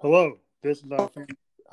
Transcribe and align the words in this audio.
Hello, 0.00 0.38
this 0.62 0.78
is 0.78 0.92
uh, 0.92 1.08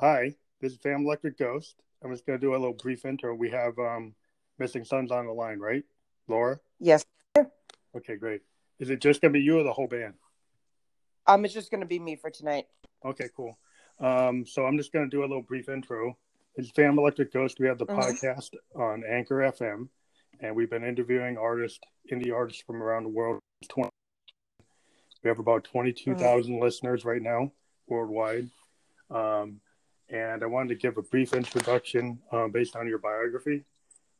hi. 0.00 0.34
This 0.60 0.72
is 0.72 0.78
Phantom 0.78 1.06
Electric 1.06 1.38
Ghost. 1.38 1.76
I'm 2.02 2.10
just 2.10 2.26
gonna 2.26 2.40
do 2.40 2.50
a 2.50 2.58
little 2.58 2.72
brief 2.72 3.04
intro. 3.04 3.32
We 3.32 3.50
have 3.50 3.78
um, 3.78 4.16
Missing 4.58 4.84
Sons 4.84 5.12
on 5.12 5.26
the 5.26 5.32
line, 5.32 5.60
right, 5.60 5.84
Laura? 6.26 6.58
Yes. 6.80 7.04
Okay, 7.96 8.16
great. 8.16 8.40
Is 8.80 8.90
it 8.90 9.00
just 9.00 9.20
gonna 9.20 9.32
be 9.32 9.42
you 9.42 9.60
or 9.60 9.62
the 9.62 9.72
whole 9.72 9.86
band? 9.86 10.14
Um, 11.28 11.44
it's 11.44 11.54
just 11.54 11.70
gonna 11.70 11.86
be 11.86 12.00
me 12.00 12.16
for 12.16 12.28
tonight. 12.28 12.66
Okay, 13.04 13.28
cool. 13.36 13.56
Um, 14.00 14.44
so 14.44 14.66
I'm 14.66 14.76
just 14.76 14.92
gonna 14.92 15.08
do 15.08 15.20
a 15.20 15.28
little 15.28 15.42
brief 15.42 15.68
intro. 15.68 16.18
It's 16.56 16.70
Phantom 16.70 16.98
Electric 16.98 17.32
Ghost. 17.32 17.60
We 17.60 17.68
have 17.68 17.78
the 17.78 17.86
Mhm. 17.86 17.96
podcast 17.96 18.56
on 18.74 19.04
Anchor 19.08 19.44
FM, 19.44 19.88
and 20.40 20.56
we've 20.56 20.68
been 20.68 20.82
interviewing 20.82 21.38
artists, 21.38 21.78
indie 22.10 22.34
artists 22.34 22.62
from 22.62 22.82
around 22.82 23.04
the 23.04 23.10
world. 23.10 23.38
20. 23.68 23.88
We 25.22 25.28
have 25.28 25.38
about 25.38 25.62
22,000 25.62 26.58
listeners 26.58 27.04
right 27.04 27.22
now 27.22 27.52
worldwide. 27.88 28.48
Um, 29.10 29.60
and 30.08 30.42
I 30.42 30.46
wanted 30.46 30.68
to 30.68 30.74
give 30.76 30.96
a 30.98 31.02
brief 31.02 31.32
introduction 31.34 32.18
um, 32.32 32.50
based 32.52 32.76
on 32.76 32.86
your 32.88 32.98
biography 32.98 33.64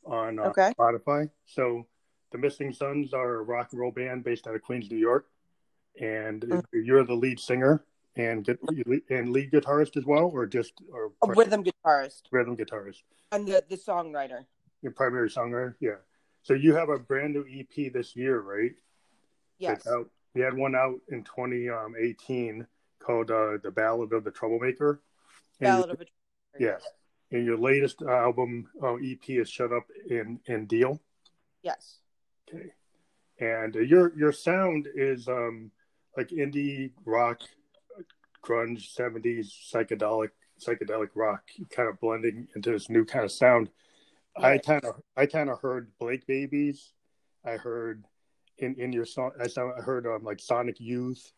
on 0.04 0.38
uh, 0.38 0.44
Okay. 0.48 0.72
Spotify. 0.78 1.30
So, 1.44 1.86
the 2.32 2.38
Missing 2.38 2.72
Sons 2.72 3.14
are 3.14 3.36
a 3.36 3.42
rock 3.42 3.68
and 3.70 3.80
roll 3.80 3.92
band 3.92 4.24
based 4.24 4.46
out 4.48 4.54
of 4.56 4.62
Queens, 4.62 4.90
New 4.90 4.98
York, 4.98 5.26
and 6.00 6.42
Mhm. 6.42 6.64
you're 6.72 7.04
the 7.04 7.14
lead 7.14 7.38
singer 7.38 7.84
and 8.16 8.44
get, 8.44 8.58
and 9.10 9.30
lead 9.30 9.52
guitarist 9.52 9.96
as 9.96 10.04
well, 10.04 10.24
or 10.34 10.44
just 10.46 10.72
or 10.92 11.12
A 11.22 11.32
rhythm 11.32 11.62
guitarist 11.62 12.22
rhythm 12.32 12.56
guitarist. 12.56 13.02
and 13.30 13.46
the, 13.46 13.64
the 13.68 13.76
songwriter. 13.76 14.44
Your 14.82 14.92
primary 14.92 15.30
songwriter, 15.30 15.74
yeah. 15.80 15.96
So 16.42 16.54
you 16.54 16.74
have 16.74 16.88
a 16.88 16.98
brand 16.98 17.34
new 17.34 17.44
EP 17.48 17.92
this 17.92 18.16
year, 18.16 18.40
right? 18.40 18.72
Yes. 19.58 19.78
It's 19.78 19.86
out. 19.86 20.10
We 20.34 20.40
had 20.40 20.54
one 20.56 20.74
out 20.74 21.00
in 21.08 21.22
2018 21.24 22.66
called 22.98 23.30
uh, 23.30 23.58
"The 23.62 23.70
Ballad 23.70 24.12
of 24.12 24.24
the 24.24 24.30
Troublemaker." 24.30 25.00
And 25.60 25.66
Ballad 25.66 25.90
of 25.90 26.00
a 26.00 26.04
Yes. 26.58 26.82
And 27.30 27.44
your 27.44 27.58
latest 27.58 28.02
album 28.02 28.68
uh, 28.82 28.94
EP 28.94 29.28
is 29.28 29.48
"Shut 29.48 29.72
Up 29.72 29.86
and 30.10 30.40
and 30.46 30.68
Deal." 30.68 31.00
Yes. 31.62 31.98
Okay. 32.48 32.72
And 33.40 33.76
uh, 33.76 33.80
your 33.80 34.16
your 34.16 34.32
sound 34.32 34.88
is 34.94 35.28
um 35.28 35.70
like 36.16 36.28
indie 36.28 36.92
rock, 37.04 37.40
grunge, 38.44 38.92
seventies 38.92 39.52
psychedelic 39.72 40.30
psychedelic 40.64 41.10
rock, 41.14 41.42
kind 41.70 41.88
of 41.88 42.00
blending 42.00 42.48
into 42.54 42.70
this 42.70 42.88
new 42.88 43.04
kind 43.04 43.24
of 43.24 43.32
sound. 43.32 43.70
I 44.36 44.58
kind 44.58 44.84
of 44.84 45.00
I 45.16 45.26
kind 45.26 45.50
of 45.50 45.60
heard 45.60 45.90
Blake 45.98 46.26
Babies. 46.26 46.92
I 47.44 47.52
heard 47.52 48.04
in 48.58 48.74
in 48.76 48.92
your 48.92 49.04
song. 49.04 49.32
I 49.40 49.46
sound 49.46 49.72
I 49.78 49.82
heard 49.82 50.06
um 50.06 50.24
like 50.24 50.40
Sonic 50.40 50.78
Youth. 50.78 51.32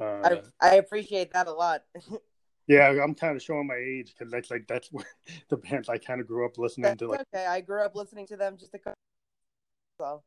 Uh, 0.00 0.40
I, 0.60 0.70
I 0.70 0.74
appreciate 0.76 1.32
that 1.32 1.46
a 1.46 1.52
lot. 1.52 1.82
yeah, 2.66 2.88
I'm 3.02 3.14
kind 3.14 3.36
of 3.36 3.42
showing 3.42 3.66
my 3.66 3.76
age 3.76 4.14
because 4.16 4.32
that's 4.32 4.50
like 4.50 4.66
that's 4.68 4.90
what 4.92 5.06
the 5.48 5.56
bands 5.56 5.88
I 5.88 5.98
kind 5.98 6.20
of 6.20 6.26
grew 6.26 6.46
up 6.46 6.58
listening 6.58 6.84
That's 6.84 6.98
to, 7.00 7.08
like 7.08 7.20
okay. 7.34 7.46
I 7.46 7.60
grew 7.60 7.82
up 7.82 7.94
listening 7.94 8.26
to 8.28 8.36
them 8.36 8.56
just 8.56 8.74
a 8.74 8.78
couple. 8.78 8.96
So 9.98 10.22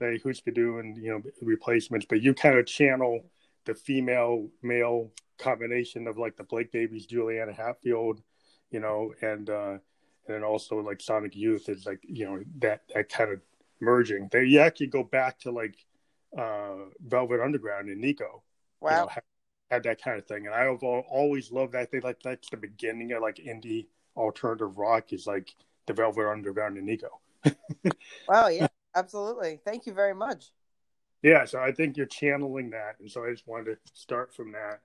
say 0.00 0.18
Hüsker 0.24 0.56
Dü 0.56 0.80
and 0.80 0.96
you 0.96 1.10
know 1.10 1.22
replacements, 1.42 2.06
but 2.08 2.22
you 2.22 2.34
kind 2.34 2.58
of 2.58 2.66
channel 2.66 3.20
the 3.66 3.74
female 3.74 4.48
male 4.62 5.10
combination 5.38 6.06
of 6.06 6.18
like 6.18 6.36
the 6.36 6.44
Blake 6.44 6.72
Babies, 6.72 7.06
Juliana 7.06 7.52
Hatfield, 7.52 8.22
you 8.70 8.80
know, 8.80 9.12
and 9.20 9.50
uh 9.50 9.78
and 10.26 10.36
then 10.36 10.44
also 10.44 10.80
like 10.80 11.00
Sonic 11.00 11.34
Youth 11.34 11.68
is 11.68 11.86
like 11.86 12.00
you 12.02 12.24
know 12.24 12.42
that 12.58 12.82
that 12.94 13.08
kind 13.08 13.32
of 13.32 13.40
merging. 13.80 14.28
They 14.30 14.44
you 14.44 14.60
actually 14.60 14.88
go 14.88 15.02
back 15.02 15.38
to 15.40 15.50
like 15.50 15.76
uh 16.36 16.76
Velvet 17.00 17.40
Underground 17.40 17.88
and 17.88 18.00
Nico, 18.00 18.42
you 18.82 18.88
wow. 18.88 19.02
know, 19.02 19.08
had, 19.08 19.22
had 19.70 19.82
that 19.84 20.02
kind 20.02 20.18
of 20.18 20.26
thing, 20.26 20.46
and 20.46 20.54
I've 20.54 20.82
always 20.82 21.50
loved 21.50 21.72
that. 21.72 21.90
They 21.90 22.00
like 22.00 22.20
that's 22.22 22.48
the 22.50 22.56
beginning 22.56 23.12
of 23.12 23.22
like 23.22 23.36
indie 23.36 23.86
alternative 24.16 24.78
rock 24.78 25.12
is 25.12 25.26
like 25.26 25.54
the 25.86 25.92
Velvet 25.92 26.28
Underground 26.28 26.76
and 26.76 26.86
Nico. 26.86 27.20
Wow. 28.28 28.48
Yeah. 28.48 28.68
Absolutely. 28.94 29.60
Thank 29.64 29.86
you 29.86 29.92
very 29.92 30.14
much. 30.14 30.46
Yeah, 31.22 31.44
so 31.44 31.60
I 31.60 31.72
think 31.72 31.96
you're 31.96 32.06
channeling 32.06 32.70
that, 32.70 32.96
and 32.98 33.10
so 33.10 33.24
I 33.24 33.30
just 33.30 33.46
wanted 33.46 33.74
to 33.74 33.92
start 33.92 34.34
from 34.34 34.52
that. 34.52 34.80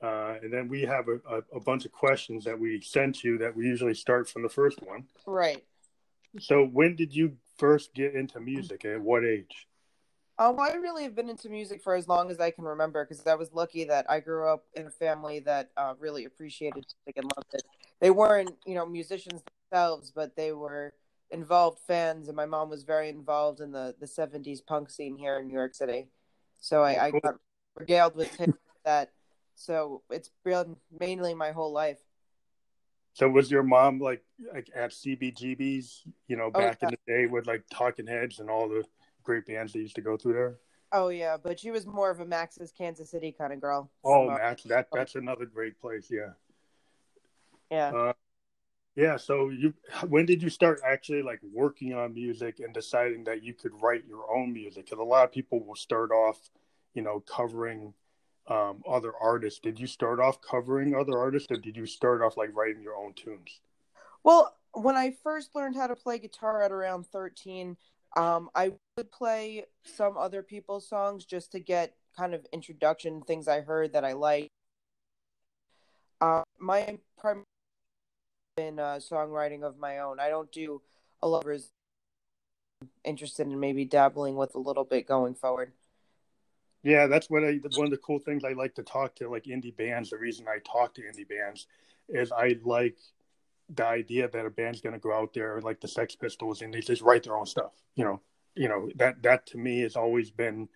Uh, 0.00 0.38
and 0.42 0.52
then 0.52 0.68
we 0.68 0.82
have 0.82 1.06
a, 1.08 1.36
a, 1.36 1.56
a 1.56 1.60
bunch 1.60 1.84
of 1.84 1.92
questions 1.92 2.44
that 2.44 2.58
we 2.58 2.80
sent 2.80 3.22
you 3.22 3.38
that 3.38 3.54
we 3.54 3.66
usually 3.66 3.94
start 3.94 4.28
from 4.28 4.42
the 4.42 4.48
first 4.48 4.82
one. 4.82 5.04
Right. 5.26 5.62
So, 6.40 6.64
when 6.64 6.96
did 6.96 7.14
you 7.14 7.36
first 7.58 7.94
get 7.94 8.14
into 8.14 8.40
music? 8.40 8.84
At 8.84 9.00
what 9.00 9.24
age? 9.24 9.68
Um, 10.42 10.58
I 10.58 10.72
really 10.72 11.04
have 11.04 11.14
been 11.14 11.28
into 11.28 11.48
music 11.48 11.80
for 11.84 11.94
as 11.94 12.08
long 12.08 12.28
as 12.28 12.40
I 12.40 12.50
can 12.50 12.64
remember 12.64 13.04
because 13.04 13.24
I 13.28 13.36
was 13.36 13.52
lucky 13.52 13.84
that 13.84 14.10
I 14.10 14.18
grew 14.18 14.48
up 14.48 14.64
in 14.74 14.86
a 14.86 14.90
family 14.90 15.38
that 15.40 15.70
uh, 15.76 15.94
really 16.00 16.24
appreciated 16.24 16.84
music 17.06 17.16
and 17.16 17.30
loved 17.36 17.54
it. 17.54 17.62
They 18.00 18.10
weren't, 18.10 18.50
you 18.66 18.74
know, 18.74 18.84
musicians 18.84 19.42
themselves, 19.70 20.10
but 20.10 20.34
they 20.34 20.50
were 20.50 20.94
involved 21.30 21.78
fans, 21.86 22.26
and 22.26 22.36
my 22.36 22.46
mom 22.46 22.70
was 22.70 22.82
very 22.82 23.08
involved 23.08 23.60
in 23.60 23.70
the 23.70 23.94
the 24.00 24.06
'70s 24.06 24.66
punk 24.66 24.90
scene 24.90 25.16
here 25.16 25.38
in 25.38 25.46
New 25.46 25.54
York 25.54 25.76
City. 25.76 26.08
So 26.58 26.82
I, 26.82 27.06
I 27.06 27.10
got 27.12 27.36
regaled 27.76 28.16
with 28.16 28.36
that. 28.84 29.12
So 29.54 30.02
it's 30.10 30.30
been 30.44 30.74
mainly 30.98 31.34
my 31.34 31.52
whole 31.52 31.72
life. 31.72 31.98
So, 33.12 33.28
was 33.28 33.48
your 33.48 33.62
mom 33.62 34.00
like 34.00 34.24
like 34.52 34.70
at 34.74 34.90
CBGB's? 34.90 36.02
You 36.26 36.36
know, 36.36 36.50
Oh, 36.52 36.58
back 36.58 36.82
in 36.82 36.90
the 36.90 36.98
day 37.06 37.26
with 37.26 37.46
like 37.46 37.62
Talking 37.72 38.08
Heads 38.08 38.40
and 38.40 38.50
all 38.50 38.68
the 38.68 38.82
great 39.22 39.46
bands 39.46 39.72
that 39.72 39.80
used 39.80 39.96
to 39.96 40.02
go 40.02 40.16
through 40.16 40.34
there. 40.34 40.56
Oh 40.92 41.08
yeah, 41.08 41.36
but 41.42 41.58
she 41.58 41.70
was 41.70 41.86
more 41.86 42.10
of 42.10 42.20
a 42.20 42.26
Max's 42.26 42.70
Kansas 42.70 43.10
City 43.10 43.32
kind 43.32 43.52
of 43.52 43.60
girl. 43.60 43.90
Oh, 44.04 44.28
So, 44.28 44.34
Max, 44.34 44.62
that 44.64 44.88
that's 44.92 45.14
another 45.14 45.46
great 45.46 45.80
place. 45.80 46.08
Yeah. 46.10 46.32
yeah. 47.70 47.88
Uh, 47.88 48.12
yeah. 48.94 49.16
So 49.16 49.48
you, 49.48 49.72
when 50.08 50.26
did 50.26 50.42
you 50.42 50.50
start 50.50 50.80
actually 50.86 51.22
like 51.22 51.40
working 51.50 51.94
on 51.94 52.12
music 52.12 52.60
and 52.60 52.74
deciding 52.74 53.24
that 53.24 53.42
you 53.42 53.54
could 53.54 53.72
write 53.80 54.04
your 54.06 54.30
own 54.30 54.52
music? 54.52 54.84
Because 54.84 54.98
a 54.98 55.02
lot 55.02 55.24
of 55.24 55.32
people 55.32 55.64
will 55.64 55.76
start 55.76 56.10
off, 56.10 56.50
you 56.92 57.00
know, 57.00 57.20
covering 57.20 57.94
um, 58.48 58.82
other 58.86 59.12
artists. 59.18 59.60
Did 59.60 59.80
you 59.80 59.86
start 59.86 60.20
off 60.20 60.42
covering 60.42 60.94
other 60.94 61.18
artists, 61.18 61.50
or 61.50 61.56
did 61.56 61.76
you 61.76 61.86
start 61.86 62.22
off 62.22 62.36
like 62.36 62.54
writing 62.54 62.82
your 62.82 62.96
own 62.96 63.14
tunes? 63.14 63.60
Well, 64.24 64.54
when 64.72 64.96
I 64.96 65.16
first 65.22 65.54
learned 65.54 65.76
how 65.76 65.86
to 65.86 65.96
play 65.96 66.18
guitar 66.18 66.62
at 66.62 66.72
around 66.72 67.06
13, 67.06 67.76
um, 68.16 68.50
I 68.54 68.72
would 68.96 69.10
play 69.10 69.64
some 69.84 70.16
other 70.16 70.42
people's 70.42 70.86
songs 70.86 71.24
just 71.24 71.52
to 71.52 71.60
get 71.60 71.94
kind 72.16 72.34
of 72.34 72.46
introduction, 72.52 73.22
things 73.22 73.48
I 73.48 73.60
heard 73.60 73.92
that 73.94 74.04
I 74.04 74.12
liked. 74.12 74.48
Uh, 76.20 76.42
my 76.58 76.98
primary 77.18 77.44
in 78.58 78.78
uh, 78.78 78.96
songwriting 78.96 79.62
of 79.62 79.78
my 79.78 80.00
own. 80.00 80.20
I 80.20 80.28
don't 80.28 80.52
do 80.52 80.82
a 81.22 81.28
of 81.28 81.62
interested 83.04 83.46
in 83.46 83.58
maybe 83.58 83.84
dabbling 83.84 84.36
with 84.36 84.54
a 84.54 84.58
little 84.58 84.84
bit 84.84 85.06
going 85.06 85.34
forward. 85.34 85.72
Yeah, 86.82 87.06
that's 87.06 87.30
what 87.30 87.44
I. 87.44 87.60
One 87.76 87.86
of 87.86 87.92
the 87.92 87.96
cool 87.96 88.18
things 88.18 88.44
I 88.44 88.52
like 88.52 88.74
to 88.74 88.82
talk 88.82 89.14
to 89.16 89.28
like 89.28 89.44
indie 89.44 89.74
bands. 89.74 90.10
The 90.10 90.18
reason 90.18 90.46
I 90.48 90.58
talk 90.58 90.94
to 90.94 91.02
indie 91.02 91.28
bands 91.28 91.66
is 92.08 92.30
I 92.32 92.56
like 92.64 92.96
the 93.74 93.86
idea 93.86 94.28
that 94.28 94.44
a 94.44 94.50
band's 94.50 94.80
going 94.80 94.92
to 94.92 94.98
go 94.98 95.14
out 95.14 95.32
there 95.32 95.60
like 95.60 95.80
the 95.80 95.88
Sex 95.88 96.14
Pistols 96.14 96.60
and 96.60 96.74
they 96.74 96.80
just 96.80 97.00
write 97.00 97.22
their 97.22 97.36
own 97.36 97.46
stuff. 97.46 97.72
You 97.94 98.04
know, 98.04 98.20
you 98.54 98.68
know 98.68 98.88
that 98.96 99.22
that 99.22 99.46
to 99.46 99.58
me 99.58 99.80
has 99.80 99.96
always 99.96 100.30
been 100.30 100.68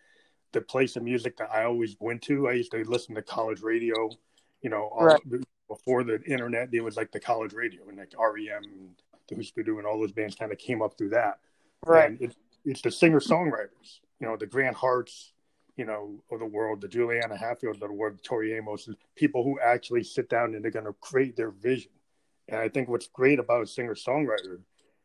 the 0.53 0.61
place 0.61 0.97
of 0.97 1.03
music 1.03 1.37
that 1.37 1.51
I 1.53 1.65
always 1.65 1.97
went 2.01 2.23
to. 2.23 2.49
I 2.49 2.53
used 2.53 2.73
to 2.73 2.83
listen 2.85 3.15
to 3.15 3.23
college 3.23 3.61
radio. 3.61 4.11
You 4.63 4.71
know, 4.71 4.89
all, 4.93 5.07
Right. 5.07 5.21
before 5.69 6.03
the 6.05 6.23
internet, 6.25 6.73
It 6.73 6.81
was 6.81 6.97
like 6.97 7.13
the 7.13 7.21
college 7.21 7.53
radio 7.53 7.89
and 7.89 7.99
like 7.99 8.15
REM 8.19 8.63
and 8.65 8.91
the 9.29 9.35
Hüsker 9.35 9.67
Dü 9.67 9.79
and 9.79 9.87
all 9.87 9.99
those 9.99 10.13
bands 10.13 10.35
kind 10.35 10.53
of 10.53 10.59
came 10.59 10.81
up 10.81 10.97
through 10.97 11.11
that. 11.11 11.41
And 12.07 12.21
it's, 12.21 12.37
it's 12.65 12.83
the 12.83 12.91
singer 12.91 13.21
songwriters, 13.21 14.01
you 14.21 14.27
know, 14.27 14.37
the 14.37 14.47
Grant 14.47 14.77
Harts, 14.77 15.33
you 15.77 15.85
know, 15.85 16.23
of 16.31 16.39
the 16.39 16.47
world, 16.47 16.81
the 16.81 16.89
Juliana 16.89 17.37
Hatfields 17.37 17.83
of 17.83 17.89
the 17.89 17.95
world, 17.95 18.17
the 18.17 18.23
Tori 18.23 18.55
Amos, 18.55 18.89
people 19.15 19.45
who 19.45 19.61
actually 19.61 20.03
sit 20.05 20.29
down 20.31 20.55
and 20.55 20.65
they're 20.65 20.71
going 20.71 20.87
to 20.87 20.95
create 20.95 21.37
their 21.37 21.51
vision. 21.51 21.93
And 22.49 22.59
I 22.59 22.69
think 22.69 22.89
what's 22.89 23.09
great 23.09 23.39
about 23.39 23.63
a 23.63 23.67
singer 23.67 23.95
songwriter 23.95 24.61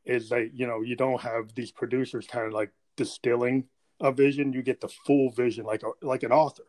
is 0.06 0.30
that, 0.30 0.53
you 0.53 0.68
know, 0.68 0.81
you 0.81 0.95
don't 0.95 1.21
have 1.21 1.53
these 1.56 1.71
producers 1.71 2.27
kind 2.27 2.48
of 2.48 2.53
like 2.53 2.71
distilling 2.98 3.65
a 4.00 4.12
vision. 4.12 4.53
You 4.53 4.62
get 4.62 4.81
the 4.81 4.88
full 4.88 5.31
vision 5.31 5.65
like 5.65 5.83
a, 5.83 6.06
like 6.06 6.24
an 6.24 6.31
author. 6.31 6.63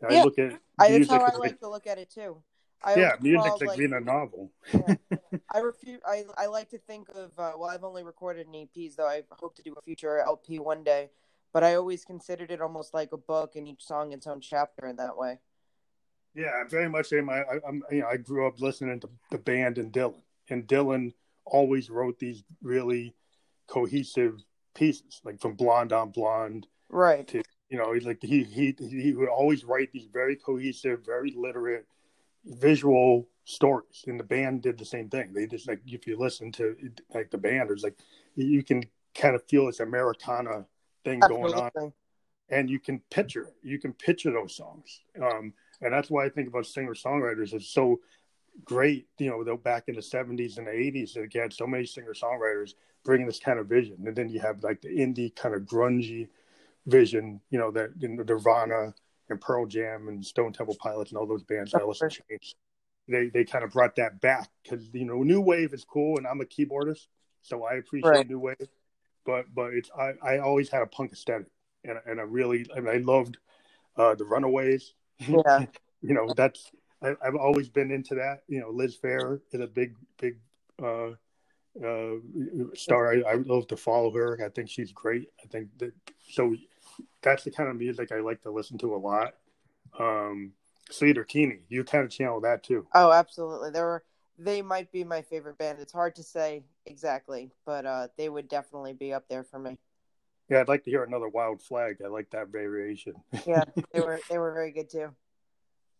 And 0.00 0.16
I 0.16 0.24
look 0.24 0.38
at 0.38 0.58
I, 0.78 0.90
that's 0.90 1.10
how 1.10 1.20
I 1.20 1.28
as 1.28 1.38
like 1.38 1.60
to 1.60 1.68
look 1.68 1.86
at 1.86 1.98
it 1.98 2.10
too. 2.10 2.42
I 2.84 2.96
yeah, 2.96 3.12
music's 3.20 3.60
like, 3.62 3.78
being 3.78 3.92
a 3.92 4.00
novel. 4.00 4.50
Yeah. 4.72 4.96
I 5.54 5.58
refuse. 5.58 6.00
I 6.04 6.24
I 6.36 6.46
like 6.46 6.70
to 6.70 6.78
think 6.78 7.08
of. 7.10 7.30
Uh, 7.38 7.52
well, 7.56 7.70
I've 7.70 7.84
only 7.84 8.02
recorded 8.02 8.48
in 8.48 8.52
EPs, 8.52 8.96
though. 8.96 9.06
I 9.06 9.22
hope 9.30 9.54
to 9.56 9.62
do 9.62 9.74
a 9.78 9.82
future 9.82 10.18
LP 10.18 10.58
one 10.58 10.82
day. 10.82 11.10
But 11.52 11.62
I 11.62 11.74
always 11.76 12.04
considered 12.04 12.50
it 12.50 12.60
almost 12.60 12.92
like 12.94 13.12
a 13.12 13.16
book, 13.16 13.54
and 13.54 13.68
each 13.68 13.84
song 13.84 14.12
its 14.12 14.26
own 14.26 14.40
chapter 14.40 14.86
in 14.86 14.96
that 14.96 15.16
way. 15.16 15.38
Yeah, 16.34 16.50
I'm 16.60 16.68
very 16.68 16.88
much 16.88 17.06
same. 17.06 17.28
I, 17.28 17.42
I, 17.42 17.58
I'm, 17.68 17.82
you 17.90 18.00
know, 18.00 18.08
I 18.08 18.16
grew 18.16 18.46
up 18.46 18.60
listening 18.60 18.98
to 19.00 19.08
the 19.30 19.38
band 19.38 19.78
and 19.78 19.92
Dylan, 19.92 20.22
and 20.48 20.66
Dylan 20.66 21.12
always 21.44 21.90
wrote 21.90 22.18
these 22.18 22.44
really 22.62 23.14
cohesive 23.66 24.42
pieces, 24.74 25.20
like 25.24 25.40
from 25.40 25.54
Blonde 25.54 25.92
on 25.92 26.10
Blonde 26.10 26.66
Right. 26.88 27.26
to, 27.28 27.42
you 27.70 27.78
know, 27.78 27.94
like 28.02 28.22
he 28.22 28.44
he 28.44 28.76
he 28.78 29.12
would 29.14 29.28
always 29.28 29.64
write 29.64 29.92
these 29.92 30.08
very 30.12 30.36
cohesive, 30.36 31.04
very 31.04 31.32
literate, 31.36 31.86
visual 32.44 33.28
stories. 33.44 34.04
And 34.06 34.20
the 34.20 34.24
band 34.24 34.62
did 34.62 34.78
the 34.78 34.84
same 34.84 35.08
thing. 35.08 35.32
They 35.32 35.46
just 35.46 35.68
like 35.68 35.80
if 35.86 36.06
you 36.06 36.18
listen 36.18 36.52
to 36.52 36.76
like 37.14 37.30
the 37.30 37.38
band 37.38 37.70
it's 37.70 37.82
like 37.82 37.98
you 38.36 38.62
can 38.62 38.82
kind 39.14 39.34
of 39.34 39.42
feel 39.46 39.66
this 39.66 39.80
americana 39.80 40.64
thing 41.04 41.20
Absolutely. 41.22 41.52
going 41.52 41.70
on. 41.76 41.92
And 42.48 42.68
you 42.68 42.78
can 42.78 43.00
picture 43.10 43.52
you 43.62 43.78
can 43.78 43.92
picture 43.94 44.30
those 44.32 44.54
songs. 44.56 45.00
Um, 45.20 45.54
and 45.80 45.92
that's 45.92 46.10
why 46.10 46.24
i 46.24 46.28
think 46.28 46.48
about 46.48 46.66
singer 46.66 46.94
songwriters 46.94 47.54
is 47.54 47.68
so 47.68 48.00
great 48.64 49.06
you 49.18 49.30
know 49.30 49.42
though 49.42 49.56
back 49.56 49.84
in 49.88 49.94
the 49.94 50.00
70s 50.00 50.58
and 50.58 50.66
the 50.66 50.72
80s 50.72 51.14
that 51.14 51.32
had 51.34 51.52
so 51.52 51.66
many 51.66 51.86
singer 51.86 52.12
songwriters 52.14 52.74
bringing 53.04 53.26
this 53.26 53.40
kind 53.40 53.58
of 53.58 53.66
vision 53.66 53.96
and 54.06 54.14
then 54.14 54.28
you 54.28 54.40
have 54.40 54.62
like 54.62 54.80
the 54.80 54.88
indie 54.88 55.34
kind 55.34 55.54
of 55.54 55.62
grungy 55.62 56.28
vision 56.86 57.40
you 57.50 57.58
know 57.58 57.70
that 57.70 57.90
in 58.02 58.16
the 58.16 58.24
nirvana 58.24 58.94
and 59.30 59.40
pearl 59.40 59.66
jam 59.66 60.08
and 60.08 60.24
stone 60.24 60.52
temple 60.52 60.76
pilots 60.78 61.10
and 61.10 61.18
all 61.18 61.26
those 61.26 61.42
bands 61.42 61.72
alice 61.74 62.02
in 62.02 62.10
chains 62.10 62.54
they 63.08 63.28
they 63.28 63.44
kind 63.44 63.64
of 63.64 63.70
brought 63.70 63.96
that 63.96 64.20
back 64.20 64.48
because 64.62 64.88
you 64.92 65.04
know 65.04 65.22
new 65.22 65.40
wave 65.40 65.72
is 65.72 65.84
cool 65.84 66.18
and 66.18 66.26
i'm 66.26 66.40
a 66.40 66.44
keyboardist 66.44 67.06
so 67.40 67.64
i 67.64 67.74
appreciate 67.74 68.10
right. 68.10 68.28
new 68.28 68.38
wave 68.38 68.68
but 69.24 69.46
but 69.54 69.72
it's 69.72 69.90
I, 69.98 70.12
I 70.22 70.38
always 70.38 70.68
had 70.68 70.82
a 70.82 70.86
punk 70.86 71.12
aesthetic 71.12 71.48
and 71.84 71.98
and 72.06 72.20
I 72.20 72.24
really 72.24 72.66
I, 72.74 72.80
mean, 72.80 72.94
I 72.94 72.98
loved 72.98 73.38
uh, 73.96 74.14
the 74.14 74.24
Runaways. 74.24 74.94
Yeah, 75.28 75.66
you 76.00 76.14
know 76.14 76.34
that's 76.36 76.72
I, 77.02 77.14
have 77.24 77.36
always 77.36 77.68
been 77.68 77.90
into 77.90 78.14
that. 78.16 78.42
You 78.48 78.60
know, 78.60 78.70
Liz 78.70 78.96
Phair 78.96 79.40
is 79.52 79.60
a 79.60 79.66
big 79.66 79.94
big 80.18 80.36
uh, 80.82 81.10
uh, 81.84 82.16
star. 82.74 83.12
I, 83.12 83.32
I 83.32 83.34
love 83.34 83.66
to 83.68 83.76
follow 83.76 84.10
her. 84.12 84.38
I 84.44 84.48
think 84.48 84.68
she's 84.68 84.92
great. 84.92 85.28
I 85.42 85.46
think 85.48 85.68
that 85.78 85.92
so 86.30 86.54
that's 87.22 87.44
the 87.44 87.50
kind 87.50 87.68
of 87.68 87.76
music 87.76 88.12
I 88.12 88.20
like 88.20 88.42
to 88.42 88.50
listen 88.50 88.78
to 88.78 88.94
a 88.94 88.96
lot. 88.96 89.34
Um, 89.98 90.52
Sleater 90.90 91.26
Kinney, 91.26 91.60
you 91.68 91.84
kind 91.84 92.04
of 92.04 92.10
channel 92.10 92.40
that 92.40 92.62
too. 92.62 92.86
Oh, 92.94 93.12
absolutely. 93.12 93.70
There 93.70 93.84
were 93.84 94.04
they 94.38 94.62
might 94.62 94.90
be 94.90 95.04
my 95.04 95.22
favorite 95.22 95.58
band. 95.58 95.78
It's 95.80 95.92
hard 95.92 96.16
to 96.16 96.22
say 96.22 96.64
exactly, 96.86 97.50
but 97.64 97.86
uh, 97.86 98.08
they 98.16 98.28
would 98.28 98.48
definitely 98.48 98.92
be 98.92 99.12
up 99.12 99.28
there 99.28 99.44
for 99.44 99.58
me. 99.58 99.78
Yeah, 100.48 100.60
I'd 100.60 100.68
like 100.68 100.84
to 100.84 100.90
hear 100.90 101.04
another 101.04 101.28
Wild 101.28 101.62
Flag. 101.62 101.98
I 102.04 102.08
like 102.08 102.30
that 102.30 102.48
variation. 102.48 103.14
yeah, 103.46 103.64
they 103.92 104.00
were 104.00 104.20
they 104.28 104.38
were 104.38 104.52
very 104.52 104.72
good 104.72 104.90
too. 104.90 105.14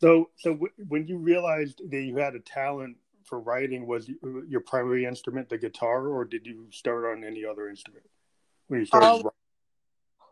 So, 0.03 0.31
so 0.37 0.51
w- 0.55 0.73
when 0.89 1.07
you 1.07 1.17
realized 1.17 1.81
that 1.89 2.03
you 2.03 2.17
had 2.17 2.35
a 2.35 2.41
talent 2.41 2.97
for 3.25 3.39
writing, 3.39 3.87
was 3.87 4.11
your 4.49 4.61
primary 4.61 5.05
instrument 5.05 5.49
the 5.49 5.59
guitar, 5.59 6.09
or 6.09 6.25
did 6.25 6.47
you 6.47 6.67
start 6.71 7.05
on 7.05 7.25
any 7.25 7.45
other 7.45 7.69
instrument 7.69 8.05
when 8.67 8.81
you 8.81 8.87
started? 8.87 9.27
Uh, 9.27 9.31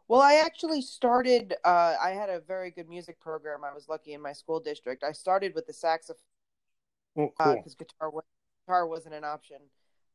well, 0.09 0.21
I 0.21 0.43
actually 0.45 0.83
started. 0.83 1.55
Uh, 1.65 1.95
I 2.03 2.11
had 2.11 2.31
a 2.31 2.41
very 2.41 2.73
good 2.73 2.89
music 2.89 3.21
program. 3.21 3.63
I 3.65 3.73
was 3.73 3.89
lucky 3.89 4.13
in 4.13 4.21
my 4.21 4.33
school 4.33 4.59
district. 4.59 5.05
I 5.05 5.13
started 5.13 5.55
with 5.55 5.69
the 5.69 5.73
saxophone 5.73 6.25
Oh, 7.17 7.33
cool. 7.39 7.57
Because 7.57 7.75
uh, 7.75 7.85
guitar 7.85 8.23
guitar 8.67 8.87
wasn't 8.87 9.15
an 9.15 9.25
option. 9.25 9.59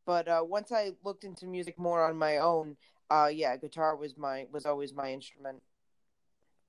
But 0.06 0.28
uh, 0.28 0.44
once 0.46 0.72
I 0.72 0.92
looked 1.04 1.24
into 1.24 1.48
music 1.48 1.78
more 1.78 2.04
on 2.04 2.18
my 2.18 2.38
own, 2.38 2.78
uh, 3.10 3.30
yeah, 3.32 3.56
guitar 3.58 3.96
was 3.96 4.18
my 4.18 4.48
was 4.52 4.66
always 4.66 4.94
my 4.94 5.12
instrument. 5.12 5.62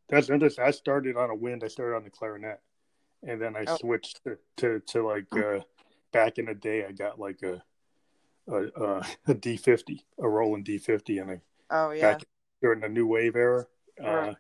That's 0.09 0.31
interesting. 0.31 0.65
I 0.65 0.71
started 0.71 1.17
on 1.17 1.31
a 1.31 1.35
wind. 1.35 1.65
I 1.65 1.69
started 1.69 1.97
on 1.97 2.05
the 2.05 2.11
clarinet, 2.11 2.61
and 3.27 3.43
then 3.43 3.57
I 3.57 3.65
oh. 3.67 3.77
switched 3.77 4.25
to, 4.25 4.39
to, 4.59 4.81
to 4.81 5.07
like 5.07 5.27
uh, 5.33 5.61
back 6.13 6.39
in 6.39 6.47
the 6.47 6.55
day. 6.55 6.87
I 6.87 6.93
got 6.93 7.19
like 7.19 7.43
a 7.43 7.63
a, 8.49 9.05
a 9.27 9.35
D 9.35 9.57
fifty, 9.57 10.07
a 10.19 10.29
Roland 10.29 10.65
D 10.65 10.79
fifty, 10.79 11.19
and 11.19 11.31
I 11.31 11.41
oh 11.71 11.91
yeah 11.91 12.13
back 12.13 12.23
during 12.63 12.81
the 12.81 12.89
new 12.89 13.07
wave 13.07 13.37
era. 13.37 13.67
Right. 14.01 14.29
Uh, 14.29 14.35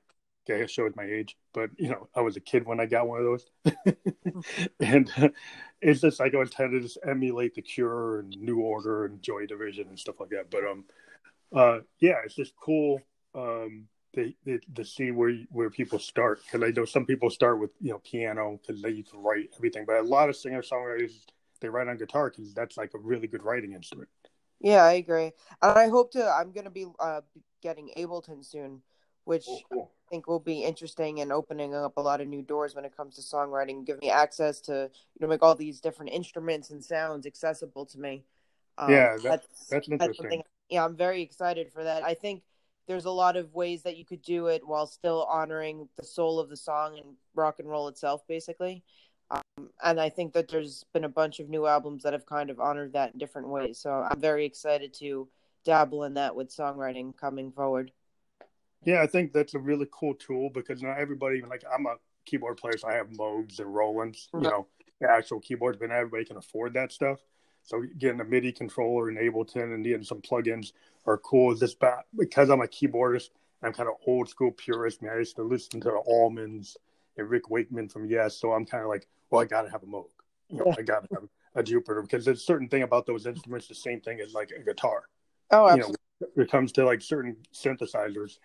okay, 0.48 0.62
I 0.62 0.66
showed 0.66 0.94
my 0.96 1.04
age, 1.04 1.36
but 1.52 1.70
you 1.76 1.88
know, 1.88 2.08
I 2.14 2.20
was 2.20 2.36
a 2.36 2.40
kid 2.40 2.66
when 2.66 2.80
I 2.80 2.86
got 2.86 3.08
one 3.08 3.20
of 3.20 3.24
those, 3.24 4.44
and 4.80 5.10
uh, 5.18 5.28
it's 5.80 6.00
just 6.00 6.20
like 6.20 6.34
I 6.34 6.40
intended 6.40 6.82
to 6.82 6.86
just 6.86 6.98
emulate 7.06 7.54
the 7.54 7.62
Cure 7.62 8.20
and 8.20 8.36
New 8.40 8.60
Order 8.60 9.06
and 9.06 9.20
Joy 9.20 9.46
Division 9.46 9.88
and 9.88 9.98
stuff 9.98 10.20
like 10.20 10.30
that. 10.30 10.50
But 10.50 10.64
um, 10.64 10.84
uh, 11.54 11.78
yeah, 12.00 12.16
it's 12.24 12.36
just 12.36 12.54
cool 12.56 13.00
um 13.34 13.86
to, 14.16 14.58
to 14.74 14.84
see 14.84 15.10
where 15.10 15.34
where 15.50 15.70
people 15.70 15.98
start 15.98 16.40
because 16.44 16.66
I 16.66 16.72
know 16.72 16.84
some 16.84 17.06
people 17.06 17.30
start 17.30 17.60
with 17.60 17.70
you 17.80 17.92
know 17.92 18.00
piano 18.00 18.58
because 18.60 18.82
they 18.82 19.02
can 19.02 19.22
write 19.22 19.50
everything, 19.56 19.84
but 19.86 19.96
a 19.96 20.02
lot 20.02 20.28
of 20.28 20.36
singer 20.36 20.62
songwriters 20.62 21.12
they 21.60 21.68
write 21.68 21.88
on 21.88 21.96
guitar 21.96 22.30
because 22.30 22.52
that's 22.52 22.76
like 22.76 22.92
a 22.94 22.98
really 22.98 23.26
good 23.26 23.42
writing 23.42 23.72
instrument. 23.72 24.08
Yeah, 24.60 24.84
I 24.84 24.94
agree, 24.94 25.32
and 25.62 25.78
I 25.78 25.88
hope 25.88 26.12
to. 26.12 26.26
I'm 26.26 26.52
gonna 26.52 26.70
be 26.70 26.86
uh, 26.98 27.20
getting 27.62 27.90
Ableton 27.96 28.44
soon, 28.44 28.82
which 29.24 29.44
oh, 29.48 29.60
cool 29.70 29.90
think 30.08 30.26
will 30.26 30.40
be 30.40 30.62
interesting 30.62 31.20
and 31.20 31.32
opening 31.32 31.74
up 31.74 31.96
a 31.96 32.00
lot 32.00 32.20
of 32.20 32.28
new 32.28 32.42
doors 32.42 32.74
when 32.74 32.84
it 32.84 32.96
comes 32.96 33.16
to 33.16 33.22
songwriting, 33.22 33.84
Give 33.84 33.98
me 34.00 34.10
access 34.10 34.60
to 34.62 34.90
you 35.18 35.20
know 35.20 35.28
make 35.28 35.42
all 35.42 35.54
these 35.54 35.80
different 35.80 36.12
instruments 36.12 36.70
and 36.70 36.84
sounds 36.84 37.26
accessible 37.26 37.86
to 37.86 37.98
me. 37.98 38.24
Um, 38.78 38.90
yeah, 38.90 39.16
that's 39.22 39.46
that's, 39.68 39.88
that's 39.88 39.88
interesting. 39.88 40.42
yeah, 40.68 40.84
I'm 40.84 40.96
very 40.96 41.22
excited 41.22 41.72
for 41.72 41.84
that. 41.84 42.04
I 42.04 42.14
think 42.14 42.42
there's 42.86 43.04
a 43.04 43.10
lot 43.10 43.36
of 43.36 43.54
ways 43.54 43.82
that 43.82 43.96
you 43.96 44.04
could 44.04 44.22
do 44.22 44.46
it 44.46 44.66
while 44.66 44.86
still 44.86 45.24
honoring 45.24 45.88
the 45.96 46.04
soul 46.04 46.38
of 46.38 46.48
the 46.48 46.56
song 46.56 46.98
and 46.98 47.16
rock 47.34 47.58
and 47.58 47.68
roll 47.68 47.88
itself, 47.88 48.26
basically. 48.28 48.82
Um, 49.30 49.70
and 49.82 50.00
I 50.00 50.08
think 50.08 50.32
that 50.34 50.48
there's 50.48 50.84
been 50.92 51.04
a 51.04 51.08
bunch 51.08 51.40
of 51.40 51.48
new 51.48 51.66
albums 51.66 52.04
that 52.04 52.12
have 52.12 52.26
kind 52.26 52.48
of 52.48 52.60
honored 52.60 52.92
that 52.92 53.12
in 53.12 53.18
different 53.18 53.48
ways. 53.48 53.78
So 53.78 53.90
I'm 53.90 54.20
very 54.20 54.44
excited 54.44 54.94
to 54.94 55.28
dabble 55.64 56.04
in 56.04 56.14
that 56.14 56.34
with 56.34 56.54
songwriting 56.54 57.16
coming 57.16 57.50
forward. 57.50 57.90
Yeah, 58.84 59.02
I 59.02 59.08
think 59.08 59.32
that's 59.32 59.54
a 59.54 59.58
really 59.58 59.88
cool 59.90 60.14
tool 60.14 60.50
because 60.50 60.80
not 60.80 60.98
everybody, 60.98 61.42
like 61.42 61.64
I'm 61.72 61.86
a 61.86 61.96
keyboard 62.24 62.58
player, 62.58 62.78
so 62.78 62.88
I 62.88 62.94
have 62.94 63.08
Moogs 63.08 63.58
and 63.58 63.74
Rolands, 63.74 64.28
you 64.32 64.42
know, 64.42 64.68
the 65.00 65.10
actual 65.10 65.40
keyboards, 65.40 65.78
but 65.78 65.88
not 65.88 65.96
everybody 65.96 66.24
can 66.24 66.36
afford 66.36 66.74
that 66.74 66.92
stuff. 66.92 67.18
So 67.66 67.84
getting 67.98 68.20
a 68.20 68.24
MIDI 68.24 68.52
controller 68.52 69.10
in 69.10 69.16
Ableton 69.16 69.74
and 69.74 69.84
getting 69.84 70.04
some 70.04 70.22
plugins 70.22 70.72
are 71.04 71.18
cool. 71.18 71.54
Just 71.54 71.76
because 72.16 72.48
I'm 72.48 72.62
a 72.62 72.66
keyboardist, 72.66 73.30
I'm 73.62 73.72
kind 73.72 73.88
of 73.88 73.96
old 74.06 74.28
school 74.28 74.52
purist. 74.52 75.00
I, 75.02 75.06
mean, 75.06 75.14
I 75.14 75.18
used 75.18 75.36
to 75.36 75.42
listen 75.42 75.80
to 75.80 75.88
the 75.88 76.02
Allmans 76.08 76.76
and 77.16 77.28
Rick 77.28 77.50
Wakeman 77.50 77.88
from 77.88 78.06
Yes, 78.06 78.36
so 78.36 78.52
I'm 78.52 78.64
kind 78.64 78.84
of 78.84 78.88
like, 78.88 79.08
well, 79.30 79.42
I 79.42 79.46
got 79.46 79.62
to 79.62 79.70
have 79.70 79.82
a 79.82 79.86
Moog. 79.86 80.06
You 80.48 80.58
know, 80.58 80.74
I 80.78 80.82
got 80.82 81.08
to 81.08 81.14
have 81.14 81.28
a 81.56 81.62
Jupiter 81.62 82.02
because 82.02 82.24
there's 82.24 82.38
a 82.38 82.44
certain 82.44 82.68
thing 82.68 82.82
about 82.82 83.04
those 83.04 83.26
instruments, 83.26 83.66
the 83.66 83.74
same 83.74 84.00
thing 84.00 84.20
as 84.20 84.32
like 84.32 84.52
a 84.52 84.62
guitar. 84.62 85.08
Oh, 85.50 85.66
absolutely. 85.66 85.96
You 86.20 86.26
know, 86.26 86.28
when 86.34 86.46
it 86.46 86.50
comes 86.50 86.72
to 86.72 86.84
like 86.84 87.02
certain 87.02 87.36
synthesizers, 87.52 88.38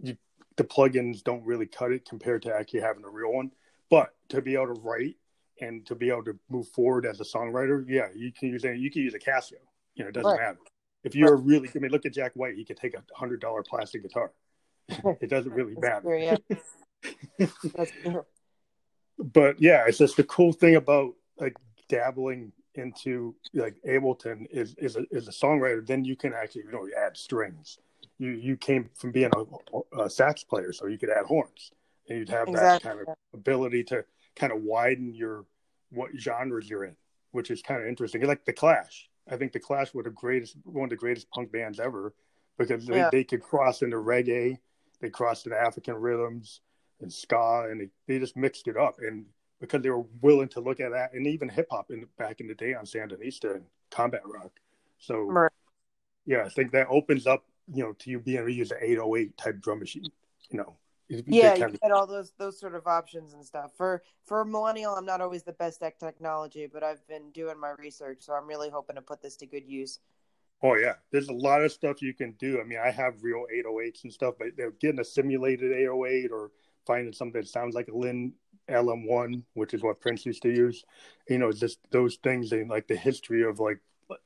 you, 0.00 0.16
the 0.56 0.64
plugins 0.64 1.22
don't 1.22 1.44
really 1.44 1.66
cut 1.66 1.92
it 1.92 2.08
compared 2.08 2.42
to 2.42 2.54
actually 2.54 2.80
having 2.80 3.04
a 3.04 3.10
real 3.10 3.32
one. 3.32 3.50
But 3.90 4.14
to 4.30 4.40
be 4.40 4.54
able 4.54 4.74
to 4.74 4.80
write 4.80 5.16
and 5.62 5.86
to 5.86 5.94
be 5.94 6.10
able 6.10 6.24
to 6.24 6.38
move 6.50 6.68
forward 6.68 7.06
as 7.06 7.20
a 7.20 7.24
songwriter, 7.24 7.84
yeah, 7.88 8.08
you 8.14 8.32
can 8.32 8.48
use 8.48 8.64
a, 8.64 8.76
you 8.76 8.90
can 8.90 9.02
use 9.02 9.14
a 9.14 9.18
Casio. 9.18 9.52
You 9.94 10.04
know, 10.04 10.08
it 10.08 10.14
doesn't 10.14 10.30
right. 10.30 10.40
matter. 10.40 10.58
If 11.04 11.14
you're 11.14 11.36
right. 11.36 11.44
really, 11.44 11.70
I 11.74 11.78
mean, 11.78 11.90
look 11.90 12.06
at 12.06 12.12
Jack 12.12 12.32
White. 12.34 12.54
He 12.54 12.64
could 12.64 12.76
take 12.76 12.94
a 12.94 13.02
hundred 13.14 13.40
dollar 13.40 13.62
plastic 13.62 14.02
guitar. 14.02 14.32
it 14.88 15.30
doesn't 15.30 15.52
really 15.52 15.74
matter. 15.76 16.36
but 19.18 19.60
yeah, 19.60 19.84
it's 19.86 19.98
just 19.98 20.16
the 20.16 20.24
cool 20.24 20.52
thing 20.52 20.76
about 20.76 21.14
like 21.38 21.56
dabbling 21.88 22.52
into 22.74 23.34
like 23.54 23.76
Ableton 23.86 24.46
is 24.50 24.74
is 24.78 24.96
a, 24.96 25.04
is 25.10 25.28
a 25.28 25.32
songwriter. 25.32 25.86
Then 25.86 26.04
you 26.04 26.16
can 26.16 26.32
actually 26.34 26.62
you 26.66 26.72
know 26.72 26.88
add 26.98 27.16
strings 27.16 27.78
you 28.18 28.30
you 28.30 28.56
came 28.56 28.88
from 28.94 29.10
being 29.10 29.30
a, 29.34 30.02
a 30.02 30.10
sax 30.10 30.44
player, 30.44 30.72
so 30.72 30.86
you 30.86 30.98
could 30.98 31.10
add 31.10 31.26
horns, 31.26 31.72
and 32.08 32.18
you'd 32.18 32.28
have 32.28 32.48
exactly. 32.48 32.88
that 32.88 32.96
kind 32.96 33.08
of 33.08 33.14
ability 33.34 33.84
to 33.84 34.04
kind 34.36 34.52
of 34.52 34.62
widen 34.62 35.14
your 35.14 35.44
what 35.92 36.10
genres 36.18 36.68
you're 36.68 36.84
in, 36.84 36.96
which 37.32 37.50
is 37.50 37.62
kind 37.62 37.80
of 37.80 37.88
interesting. 37.88 38.22
Like 38.26 38.44
the 38.44 38.52
Clash, 38.52 39.08
I 39.30 39.36
think 39.36 39.52
the 39.52 39.60
Clash 39.60 39.94
were 39.94 40.02
the 40.02 40.10
greatest, 40.10 40.56
one 40.64 40.84
of 40.84 40.90
the 40.90 40.96
greatest 40.96 41.30
punk 41.30 41.52
bands 41.52 41.78
ever, 41.78 42.14
because 42.58 42.86
they, 42.86 42.96
yeah. 42.96 43.10
they 43.10 43.24
could 43.24 43.42
cross 43.42 43.82
into 43.82 43.96
reggae, 43.96 44.58
they 45.00 45.10
crossed 45.10 45.46
into 45.46 45.58
African 45.58 45.94
rhythms 45.94 46.60
and 47.00 47.12
ska, 47.12 47.66
and 47.70 47.80
they, 47.80 47.88
they 48.06 48.18
just 48.18 48.36
mixed 48.36 48.68
it 48.68 48.76
up. 48.76 48.96
And 48.98 49.26
because 49.60 49.82
they 49.82 49.90
were 49.90 50.04
willing 50.20 50.48
to 50.48 50.60
look 50.60 50.80
at 50.80 50.92
that, 50.92 51.12
and 51.12 51.26
even 51.26 51.48
hip 51.48 51.68
hop 51.70 51.90
in 51.90 52.06
back 52.18 52.40
in 52.40 52.48
the 52.48 52.54
day 52.54 52.74
on 52.74 52.84
Sandinista 52.84 53.56
and 53.56 53.64
combat 53.90 54.22
rock. 54.24 54.50
So, 54.98 55.22
right. 55.22 55.52
yeah, 56.26 56.44
I 56.44 56.48
think 56.48 56.72
that 56.72 56.86
opens 56.88 57.26
up 57.26 57.44
you 57.72 57.82
know, 57.82 57.92
to 57.92 58.10
you 58.10 58.20
being 58.20 58.38
able 58.38 58.48
to 58.48 58.54
use 58.54 58.70
an 58.70 58.78
808 58.80 59.36
type 59.36 59.60
drum 59.60 59.78
machine, 59.78 60.10
you 60.50 60.58
know. 60.58 60.76
Yeah, 61.08 61.54
you 61.54 61.78
get 61.82 61.90
all 61.90 62.06
those 62.06 62.32
those 62.38 62.58
sort 62.58 62.74
of 62.74 62.86
options 62.86 63.34
and 63.34 63.44
stuff. 63.44 63.72
For 63.76 64.02
for 64.24 64.44
millennial, 64.44 64.94
I'm 64.94 65.04
not 65.04 65.20
always 65.20 65.42
the 65.42 65.52
best 65.52 65.82
at 65.82 65.98
technology, 65.98 66.66
but 66.72 66.82
I've 66.82 67.06
been 67.06 67.30
doing 67.32 67.58
my 67.58 67.72
research, 67.78 68.18
so 68.20 68.32
I'm 68.32 68.46
really 68.46 68.70
hoping 68.70 68.96
to 68.96 69.02
put 69.02 69.22
this 69.22 69.36
to 69.36 69.46
good 69.46 69.66
use. 69.66 69.98
Oh 70.62 70.74
yeah, 70.76 70.94
there's 71.10 71.28
a 71.28 71.34
lot 71.34 71.62
of 71.62 71.72
stuff 71.72 72.00
you 72.00 72.14
can 72.14 72.32
do. 72.32 72.60
I 72.60 72.64
mean, 72.64 72.78
I 72.82 72.90
have 72.90 73.22
real 73.22 73.44
808s 73.52 74.04
and 74.04 74.12
stuff, 74.12 74.34
but 74.38 74.48
they're 74.56 74.70
getting 74.70 75.00
a 75.00 75.04
simulated 75.04 75.72
808 75.72 76.30
or 76.30 76.50
finding 76.86 77.12
something 77.12 77.40
that 77.40 77.48
sounds 77.48 77.74
like 77.74 77.88
a 77.88 77.96
Linn 77.96 78.32
LM1, 78.68 79.42
which 79.54 79.74
is 79.74 79.82
what 79.82 80.00
Prince 80.00 80.24
used 80.24 80.42
to 80.42 80.50
use. 80.50 80.84
You 81.28 81.38
know, 81.38 81.52
just 81.52 81.78
those 81.90 82.16
things 82.16 82.52
and 82.52 82.70
like 82.70 82.86
the 82.86 82.96
history 82.96 83.42
of 83.42 83.58
like 83.58 83.80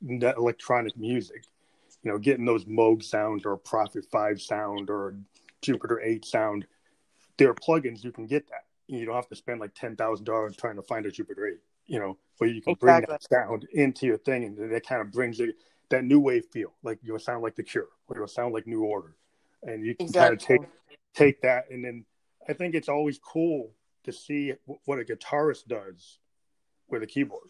electronic 0.09 0.95
music 0.95 1.43
you 2.03 2.11
know, 2.11 2.17
getting 2.17 2.45
those 2.45 2.65
Moog 2.65 3.03
sound 3.03 3.45
or 3.45 3.53
a 3.53 3.57
Prophet 3.57 4.05
5 4.11 4.41
sound 4.41 4.89
or 4.89 5.15
Jupiter 5.61 5.99
8 6.01 6.25
sound, 6.25 6.67
there 7.37 7.49
are 7.49 7.53
plugins 7.55 8.03
you 8.03 8.11
can 8.11 8.25
get 8.27 8.47
that. 8.49 8.65
you 8.87 9.05
don't 9.05 9.15
have 9.15 9.29
to 9.29 9.35
spend 9.35 9.59
like 9.59 9.73
ten 9.75 9.95
thousand 9.95 10.25
dollars 10.25 10.55
trying 10.55 10.75
to 10.75 10.81
find 10.81 11.05
a 11.05 11.11
Jupiter 11.11 11.47
eight. 11.47 11.59
You 11.85 11.99
know, 11.99 12.17
but 12.39 12.45
you 12.45 12.61
can 12.61 12.73
bring 12.73 13.05
that 13.07 13.23
sound 13.23 13.67
into 13.73 14.05
your 14.05 14.17
thing, 14.17 14.43
and 14.43 14.71
that 14.71 14.85
kind 14.85 15.01
of 15.01 15.11
brings 15.11 15.39
it 15.39 15.55
that 15.89 16.03
new 16.03 16.19
wave 16.19 16.45
feel. 16.51 16.73
Like 16.83 16.99
you'll 17.01 17.19
sound 17.19 17.43
like 17.43 17.55
the 17.55 17.63
Cure, 17.63 17.87
or 18.07 18.17
you'll 18.17 18.27
sound 18.27 18.53
like 18.53 18.67
New 18.67 18.83
Order, 18.83 19.15
and 19.63 19.85
you 19.85 19.95
can 19.95 20.07
exactly. 20.07 20.57
kind 20.57 20.65
of 20.65 20.67
take 20.67 20.77
take 21.13 21.41
that, 21.41 21.65
and 21.69 21.83
then 21.83 22.05
I 22.49 22.53
think 22.53 22.75
it's 22.75 22.89
always 22.89 23.19
cool 23.19 23.71
to 24.03 24.11
see 24.11 24.53
what 24.85 24.99
a 24.99 25.03
guitarist 25.03 25.67
does 25.67 26.19
with 26.89 27.03
a 27.03 27.07
keyboard. 27.07 27.49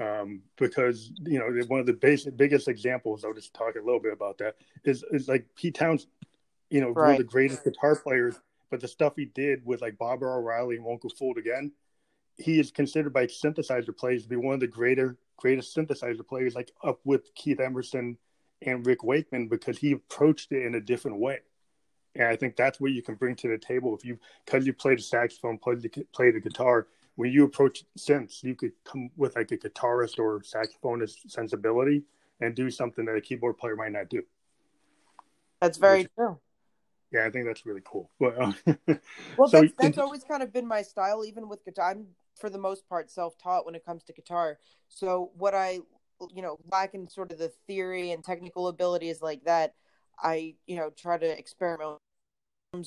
Um, 0.00 0.42
because 0.56 1.12
you 1.26 1.38
know 1.38 1.50
one 1.66 1.80
of 1.80 1.86
the 1.86 1.92
basic 1.92 2.36
biggest 2.36 2.68
examples, 2.68 3.24
I'll 3.24 3.34
just 3.34 3.52
talk 3.52 3.74
a 3.74 3.84
little 3.84 4.00
bit 4.00 4.12
about 4.12 4.38
that 4.38 4.56
is 4.84 5.04
is 5.10 5.28
like 5.28 5.46
Pete 5.56 5.74
Townshend, 5.74 6.08
you 6.70 6.80
know, 6.80 6.90
right. 6.90 7.02
one 7.02 7.10
of 7.12 7.18
the 7.18 7.24
greatest 7.24 7.64
guitar 7.64 7.96
players, 7.96 8.40
but 8.70 8.80
the 8.80 8.88
stuff 8.88 9.14
he 9.16 9.26
did 9.26 9.64
with 9.66 9.82
like 9.82 9.98
Baba 9.98 10.26
O'Riley 10.26 10.76
and 10.76 10.84
Won't 10.84 11.02
Get 11.02 11.12
Fooled 11.18 11.38
Again, 11.38 11.72
he 12.36 12.58
is 12.58 12.70
considered 12.70 13.12
by 13.12 13.26
synthesizer 13.26 13.96
players 13.96 14.22
to 14.22 14.28
be 14.28 14.36
one 14.36 14.54
of 14.54 14.60
the 14.60 14.66
greater 14.66 15.18
greatest 15.36 15.74
synthesizer 15.74 16.26
players, 16.26 16.54
like 16.54 16.70
up 16.84 17.00
with 17.04 17.34
Keith 17.34 17.60
Emerson 17.60 18.16
and 18.62 18.86
Rick 18.86 19.02
Wakeman, 19.02 19.48
because 19.48 19.78
he 19.78 19.92
approached 19.92 20.52
it 20.52 20.64
in 20.64 20.74
a 20.74 20.80
different 20.80 21.18
way. 21.18 21.40
And 22.14 22.26
I 22.26 22.36
think 22.36 22.56
that's 22.56 22.80
what 22.80 22.92
you 22.92 23.02
can 23.02 23.14
bring 23.14 23.36
to 23.36 23.48
the 23.48 23.58
table 23.58 23.96
if 23.96 24.04
you, 24.04 24.18
because 24.44 24.66
you 24.66 24.72
played 24.72 24.98
a 24.98 25.02
saxophone, 25.02 25.58
played 25.58 25.80
the, 25.80 25.88
played 26.12 26.36
a 26.36 26.40
guitar. 26.40 26.88
When 27.16 27.32
you 27.32 27.44
approach 27.44 27.84
synths, 27.98 28.42
you 28.42 28.54
could 28.54 28.72
come 28.84 29.10
with 29.16 29.36
like 29.36 29.50
a 29.52 29.56
guitarist 29.56 30.18
or 30.18 30.40
saxophonist 30.40 31.30
sensibility 31.30 32.02
and 32.40 32.54
do 32.54 32.70
something 32.70 33.04
that 33.04 33.16
a 33.16 33.20
keyboard 33.20 33.58
player 33.58 33.76
might 33.76 33.92
not 33.92 34.08
do. 34.08 34.22
That's 35.60 35.78
very 35.78 36.02
Which, 36.02 36.14
true. 36.16 36.38
Yeah, 37.12 37.26
I 37.26 37.30
think 37.30 37.46
that's 37.46 37.66
really 37.66 37.82
cool. 37.84 38.10
Well, 38.20 38.54
well 39.36 39.48
so, 39.48 39.60
that's, 39.60 39.72
that's 39.78 39.98
always 39.98 40.24
kind 40.24 40.42
of 40.42 40.52
been 40.52 40.66
my 40.66 40.82
style, 40.82 41.24
even 41.24 41.48
with 41.48 41.64
guitar. 41.64 41.90
I'm 41.90 42.06
for 42.38 42.50
the 42.50 42.58
most 42.58 42.88
part 42.88 43.10
self-taught 43.10 43.66
when 43.66 43.74
it 43.74 43.84
comes 43.84 44.02
to 44.04 44.12
guitar. 44.12 44.58
So 44.88 45.30
what 45.36 45.54
I, 45.54 45.80
you 46.32 46.42
know, 46.42 46.58
lack 46.70 46.94
in 46.94 47.08
sort 47.08 47.32
of 47.32 47.38
the 47.38 47.52
theory 47.66 48.12
and 48.12 48.24
technical 48.24 48.68
abilities 48.68 49.20
like 49.20 49.44
that, 49.44 49.74
I, 50.22 50.54
you 50.66 50.76
know, 50.76 50.90
try 50.90 51.18
to 51.18 51.38
experiment 51.38 51.98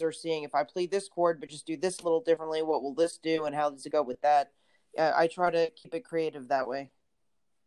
or 0.02 0.12
seeing 0.12 0.44
if 0.44 0.56
I 0.56 0.64
play 0.64 0.88
this 0.88 1.10
chord 1.10 1.40
but 1.42 1.50
just 1.50 1.68
do 1.68 1.76
this 1.76 2.00
a 2.00 2.04
little 2.04 2.22
differently, 2.22 2.62
what 2.62 2.82
will 2.82 2.94
this 2.96 3.18
do 3.18 3.46
and 3.46 3.56
how 3.56 3.70
does 3.70 3.86
it 3.86 3.92
go 3.92 4.02
with 4.02 4.22
that? 4.22 4.52
Uh, 4.98 5.12
I 5.16 5.28
try 5.28 5.52
to 5.52 5.72
keep 5.72 5.94
it 5.94 6.06
creative 6.06 6.48
that 6.48 6.68
way. 6.68 6.92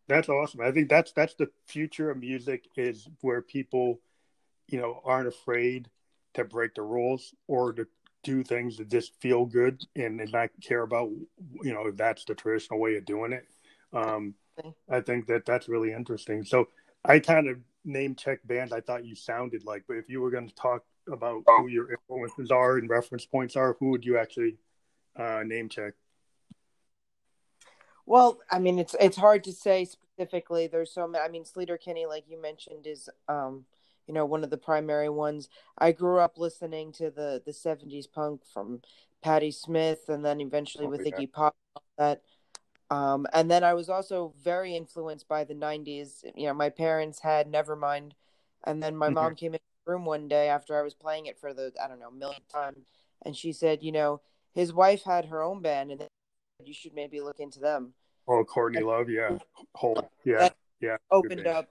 That's 0.09 0.29
awesome. 0.29 0.61
I 0.61 0.71
think 0.71 0.89
that's 0.89 1.13
that's 1.13 1.35
the 1.35 1.51
future 1.67 2.11
of 2.11 2.19
music 2.19 2.69
is 2.77 3.09
where 3.23 3.43
people, 3.43 4.01
you 4.69 4.81
know, 4.81 5.01
aren't 5.05 5.27
afraid 5.27 5.91
to 6.37 6.45
break 6.45 6.75
the 6.75 6.83
rules 6.83 7.35
or 7.47 7.73
to 7.73 7.87
do 8.23 8.43
things 8.43 8.77
that 8.79 8.89
just 8.89 9.21
feel 9.21 9.45
good 9.45 9.83
and, 9.95 10.21
and 10.21 10.33
not 10.33 10.51
care 10.63 10.83
about, 10.83 11.11
you 11.63 11.73
know, 11.75 11.87
if 11.87 11.97
that's 11.97 12.25
the 12.25 12.35
traditional 12.35 12.81
way 12.81 12.97
of 12.97 13.05
doing 13.05 13.33
it. 13.33 13.47
Um, 13.93 14.35
I 14.89 15.01
think 15.01 15.27
that 15.27 15.45
that's 15.45 15.69
really 15.69 15.93
interesting. 15.93 16.45
So 16.45 16.69
I 17.05 17.19
kind 17.19 17.49
of 17.49 17.59
name 17.85 18.15
check 18.15 18.41
bands 18.45 18.73
I 18.73 18.81
thought 18.81 19.05
you 19.05 19.15
sounded 19.15 19.65
like, 19.65 19.85
but 19.87 19.97
if 19.97 20.09
you 20.09 20.21
were 20.21 20.31
going 20.31 20.49
to 20.49 20.55
talk 20.55 20.83
about 21.11 21.45
who 21.47 21.69
your 21.69 21.93
influences 21.93 22.51
are 22.51 22.79
and 22.79 22.91
reference 22.91 23.27
points 23.27 23.55
are, 23.55 23.77
who 23.79 23.91
would 23.91 24.05
you 24.05 24.19
actually 24.19 24.57
uh, 25.17 25.43
name 25.45 25.69
check? 25.69 25.93
Well, 28.07 28.39
I 28.51 28.59
mean, 28.59 28.79
it's 28.79 28.95
it's 29.01 29.17
hard 29.17 29.45
to 29.45 29.53
say 29.53 29.85
specifically. 29.85 30.69
There's 30.69 30.93
so 30.93 31.07
many. 31.07 31.25
I 31.25 31.29
mean, 31.29 31.45
Sleater-Kinney, 31.45 32.07
like 32.07 32.25
you 32.29 32.41
mentioned, 32.41 32.87
is 32.87 33.09
um, 33.29 33.65
you 34.07 34.15
know 34.15 34.25
one 34.25 34.45
of 34.45 34.51
the 34.51 34.59
primary 34.59 35.09
ones. 35.09 35.49
I 35.79 35.93
grew 35.93 36.19
up 36.19 36.39
listening 36.39 36.93
to 36.93 37.11
the 37.11 37.43
the 37.45 37.53
'70s 37.53 38.11
punk 38.11 38.43
from 38.53 38.81
Patti 39.23 39.51
Smith, 39.51 40.09
and 40.09 40.25
then 40.25 40.41
eventually 40.41 40.87
oh, 40.87 40.91
with 40.91 41.07
yeah. 41.07 41.13
Iggy 41.13 41.33
Pop. 41.33 41.57
That 41.99 42.23
um, 42.91 43.27
and 43.33 43.51
then 43.51 43.65
I 43.65 43.75
was 43.75 43.89
also 43.89 44.33
very 44.43 44.77
influenced 44.77 45.29
by 45.29 45.45
the 45.45 45.55
90s. 45.55 46.25
You 46.35 46.47
know, 46.47 46.55
my 46.55 46.71
parents 46.71 47.21
had 47.21 47.51
Nevermind, 47.51 48.13
and 48.65 48.83
then 48.83 48.97
my 48.97 49.07
mm-hmm. 49.07 49.15
mom 49.15 49.35
came 49.35 49.55
in 49.55 49.61
the 49.85 49.93
room 49.93 50.05
one 50.05 50.29
day 50.29 50.49
after 50.49 50.79
I 50.79 50.83
was 50.83 50.95
playing 50.95 51.27
it 51.27 51.39
for 51.39 51.53
the, 51.53 51.73
I 51.83 51.89
don't 51.89 51.99
know, 52.01 52.11
millionth 52.11 52.49
time, 52.49 52.77
and 53.23 53.37
she 53.37 53.53
said, 53.53 53.83
you 53.83 53.93
know, 53.93 54.21
his 54.55 54.73
wife 54.73 55.03
had 55.03 55.27
her 55.27 55.43
own 55.43 55.63
band, 55.63 55.91
and 55.91 56.07
you 56.65 56.73
should 56.73 56.95
maybe 56.95 57.21
look 57.21 57.41
into 57.41 57.59
them. 57.59 57.93
Oh, 58.29 58.45
Courtney 58.45 58.79
and, 58.79 58.87
Love, 58.87 59.11
yeah. 59.11 59.39
Whole, 59.75 60.11
yeah, 60.25 60.51
yeah. 60.81 60.97
Opened 61.11 61.47
up 61.47 61.69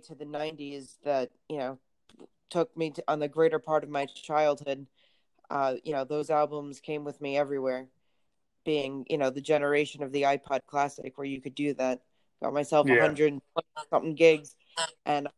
to 0.00 0.14
the 0.14 0.24
90s 0.24 0.98
that, 1.04 1.30
you 1.48 1.58
know, 1.58 1.78
took 2.50 2.76
me 2.76 2.90
to, 2.90 3.04
on 3.08 3.18
the 3.18 3.28
greater 3.28 3.58
part 3.58 3.84
of 3.84 3.90
my 3.90 4.06
childhood. 4.06 4.86
Uh, 5.50 5.74
you 5.84 5.92
know, 5.92 6.04
those 6.04 6.30
albums 6.30 6.80
came 6.80 7.04
with 7.04 7.20
me 7.20 7.36
everywhere 7.36 7.88
being, 8.64 9.06
you 9.08 9.16
know, 9.16 9.30
the 9.30 9.40
generation 9.40 10.02
of 10.02 10.12
the 10.12 10.22
iPod 10.22 10.60
Classic 10.66 11.16
where 11.16 11.26
you 11.26 11.40
could 11.40 11.54
do 11.54 11.72
that. 11.74 12.00
Got 12.42 12.52
myself 12.52 12.86
yeah. 12.86 12.94
100 12.94 13.40
something 13.88 14.14
gigs 14.14 14.56
and 15.06 15.28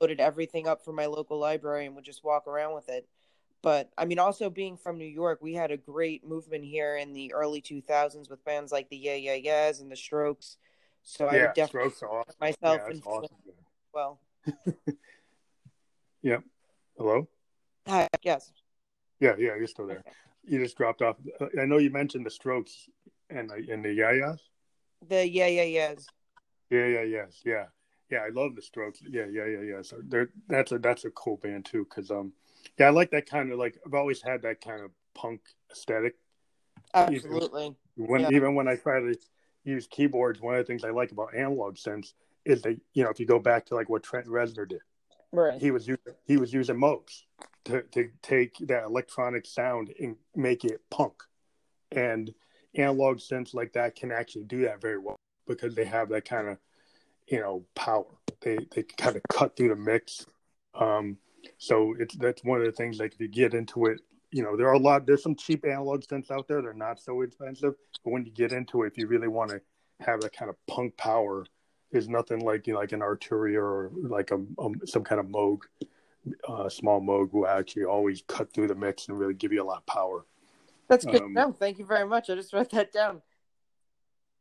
loaded 0.00 0.20
everything 0.20 0.66
up 0.66 0.84
from 0.84 0.94
my 0.94 1.06
local 1.06 1.38
library 1.38 1.86
and 1.86 1.94
would 1.96 2.04
just 2.04 2.24
walk 2.24 2.46
around 2.46 2.74
with 2.74 2.88
it. 2.88 3.06
But 3.62 3.90
I 3.98 4.04
mean, 4.04 4.18
also 4.18 4.48
being 4.48 4.76
from 4.76 4.96
New 4.96 5.04
York, 5.04 5.40
we 5.42 5.54
had 5.54 5.70
a 5.70 5.76
great 5.76 6.24
movement 6.24 6.64
here 6.64 6.96
in 6.96 7.12
the 7.12 7.34
early 7.34 7.60
2000s 7.60 8.30
with 8.30 8.44
bands 8.44 8.70
like 8.70 8.88
the 8.88 8.96
Yeah 8.96 9.14
Yeah 9.14 9.34
Yeahs 9.34 9.80
and 9.80 9.90
the 9.90 9.96
Strokes. 9.96 10.58
So 11.02 11.30
yeah, 11.30 11.48
I 11.50 11.52
definitely 11.52 11.90
awesome. 12.06 12.34
myself 12.40 12.80
yeah, 12.88 13.00
awesome. 13.04 13.36
Well. 13.96 14.20
yep. 16.22 16.44
Hello. 16.96 17.26
Hi. 17.88 18.06
Yes. 18.22 18.52
Yeah, 19.18 19.34
yeah, 19.38 19.56
you're 19.56 19.66
still 19.66 19.86
there. 19.86 19.98
Okay 20.00 20.12
you 20.46 20.62
just 20.62 20.76
dropped 20.76 21.02
off. 21.02 21.16
I 21.60 21.64
know 21.64 21.78
you 21.78 21.90
mentioned 21.90 22.24
the 22.24 22.30
Strokes 22.30 22.88
and 23.30 23.50
the 23.50 23.66
and 23.72 23.84
the 23.84 23.88
Yayas. 23.88 24.38
The 25.06 25.28
yeah 25.28 25.48
yeah 25.48 25.62
yes. 25.62 26.06
Yeah 26.70 26.86
yeah 26.86 27.02
yes 27.02 27.42
yeah 27.44 27.64
yeah 28.10 28.18
I 28.18 28.28
love 28.30 28.54
the 28.54 28.62
Strokes. 28.62 29.00
Yeah 29.08 29.26
yeah 29.30 29.46
yeah 29.46 29.62
yeah. 29.62 29.82
So 29.82 29.96
they're 30.06 30.30
that's 30.48 30.72
a 30.72 30.78
that's 30.78 31.04
a 31.04 31.10
cool 31.10 31.36
band 31.36 31.66
too 31.66 31.86
because 31.88 32.10
um 32.10 32.32
yeah 32.78 32.86
I 32.86 32.90
like 32.90 33.10
that 33.10 33.28
kind 33.28 33.52
of 33.52 33.58
like 33.58 33.78
I've 33.84 33.94
always 33.94 34.22
had 34.22 34.42
that 34.42 34.60
kind 34.60 34.82
of 34.82 34.90
punk 35.14 35.40
aesthetic. 35.70 36.14
Absolutely. 36.94 37.74
Even 37.98 38.08
when 38.08 38.20
yeah. 38.22 38.30
even 38.30 38.54
when 38.54 38.68
I 38.68 38.76
try 38.76 39.00
to 39.00 39.14
use 39.64 39.88
keyboards, 39.88 40.40
one 40.40 40.54
of 40.54 40.64
the 40.64 40.64
things 40.64 40.84
I 40.84 40.90
like 40.90 41.10
about 41.10 41.34
analog 41.34 41.76
synths 41.76 42.12
is 42.46 42.62
that 42.62 42.80
you 42.94 43.04
know 43.04 43.10
if 43.10 43.20
you 43.20 43.26
go 43.26 43.38
back 43.38 43.66
to 43.66 43.74
like 43.74 43.88
what 43.90 44.02
Trent 44.02 44.26
Reznor 44.26 44.68
did, 44.68 44.80
right? 45.32 45.60
He 45.60 45.70
was 45.70 45.86
using 45.86 46.14
he 46.24 46.36
was 46.38 46.52
using 46.52 46.76
Moogs 46.76 47.22
to, 47.66 47.82
to 47.82 48.08
take 48.22 48.56
that 48.60 48.84
electronic 48.84 49.44
sound 49.44 49.92
and 50.00 50.16
make 50.34 50.64
it 50.64 50.80
punk. 50.90 51.14
And 51.92 52.32
analog 52.74 53.18
synths 53.18 53.54
like 53.54 53.72
that 53.74 53.96
can 53.96 54.10
actually 54.12 54.44
do 54.44 54.62
that 54.62 54.80
very 54.80 54.98
well 54.98 55.16
because 55.46 55.74
they 55.74 55.84
have 55.84 56.08
that 56.10 56.24
kind 56.24 56.48
of, 56.48 56.58
you 57.26 57.40
know, 57.40 57.64
power. 57.74 58.06
They 58.40 58.58
they 58.74 58.82
kind 58.82 59.16
of 59.16 59.22
cut 59.30 59.56
through 59.56 59.70
the 59.70 59.76
mix. 59.76 60.26
Um, 60.74 61.18
so 61.58 61.94
it's 61.98 62.16
that's 62.16 62.44
one 62.44 62.60
of 62.60 62.66
the 62.66 62.72
things 62.72 62.98
like 62.98 63.14
if 63.14 63.20
you 63.20 63.28
get 63.28 63.54
into 63.54 63.86
it, 63.86 64.00
you 64.30 64.42
know, 64.42 64.56
there 64.56 64.68
are 64.68 64.74
a 64.74 64.78
lot 64.78 65.06
there's 65.06 65.22
some 65.22 65.36
cheap 65.36 65.64
analog 65.64 66.02
synths 66.02 66.30
out 66.30 66.46
there. 66.48 66.62
They're 66.62 66.72
not 66.72 67.00
so 67.00 67.22
expensive, 67.22 67.74
but 68.04 68.10
when 68.10 68.24
you 68.24 68.32
get 68.32 68.52
into 68.52 68.82
it, 68.82 68.88
if 68.88 68.98
you 68.98 69.06
really 69.06 69.28
want 69.28 69.50
to 69.50 69.60
have 70.00 70.20
that 70.20 70.36
kind 70.36 70.50
of 70.50 70.56
punk 70.66 70.96
power, 70.96 71.46
there's 71.92 72.08
nothing 72.08 72.40
like 72.40 72.66
you 72.66 72.74
know, 72.74 72.80
like 72.80 72.92
an 72.92 73.00
Arturia 73.00 73.60
or 73.60 73.90
like 73.94 74.30
a, 74.30 74.36
a 74.36 74.86
some 74.86 75.04
kind 75.04 75.20
of 75.20 75.26
Moog 75.26 75.60
uh, 76.48 76.68
small 76.68 77.00
Moog 77.00 77.32
will 77.32 77.46
actually 77.46 77.84
always 77.84 78.22
cut 78.26 78.52
through 78.52 78.68
the 78.68 78.74
mix 78.74 79.08
and 79.08 79.18
really 79.18 79.34
give 79.34 79.52
you 79.52 79.62
a 79.62 79.64
lot 79.64 79.78
of 79.78 79.86
power. 79.86 80.24
That's 80.88 81.04
good. 81.04 81.22
Um, 81.22 81.32
no, 81.32 81.52
thank 81.52 81.78
you 81.78 81.86
very 81.86 82.06
much. 82.06 82.30
I 82.30 82.34
just 82.34 82.52
wrote 82.52 82.70
that 82.70 82.92
down. 82.92 83.22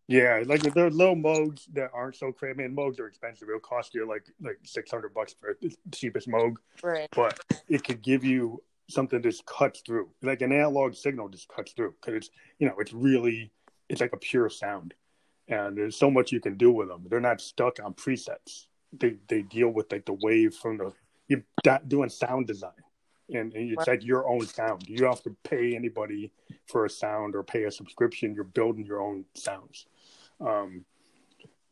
Yeah, 0.07 0.43
like 0.45 0.61
there 0.61 0.85
are 0.85 0.91
little 0.91 1.15
Moogs 1.15 1.65
that 1.73 1.89
aren't 1.91 2.15
so 2.15 2.31
crazy. 2.31 2.53
I 2.53 2.67
mean, 2.67 2.75
Moogs 2.75 2.99
are 2.99 3.07
expensive. 3.07 3.47
It'll 3.47 3.59
cost 3.59 3.95
you 3.95 4.07
like 4.07 4.25
like 4.39 4.59
six 4.63 4.91
hundred 4.91 5.13
bucks 5.13 5.33
for 5.39 5.57
the 5.59 5.75
cheapest 5.91 6.27
Moog. 6.27 6.57
Right. 6.83 7.09
But 7.11 7.39
it 7.67 7.83
could 7.83 8.03
give 8.03 8.23
you 8.23 8.61
something 8.87 9.19
that 9.19 9.27
just 9.27 9.45
cuts 9.47 9.81
through, 9.81 10.09
like 10.21 10.41
an 10.41 10.51
analog 10.51 10.93
signal 10.93 11.29
just 11.29 11.47
cuts 11.47 11.71
through 11.71 11.95
because 11.99 12.13
it's 12.15 12.29
you 12.59 12.67
know 12.67 12.75
it's 12.77 12.93
really 12.93 13.51
it's 13.89 14.01
like 14.01 14.13
a 14.13 14.17
pure 14.17 14.49
sound, 14.49 14.93
and 15.47 15.77
there's 15.77 15.95
so 15.95 16.09
much 16.09 16.31
you 16.31 16.39
can 16.39 16.57
do 16.57 16.71
with 16.71 16.87
them. 16.87 17.05
They're 17.09 17.19
not 17.19 17.41
stuck 17.41 17.79
on 17.83 17.93
presets. 17.93 18.67
They 18.97 19.15
they 19.27 19.41
deal 19.41 19.69
with 19.69 19.91
like 19.91 20.05
the 20.05 20.13
wave 20.13 20.55
from 20.55 20.77
the 20.77 20.93
you're 21.27 21.43
doing 21.87 22.09
sound 22.09 22.47
design. 22.47 22.71
And, 23.33 23.51
it's 23.55 23.87
like 23.87 24.05
your 24.05 24.29
own 24.29 24.45
sound. 24.45 24.87
You 24.87 24.97
don't 24.97 25.09
have 25.09 25.23
to 25.23 25.35
pay 25.43 25.75
anybody 25.75 26.31
for 26.67 26.85
a 26.85 26.89
sound 26.89 27.35
or 27.35 27.41
pay 27.41 27.63
a 27.63 27.71
subscription. 27.71 28.35
You're 28.35 28.43
building 28.43 28.85
your 28.85 29.01
own 29.01 29.25
sounds. 29.33 29.87
Um, 30.39 30.85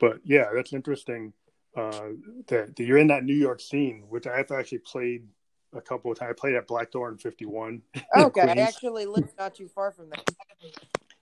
but 0.03 0.19
yeah 0.25 0.49
that's 0.53 0.73
interesting 0.73 1.31
uh, 1.77 2.09
that, 2.47 2.75
that, 2.75 2.83
you're 2.83 2.97
in 2.97 3.07
that 3.07 3.23
new 3.23 3.35
york 3.35 3.61
scene 3.61 4.03
which 4.09 4.27
i've 4.27 4.51
actually 4.51 4.79
played 4.79 5.23
a 5.73 5.81
couple 5.81 6.11
of 6.11 6.19
times 6.19 6.29
i 6.31 6.33
played 6.33 6.55
at 6.55 6.67
black 6.67 6.91
blackthorn 6.91 7.17
51 7.17 7.81
okay. 8.17 8.41
I 8.41 8.61
actually 8.61 9.05
live 9.05 9.31
not 9.39 9.55
too 9.55 9.67
far 9.67 9.91
from 9.91 10.09
there 10.09 10.23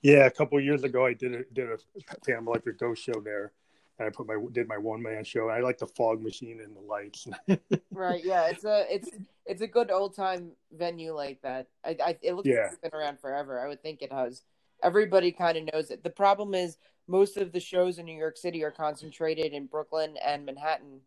yeah 0.02 0.26
a 0.26 0.32
couple 0.32 0.60
years 0.60 0.84
ago 0.84 1.06
i 1.06 1.14
did 1.14 1.34
a 1.34 1.44
did 1.54 1.70
a 1.70 1.78
Phantom 2.26 2.48
Electric 2.48 2.80
ghost 2.80 3.04
show 3.04 3.20
there 3.24 3.52
and 4.02 4.08
I 4.08 4.12
put 4.12 4.28
my 4.28 4.36
did 4.52 4.68
my 4.68 4.78
one 4.78 5.02
man 5.02 5.24
show. 5.24 5.50
I 5.50 5.60
like 5.60 5.78
the 5.78 5.88
fog 5.88 6.22
machine 6.22 6.60
and 6.62 6.76
the 6.76 6.82
lights. 6.82 7.28
right. 7.92 8.24
Yeah. 8.24 8.48
It's 8.48 8.66
a 8.66 8.86
it's 8.90 9.10
it's 9.46 9.62
a 9.62 9.68
good 9.68 9.92
old 9.92 10.16
time 10.16 10.52
venue 10.72 11.14
like 11.14 11.42
that. 11.44 11.68
I, 11.86 11.98
I 12.04 12.18
it 12.22 12.34
looks 12.34 12.48
yeah. 12.48 12.56
like 12.56 12.72
it's 12.72 12.82
been 12.82 13.00
around 13.00 13.20
forever. 13.20 13.60
I 13.60 13.68
would 13.68 13.82
think 13.82 14.02
it 14.02 14.12
has. 14.12 14.42
Everybody 14.84 15.32
kind 15.32 15.58
of 15.58 15.72
knows 15.72 15.92
it. 15.92 16.04
The 16.04 16.10
problem 16.10 16.56
is 16.56 16.78
most 17.08 17.38
of 17.38 17.52
the 17.52 17.60
shows 17.60 18.00
in 18.00 18.06
New 18.06 18.18
York 18.18 18.38
City 18.38 18.64
are 18.64 18.72
concentrated 18.72 19.54
in 19.54 19.68
Brooklyn 19.68 20.16
and 20.26 20.46
Manhattan, 20.46 21.02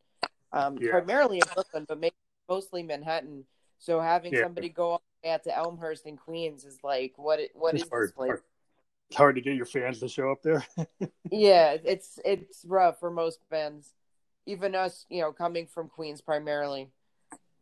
um, 0.52 0.78
yeah. 0.80 0.90
primarily 0.90 1.38
in 1.38 1.44
Brooklyn, 1.52 1.84
but 1.88 1.98
mostly 2.48 2.84
Manhattan. 2.84 3.44
So 3.78 4.00
having 4.00 4.32
yeah. 4.32 4.42
somebody 4.42 4.68
go 4.68 5.00
out 5.26 5.42
to 5.44 5.56
Elmhurst 5.56 6.06
and 6.06 6.18
Queens 6.18 6.64
is 6.64 6.78
like, 6.84 7.14
what? 7.16 7.40
What 7.54 7.74
it's 7.74 7.82
is 7.82 7.90
hard, 7.90 8.08
this 8.08 8.12
place? 8.14 8.28
Hard. 8.28 8.42
It's 9.10 9.16
hard 9.16 9.36
to 9.36 9.40
get 9.40 9.54
your 9.54 9.66
fans 9.66 10.00
to 10.00 10.08
show 10.08 10.30
up 10.30 10.42
there. 10.42 10.64
yeah, 11.30 11.76
it's 11.84 12.18
it's 12.24 12.64
rough 12.64 12.98
for 12.98 13.10
most 13.10 13.40
bands, 13.50 13.94
even 14.46 14.74
us. 14.74 15.06
You 15.08 15.22
know, 15.22 15.32
coming 15.32 15.66
from 15.66 15.88
Queens 15.88 16.20
primarily. 16.20 16.90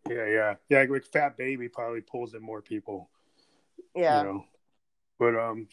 Yeah, 0.08 0.26
yeah, 0.26 0.54
yeah. 0.68 0.84
Like 0.88 1.04
Fat 1.04 1.36
Baby 1.36 1.68
probably 1.68 2.00
pulls 2.00 2.34
in 2.34 2.42
more 2.42 2.62
people. 2.62 3.10
Yeah. 3.94 4.20
You 4.22 4.26
know? 4.26 4.44
But 5.18 5.36
um, 5.38 5.68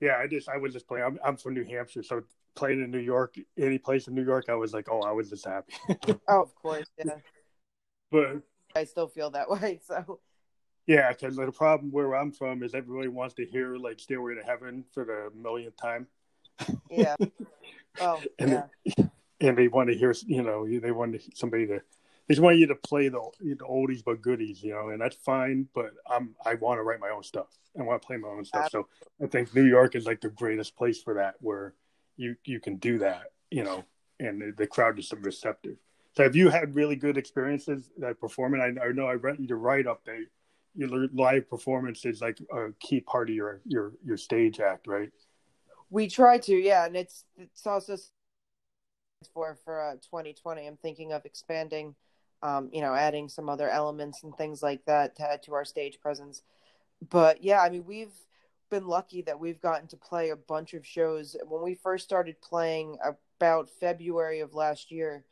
yeah, 0.00 0.16
I 0.18 0.26
just 0.26 0.48
I 0.48 0.56
was 0.56 0.72
just 0.72 0.88
playing. 0.88 1.04
I'm 1.04 1.18
I'm 1.24 1.36
from 1.36 1.54
New 1.54 1.64
Hampshire, 1.64 2.02
so 2.02 2.22
playing 2.54 2.82
in 2.82 2.90
New 2.90 2.98
York, 2.98 3.36
any 3.58 3.78
place 3.78 4.08
in 4.08 4.14
New 4.14 4.24
York, 4.24 4.46
I 4.48 4.54
was 4.54 4.74
like, 4.74 4.88
oh, 4.90 5.00
I 5.00 5.12
was 5.12 5.30
just 5.30 5.44
happy. 5.44 5.74
oh, 6.28 6.42
of 6.42 6.54
course, 6.54 6.88
yeah. 6.98 7.16
But 8.10 8.42
I 8.74 8.84
still 8.84 9.08
feel 9.08 9.30
that 9.30 9.48
way. 9.62 9.80
So. 9.86 10.20
Yeah, 10.86 11.12
because 11.12 11.36
the 11.36 11.52
problem 11.52 11.90
where 11.92 12.14
I'm 12.16 12.32
from 12.32 12.62
is 12.62 12.74
everybody 12.74 13.08
wants 13.08 13.34
to 13.36 13.46
hear 13.46 13.76
like 13.76 14.00
"Stairway 14.00 14.34
to 14.34 14.42
Heaven" 14.42 14.84
for 14.92 15.04
the 15.04 15.30
millionth 15.36 15.76
time. 15.76 16.06
Yeah. 16.90 17.16
Oh, 18.00 18.22
and 18.38 18.50
yeah. 18.50 18.62
They, 18.96 19.10
and 19.48 19.58
they 19.58 19.68
want 19.68 19.90
to 19.90 19.94
hear, 19.94 20.14
you 20.24 20.42
know, 20.42 20.66
they 20.66 20.92
want 20.92 21.14
somebody 21.34 21.66
to 21.66 21.82
they 22.26 22.34
just 22.34 22.42
want 22.42 22.58
you 22.58 22.66
to 22.68 22.74
play 22.74 23.08
the, 23.08 23.20
the 23.40 23.56
oldies 23.56 24.02
but 24.04 24.22
goodies, 24.22 24.62
you 24.62 24.72
know, 24.72 24.90
and 24.90 25.00
that's 25.00 25.16
fine. 25.16 25.68
But 25.74 25.92
I'm 26.08 26.34
I 26.44 26.54
want 26.54 26.78
to 26.78 26.82
write 26.82 27.00
my 27.00 27.10
own 27.10 27.22
stuff. 27.22 27.48
I 27.78 27.82
want 27.82 28.00
to 28.00 28.06
play 28.06 28.16
my 28.16 28.28
own 28.28 28.44
stuff. 28.44 28.70
So 28.70 28.88
I 29.22 29.26
think 29.26 29.54
New 29.54 29.64
York 29.64 29.94
is 29.94 30.06
like 30.06 30.20
the 30.20 30.30
greatest 30.30 30.76
place 30.76 31.02
for 31.02 31.14
that, 31.14 31.34
where 31.40 31.74
you 32.16 32.36
you 32.44 32.60
can 32.60 32.76
do 32.76 32.98
that, 32.98 33.32
you 33.50 33.64
know, 33.64 33.84
and 34.20 34.40
the, 34.40 34.54
the 34.56 34.66
crowd 34.66 34.98
is 34.98 35.12
receptive. 35.20 35.76
So 36.16 36.22
have 36.22 36.36
you 36.36 36.50
had 36.50 36.74
really 36.74 36.96
good 36.96 37.16
experiences 37.16 37.90
that 37.98 38.20
performing? 38.20 38.60
I, 38.60 38.84
I 38.84 38.92
know 38.92 39.06
I 39.06 39.14
read 39.14 39.38
your 39.40 39.58
write 39.58 39.86
up 39.86 40.04
that 40.04 40.24
your 40.74 41.08
live 41.12 41.48
performance 41.48 42.04
is 42.04 42.20
like 42.20 42.38
a 42.52 42.72
key 42.80 43.00
part 43.00 43.28
of 43.28 43.34
your 43.34 43.60
your 43.66 43.92
your 44.04 44.16
stage 44.16 44.60
act, 44.60 44.86
right? 44.86 45.10
We 45.90 46.08
try 46.08 46.38
to, 46.38 46.54
yeah, 46.54 46.86
and 46.86 46.96
it's 46.96 47.24
it's 47.36 47.66
also 47.66 47.96
for 49.34 49.58
for 49.64 49.80
uh, 49.80 49.94
2020. 49.94 50.66
I'm 50.66 50.76
thinking 50.76 51.12
of 51.12 51.24
expanding 51.24 51.94
um, 52.42 52.68
you 52.72 52.80
know, 52.80 52.94
adding 52.94 53.28
some 53.28 53.48
other 53.48 53.68
elements 53.68 54.22
and 54.22 54.36
things 54.36 54.62
like 54.62 54.84
that 54.86 55.16
to 55.16 55.30
add 55.30 55.42
to 55.44 55.54
our 55.54 55.64
stage 55.64 56.00
presence. 56.00 56.42
But 57.08 57.42
yeah, 57.42 57.60
I 57.60 57.70
mean, 57.70 57.84
we've 57.86 58.14
been 58.70 58.86
lucky 58.86 59.22
that 59.22 59.38
we've 59.38 59.60
gotten 59.60 59.86
to 59.88 59.96
play 59.96 60.30
a 60.30 60.36
bunch 60.36 60.74
of 60.74 60.86
shows. 60.86 61.36
When 61.46 61.62
we 61.62 61.74
first 61.74 62.04
started 62.04 62.40
playing 62.40 62.98
about 63.40 63.70
February 63.80 64.40
of 64.40 64.54
last 64.54 64.90
year, 64.90 65.24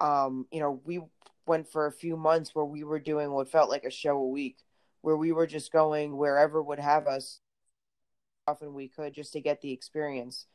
um, 0.00 0.46
you 0.50 0.60
know, 0.60 0.80
we 0.84 1.00
went 1.46 1.70
for 1.70 1.86
a 1.86 1.92
few 1.92 2.16
months 2.16 2.54
where 2.54 2.64
we 2.64 2.84
were 2.84 3.00
doing 3.00 3.32
what 3.32 3.50
felt 3.50 3.70
like 3.70 3.84
a 3.84 3.90
show 3.90 4.16
a 4.16 4.28
week, 4.28 4.58
where 5.02 5.16
we 5.16 5.32
were 5.32 5.46
just 5.46 5.72
going 5.72 6.16
wherever 6.16 6.62
would 6.62 6.78
have 6.78 7.06
us 7.06 7.40
often 8.48 8.74
we 8.74 8.88
could 8.88 9.14
just 9.14 9.32
to 9.32 9.40
get 9.40 9.60
the 9.60 9.72
experience. 9.72 10.46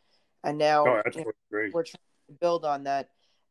And 0.43 0.57
now 0.57 0.85
oh, 0.85 1.01
you 1.13 1.23
know, 1.23 1.31
we're 1.73 1.83
trying 1.83 2.01
to 2.27 2.33
build 2.39 2.65
on 2.65 2.83
that 2.83 3.09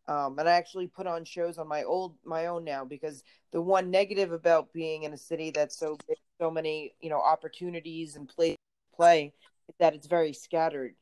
um, 0.08 0.38
and 0.38 0.48
I 0.48 0.52
actually 0.52 0.86
put 0.86 1.06
on 1.06 1.24
shows 1.24 1.58
on 1.58 1.66
my 1.66 1.82
old 1.82 2.14
my 2.24 2.46
own 2.46 2.64
now 2.64 2.84
because 2.84 3.24
the 3.52 3.60
one 3.60 3.90
negative 3.90 4.32
about 4.32 4.72
being 4.72 5.02
in 5.02 5.12
a 5.12 5.18
city 5.18 5.50
that's 5.50 5.76
so 5.76 5.96
big, 6.06 6.18
so 6.40 6.50
many 6.50 6.94
you 7.00 7.10
know 7.10 7.20
opportunities 7.20 8.14
and 8.14 8.28
play 8.28 8.56
play 8.94 9.32
is 9.68 9.74
that 9.80 9.94
it's 9.94 10.06
very 10.06 10.32
scattered. 10.32 10.94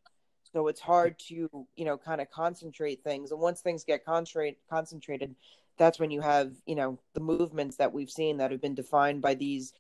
So 0.52 0.68
it's 0.68 0.80
hard 0.80 1.18
to 1.28 1.34
you 1.76 1.84
know 1.84 1.98
kind 1.98 2.20
of 2.20 2.30
concentrate 2.30 3.04
things. 3.04 3.30
And 3.30 3.40
once 3.40 3.60
things 3.60 3.84
get 3.84 4.06
concentrate 4.06 4.58
concentrated, 4.70 5.34
that's 5.76 5.98
when 5.98 6.10
you 6.10 6.22
have 6.22 6.52
you 6.64 6.74
know 6.74 6.98
the 7.12 7.20
movements 7.20 7.76
that 7.76 7.92
we've 7.92 8.10
seen 8.10 8.38
that 8.38 8.52
have 8.52 8.62
been 8.62 8.74
defined 8.74 9.20
by 9.20 9.34
these 9.34 9.74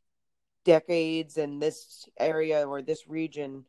decades 0.64 1.36
in 1.36 1.58
this 1.58 2.08
area 2.18 2.66
or 2.66 2.82
this 2.82 3.08
region. 3.08 3.64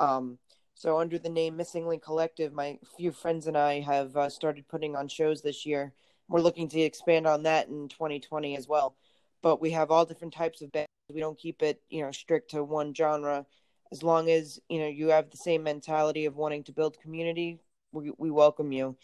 Um, 0.00 0.38
so, 0.74 0.98
under 0.98 1.18
the 1.18 1.28
name 1.28 1.56
Missing 1.56 1.86
Link 1.88 2.02
Collective, 2.02 2.52
my 2.52 2.78
few 2.96 3.10
friends 3.10 3.46
and 3.46 3.56
I 3.56 3.80
have 3.80 4.16
uh, 4.16 4.28
started 4.28 4.68
putting 4.68 4.94
on 4.94 5.08
shows 5.08 5.42
this 5.42 5.66
year. 5.66 5.92
We're 6.28 6.40
looking 6.40 6.68
to 6.68 6.80
expand 6.80 7.26
on 7.26 7.42
that 7.44 7.68
in 7.68 7.88
2020 7.88 8.56
as 8.56 8.68
well. 8.68 8.94
But 9.42 9.60
we 9.60 9.70
have 9.72 9.90
all 9.90 10.04
different 10.04 10.34
types 10.34 10.62
of 10.62 10.70
bands. 10.72 10.88
We 11.12 11.20
don't 11.20 11.38
keep 11.38 11.62
it, 11.62 11.80
you 11.88 12.02
know, 12.02 12.12
strict 12.12 12.50
to 12.50 12.62
one 12.62 12.94
genre. 12.94 13.46
As 13.90 14.02
long 14.02 14.30
as 14.30 14.60
you 14.68 14.80
know 14.80 14.86
you 14.86 15.08
have 15.08 15.30
the 15.30 15.36
same 15.36 15.62
mentality 15.62 16.26
of 16.26 16.36
wanting 16.36 16.64
to 16.64 16.72
build 16.72 17.00
community, 17.00 17.58
we, 17.92 18.12
we 18.18 18.30
welcome 18.30 18.72
you. 18.72 18.96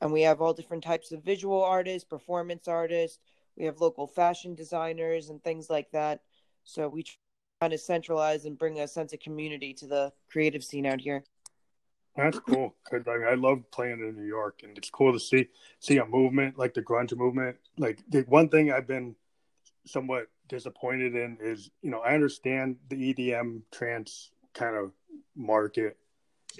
And 0.00 0.12
we 0.12 0.22
have 0.22 0.40
all 0.40 0.54
different 0.54 0.82
types 0.82 1.12
of 1.12 1.22
visual 1.22 1.62
artists, 1.62 2.08
performance 2.08 2.66
artists. 2.66 3.18
We 3.56 3.66
have 3.66 3.80
local 3.80 4.06
fashion 4.06 4.54
designers 4.54 5.28
and 5.28 5.42
things 5.44 5.68
like 5.68 5.90
that. 5.92 6.22
So 6.64 6.88
we 6.88 7.04
try 7.60 7.68
to 7.68 7.78
centralize 7.78 8.44
and 8.44 8.58
bring 8.58 8.80
a 8.80 8.88
sense 8.88 9.12
of 9.12 9.20
community 9.20 9.74
to 9.74 9.86
the 9.86 10.12
creative 10.30 10.64
scene 10.64 10.86
out 10.86 11.00
here. 11.00 11.24
That's 12.16 12.38
cool 12.40 12.74
because 12.84 13.06
I, 13.06 13.18
mean, 13.18 13.28
I 13.28 13.34
love 13.34 13.70
playing 13.70 14.00
in 14.00 14.16
New 14.16 14.26
York, 14.26 14.60
and 14.62 14.76
it's 14.76 14.90
cool 14.90 15.12
to 15.12 15.20
see 15.20 15.48
see 15.78 15.98
a 15.98 16.04
movement 16.04 16.58
like 16.58 16.74
the 16.74 16.82
grunge 16.82 17.16
movement. 17.16 17.56
Like 17.78 18.00
the 18.08 18.22
one 18.22 18.48
thing 18.48 18.72
I've 18.72 18.88
been 18.88 19.14
somewhat 19.86 20.26
disappointed 20.48 21.14
in 21.14 21.38
is, 21.40 21.70
you 21.82 21.90
know, 21.90 22.00
I 22.00 22.14
understand 22.14 22.76
the 22.88 23.14
EDM 23.14 23.62
trance 23.70 24.32
kind 24.54 24.76
of 24.76 24.92
market, 25.36 25.96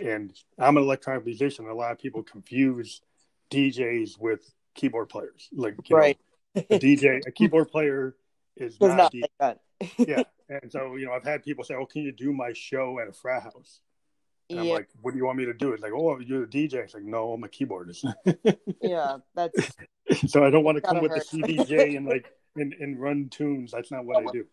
and 0.01 0.33
I'm 0.59 0.77
an 0.77 0.85
electronic 0.85 1.25
musician. 1.27 1.67
A 1.67 1.75
lot 1.75 1.93
of 1.93 1.99
people 1.99 2.23
confuse 2.23 3.03
DJs 3.51 4.19
with 4.19 4.55
keyboard 4.75 5.09
players. 5.09 5.49
Like, 5.53 5.77
right, 5.91 6.19
know, 6.55 6.63
a 6.71 6.79
DJ, 6.79 7.27
a 7.27 7.33
keyboard 7.33 7.71
player 7.71 8.15
is 8.57 8.77
not, 8.81 8.97
not 8.97 9.15
like 9.15 9.33
that. 9.41 9.61
Yeah, 9.99 10.23
and 10.49 10.71
so 10.71 10.97
you 10.97 11.07
know, 11.07 11.13
I've 11.13 11.25
had 11.25 11.43
people 11.43 11.65
say, 11.65 11.75
"Oh, 11.75 11.87
can 11.87 12.03
you 12.03 12.13
do 12.13 12.33
my 12.33 12.53
show 12.53 12.99
at 13.01 13.09
a 13.09 13.13
frat 13.13 13.43
house?" 13.43 13.81
And 14.49 14.59
yeah. 14.59 14.65
I'm 14.65 14.69
like, 14.71 14.89
"What 15.01 15.13
do 15.13 15.19
you 15.19 15.27
want 15.27 15.39
me 15.39 15.45
to 15.47 15.55
do?" 15.55 15.73
It's 15.73 15.83
like, 15.83 15.93
"Oh, 15.93 16.19
you're 16.19 16.45
a 16.45 16.47
DJ." 16.47 16.75
It's 16.75 16.95
like, 16.95 17.05
"No, 17.05 17.33
I'm 17.33 17.45
a 17.45 17.49
keyboardist." 17.49 18.13
yeah, 18.83 19.19
that's. 19.35 19.73
so 20.27 20.45
I 20.45 20.51
don't 20.51 20.65
want 20.65 20.77
to 20.77 20.83
come 20.83 21.01
with 21.01 21.13
hurt. 21.13 21.27
the 21.31 21.39
CDJ 21.39 21.97
and 21.97 22.07
like 22.07 22.33
and, 22.57 22.75
and 22.75 23.01
run 23.01 23.29
tunes. 23.29 23.73
That's 23.73 23.91
not 23.91 24.05
what 24.05 24.19
I 24.19 24.33
do. 24.33 24.47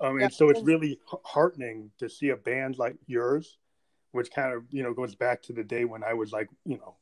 Um, 0.00 0.20
and 0.20 0.32
so 0.32 0.48
it's 0.48 0.62
really 0.62 0.98
heartening 1.24 1.90
to 1.98 2.08
see 2.08 2.30
a 2.30 2.36
band 2.36 2.78
like 2.78 2.96
yours, 3.06 3.58
which 4.12 4.30
kind 4.32 4.52
of 4.52 4.64
you 4.70 4.82
know 4.82 4.92
goes 4.92 5.14
back 5.14 5.42
to 5.44 5.52
the 5.52 5.64
day 5.64 5.84
when 5.84 6.02
I 6.02 6.14
was 6.14 6.32
like 6.32 6.48
you 6.64 6.78
know, 6.78 6.96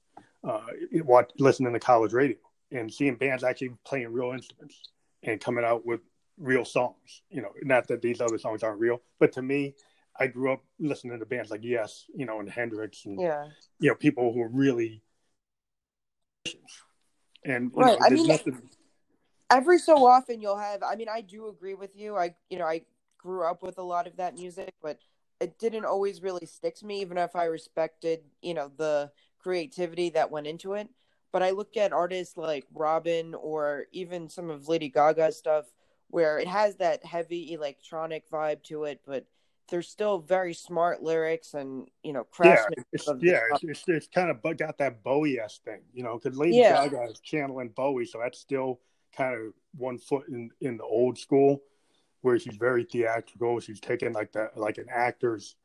uh, 0.45 0.61
watch, 1.05 1.31
listening 1.39 1.73
to 1.73 1.81
college 1.81 2.13
radio 2.13 2.37
and 2.73 2.93
seeing 2.93 3.15
bands 3.17 3.45
actually 3.45 3.71
playing 3.85 4.13
real 4.13 4.33
instruments 4.33 4.91
and 5.23 5.41
coming 5.41 5.65
out 5.65 5.87
with 5.87 6.01
real 6.39 6.65
songs. 6.65 7.23
You 7.31 7.43
know, 7.43 7.53
not 7.63 7.89
that 7.89 8.03
these 8.03 8.21
other 8.21 8.39
songs 8.39 8.63
aren't 8.63 8.81
real, 8.81 9.03
but 9.19 9.33
to 9.33 9.43
me, 9.43 9.75
I 10.19 10.27
grew 10.27 10.53
up 10.53 10.65
listening 10.79 11.19
to 11.19 11.27
bands 11.27 11.51
like 11.51 11.63
Yes, 11.63 12.07
you 12.15 12.27
know, 12.27 12.41
and 12.41 12.49
Hendrix, 12.49 13.05
and 13.05 13.21
yeah, 13.21 13.47
you 13.79 13.91
know, 13.91 13.95
people 13.95 14.33
who 14.33 14.43
are 14.43 14.49
really 14.49 15.03
and 17.45 17.71
right. 17.75 17.99
Know, 17.99 18.07
I 18.07 18.11
mean, 18.11 18.27
nothing... 18.27 18.61
every 19.51 19.79
so 19.79 20.07
often 20.07 20.41
you'll 20.41 20.59
have. 20.59 20.83
I 20.83 20.97
mean, 20.97 21.09
I 21.09 21.21
do 21.21 21.49
agree 21.49 21.75
with 21.75 21.97
you. 21.97 22.17
I, 22.17 22.35
you 22.51 22.59
know, 22.59 22.67
I 22.67 22.83
grew 23.19 23.45
up 23.45 23.63
with 23.63 23.79
a 23.79 23.83
lot 23.83 24.07
of 24.07 24.17
that 24.17 24.35
music, 24.35 24.73
but 24.83 24.99
it 25.41 25.59
didn't 25.59 25.85
always 25.85 26.23
really 26.23 26.47
stick 26.47 26.75
to 26.77 26.87
me, 26.87 27.01
even 27.01 27.19
if 27.19 27.37
I 27.37 27.45
respected, 27.45 28.21
you 28.43 28.55
know, 28.55 28.71
the 28.77 29.11
creativity 29.39 30.11
that 30.11 30.31
went 30.31 30.47
into 30.47 30.75
it. 30.75 30.89
But 31.33 31.43
I 31.43 31.51
look 31.51 31.77
at 31.77 31.93
artists 31.93 32.37
like 32.37 32.67
Robyn 32.75 33.35
or 33.35 33.85
even 33.93 34.29
some 34.29 34.49
of 34.49 34.69
Lady 34.69 34.89
Gaga's 34.89 35.37
stuff 35.37 35.67
where 36.09 36.39
it 36.39 36.49
has 36.49 36.77
that 36.77 37.05
heavy 37.05 37.53
electronic 37.53 38.31
vibe 38.31 38.63
to 38.65 38.85
it, 38.85 39.01
but 39.07 39.27
there's 39.69 39.89
still 39.89 40.19
very 40.19 40.55
smart 40.55 41.03
lyrics 41.03 41.55
and 41.55 41.89
you 42.03 42.13
know 42.13 42.25
craftsmanship. 42.25 42.87
Yeah, 42.93 42.93
it's, 42.93 43.09
yeah, 43.21 43.41
it's, 43.53 43.65
it's, 43.65 43.85
it's, 43.89 44.07
kind 44.07 44.31
of 44.31 44.43
got 44.57 44.79
that 44.79 45.03
Bowie 45.03 45.41
s 45.41 45.61
thing, 45.65 45.81
you 45.93 46.03
know, 46.03 46.19
because 46.23 46.39
Lady 46.39 46.57
yeah. 46.57 46.87
Gaga 46.89 47.11
is 47.11 47.21
channeling 47.21 47.71
Bowie, 47.71 48.07
so 48.07 48.21
that's 48.23 48.39
still 48.39 48.81
kind 49.17 49.35
of 49.35 49.53
one 49.77 49.99
foot 49.99 50.29
in 50.29 50.51
in 50.61 50.77
the 50.77 50.85
old 50.85 51.19
school, 51.19 51.63
where 52.21 52.39
she's 52.39 52.57
very 52.57 52.85
theatrical. 52.85 53.61
She's 53.61 53.81
taking 53.81 54.13
like 54.13 54.33
that 54.33 54.57
like 54.57 54.79
an 54.79 54.87
actor's 54.91 55.57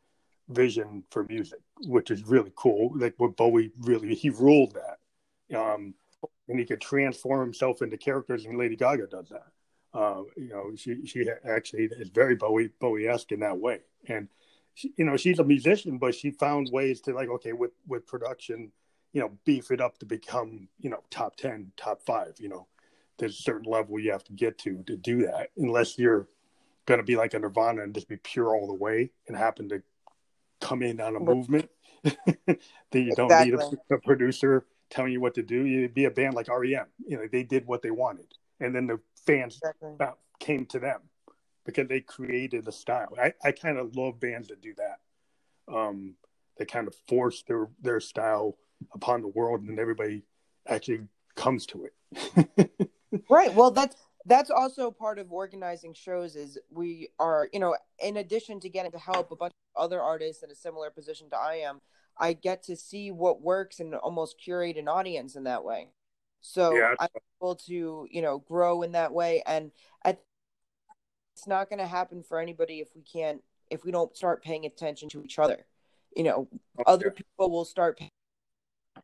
vision 0.49 1.03
for 1.11 1.23
music, 1.25 1.59
which 1.81 2.11
is 2.11 2.23
really 2.23 2.51
cool. 2.55 2.91
Like 2.95 3.13
what 3.17 3.37
Bowie 3.37 3.71
really 3.79 4.15
he 4.15 4.29
ruled 4.29 4.75
that, 4.75 5.57
um, 5.57 5.93
and 6.47 6.59
he 6.59 6.65
could 6.65 6.81
transform 6.81 7.41
himself 7.41 7.81
into 7.81 7.97
characters, 7.97 8.45
and 8.45 8.57
Lady 8.57 8.75
Gaga 8.75 9.07
does 9.07 9.29
that. 9.29 9.47
Uh, 9.93 10.23
you 10.37 10.49
know, 10.49 10.71
she 10.75 11.05
she 11.05 11.25
actually 11.45 11.89
is 11.91 12.09
very 12.09 12.35
Bowie 12.35 12.69
Bowie 12.79 13.07
esque 13.07 13.31
in 13.31 13.41
that 13.41 13.57
way, 13.57 13.79
and 14.07 14.29
she, 14.73 14.93
you 14.97 15.05
know 15.05 15.17
she's 15.17 15.39
a 15.39 15.43
musician, 15.43 15.97
but 15.97 16.15
she 16.15 16.31
found 16.31 16.69
ways 16.71 17.01
to 17.01 17.13
like 17.13 17.29
okay 17.29 17.53
with 17.53 17.71
with 17.87 18.07
production, 18.07 18.71
you 19.13 19.21
know, 19.21 19.31
beef 19.45 19.71
it 19.71 19.81
up 19.81 19.97
to 19.99 20.05
become, 20.05 20.69
you 20.79 20.89
know, 20.89 21.03
top 21.09 21.35
10, 21.35 21.73
top 21.75 22.01
five, 22.05 22.35
you 22.39 22.47
know, 22.47 22.67
there's 23.17 23.37
a 23.37 23.41
certain 23.41 23.69
level 23.69 23.99
you 23.99 24.11
have 24.11 24.23
to 24.23 24.33
get 24.33 24.57
to 24.59 24.83
to 24.83 24.95
do 24.95 25.25
that, 25.25 25.49
unless 25.57 25.97
you're 25.99 26.27
going 26.85 26.99
to 26.99 27.05
be 27.05 27.15
like 27.15 27.33
a 27.33 27.39
Nirvana 27.39 27.83
and 27.83 27.93
just 27.93 28.07
be 28.07 28.17
pure 28.17 28.55
all 28.55 28.67
the 28.67 28.73
way 28.73 29.11
and 29.27 29.37
happen 29.37 29.69
to 29.69 29.81
come 30.59 30.81
in 30.81 30.99
on 30.99 31.15
a 31.15 31.19
movement 31.19 31.69
that 32.03 32.59
you 32.93 33.13
don't 33.15 33.25
exactly. 33.25 33.51
need 33.51 33.79
a, 33.89 33.95
a, 33.95 33.99
producer 33.99 34.65
telling 34.89 35.11
you 35.11 35.21
what 35.21 35.35
to 35.35 35.43
do. 35.43 35.65
You'd 35.65 35.93
be 35.93 36.05
a 36.05 36.11
band 36.11 36.33
like 36.33 36.47
REM. 36.47 36.85
You 37.05 37.17
know, 37.17 37.27
they 37.31 37.43
did 37.43 37.65
what 37.65 37.81
they 37.81 37.91
wanted, 37.91 38.27
and 38.61 38.73
then 38.73 38.87
the 38.87 38.99
fans 39.25 39.57
exactly. 39.57 40.07
came 40.39 40.65
to 40.67 40.79
them 40.79 41.01
because 41.65 41.87
they 41.87 41.99
created 41.99 42.67
a 42.67 42.71
style. 42.71 43.09
I, 43.21 43.33
I 43.43 43.51
kind 43.51 43.77
of 43.77 43.95
love 43.95 44.19
bands 44.19 44.47
that 44.47 44.61
do 44.61 44.73
that. 44.75 45.73
Um, 45.73 46.15
they 46.57 46.65
kind 46.65 46.87
of 46.87 46.95
force 47.07 47.43
their 47.43 47.67
their 47.81 47.99
style 47.99 48.57
upon 48.93 49.21
the 49.21 49.27
world, 49.27 49.61
and 49.61 49.79
everybody 49.79 50.23
actually 50.67 51.01
comes 51.35 51.65
to 51.67 51.85
it. 51.85 52.91
right. 53.29 53.53
Well, 53.53 53.71
that's 53.71 53.95
that's 54.25 54.51
also 54.51 54.91
part 54.91 55.17
of 55.17 55.31
organizing 55.31 55.93
shows. 55.93 56.35
Is 56.35 56.57
we 56.69 57.09
are, 57.19 57.49
you 57.51 57.59
know, 57.59 57.75
in 57.99 58.17
addition 58.17 58.59
to 58.61 58.69
getting 58.69 58.91
to 58.91 58.99
help 58.99 59.31
a 59.31 59.35
bunch 59.35 59.53
of 59.75 59.83
other 59.83 60.01
artists 60.01 60.43
in 60.43 60.51
a 60.51 60.55
similar 60.55 60.89
position 60.91 61.29
to 61.31 61.37
I 61.37 61.55
am, 61.55 61.81
I 62.17 62.33
get 62.33 62.63
to 62.63 62.75
see 62.75 63.11
what 63.11 63.41
works 63.41 63.79
and 63.79 63.95
almost 63.95 64.39
curate 64.39 64.77
an 64.77 64.87
audience 64.87 65.35
in 65.35 65.45
that 65.45 65.63
way. 65.63 65.89
So 66.41 66.75
yeah. 66.75 66.95
I'm 66.99 67.07
able 67.39 67.55
to, 67.55 68.07
you 68.09 68.21
know, 68.21 68.39
grow 68.39 68.81
in 68.81 68.91
that 68.93 69.13
way. 69.13 69.43
And 69.45 69.71
it's 71.41 71.47
not 71.47 71.69
going 71.69 71.79
to 71.79 71.87
happen 71.87 72.23
for 72.23 72.39
anybody 72.39 72.79
if 72.79 72.89
we 72.95 73.01
can't, 73.01 73.41
if 73.69 73.83
we 73.83 73.91
don't 73.91 74.15
start 74.15 74.43
paying 74.43 74.65
attention 74.65 75.09
to 75.09 75.23
each 75.23 75.39
other. 75.39 75.65
You 76.15 76.23
know, 76.23 76.47
okay. 76.79 76.83
other 76.85 77.09
people 77.09 77.49
will 77.49 77.65
start 77.65 77.97
paying 77.97 78.11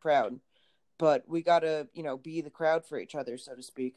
crowd, 0.00 0.38
but 0.98 1.24
we 1.26 1.42
got 1.42 1.60
to, 1.60 1.88
you 1.94 2.02
know, 2.02 2.16
be 2.16 2.40
the 2.42 2.50
crowd 2.50 2.84
for 2.84 2.98
each 3.00 3.14
other, 3.14 3.38
so 3.38 3.54
to 3.54 3.62
speak. 3.62 3.96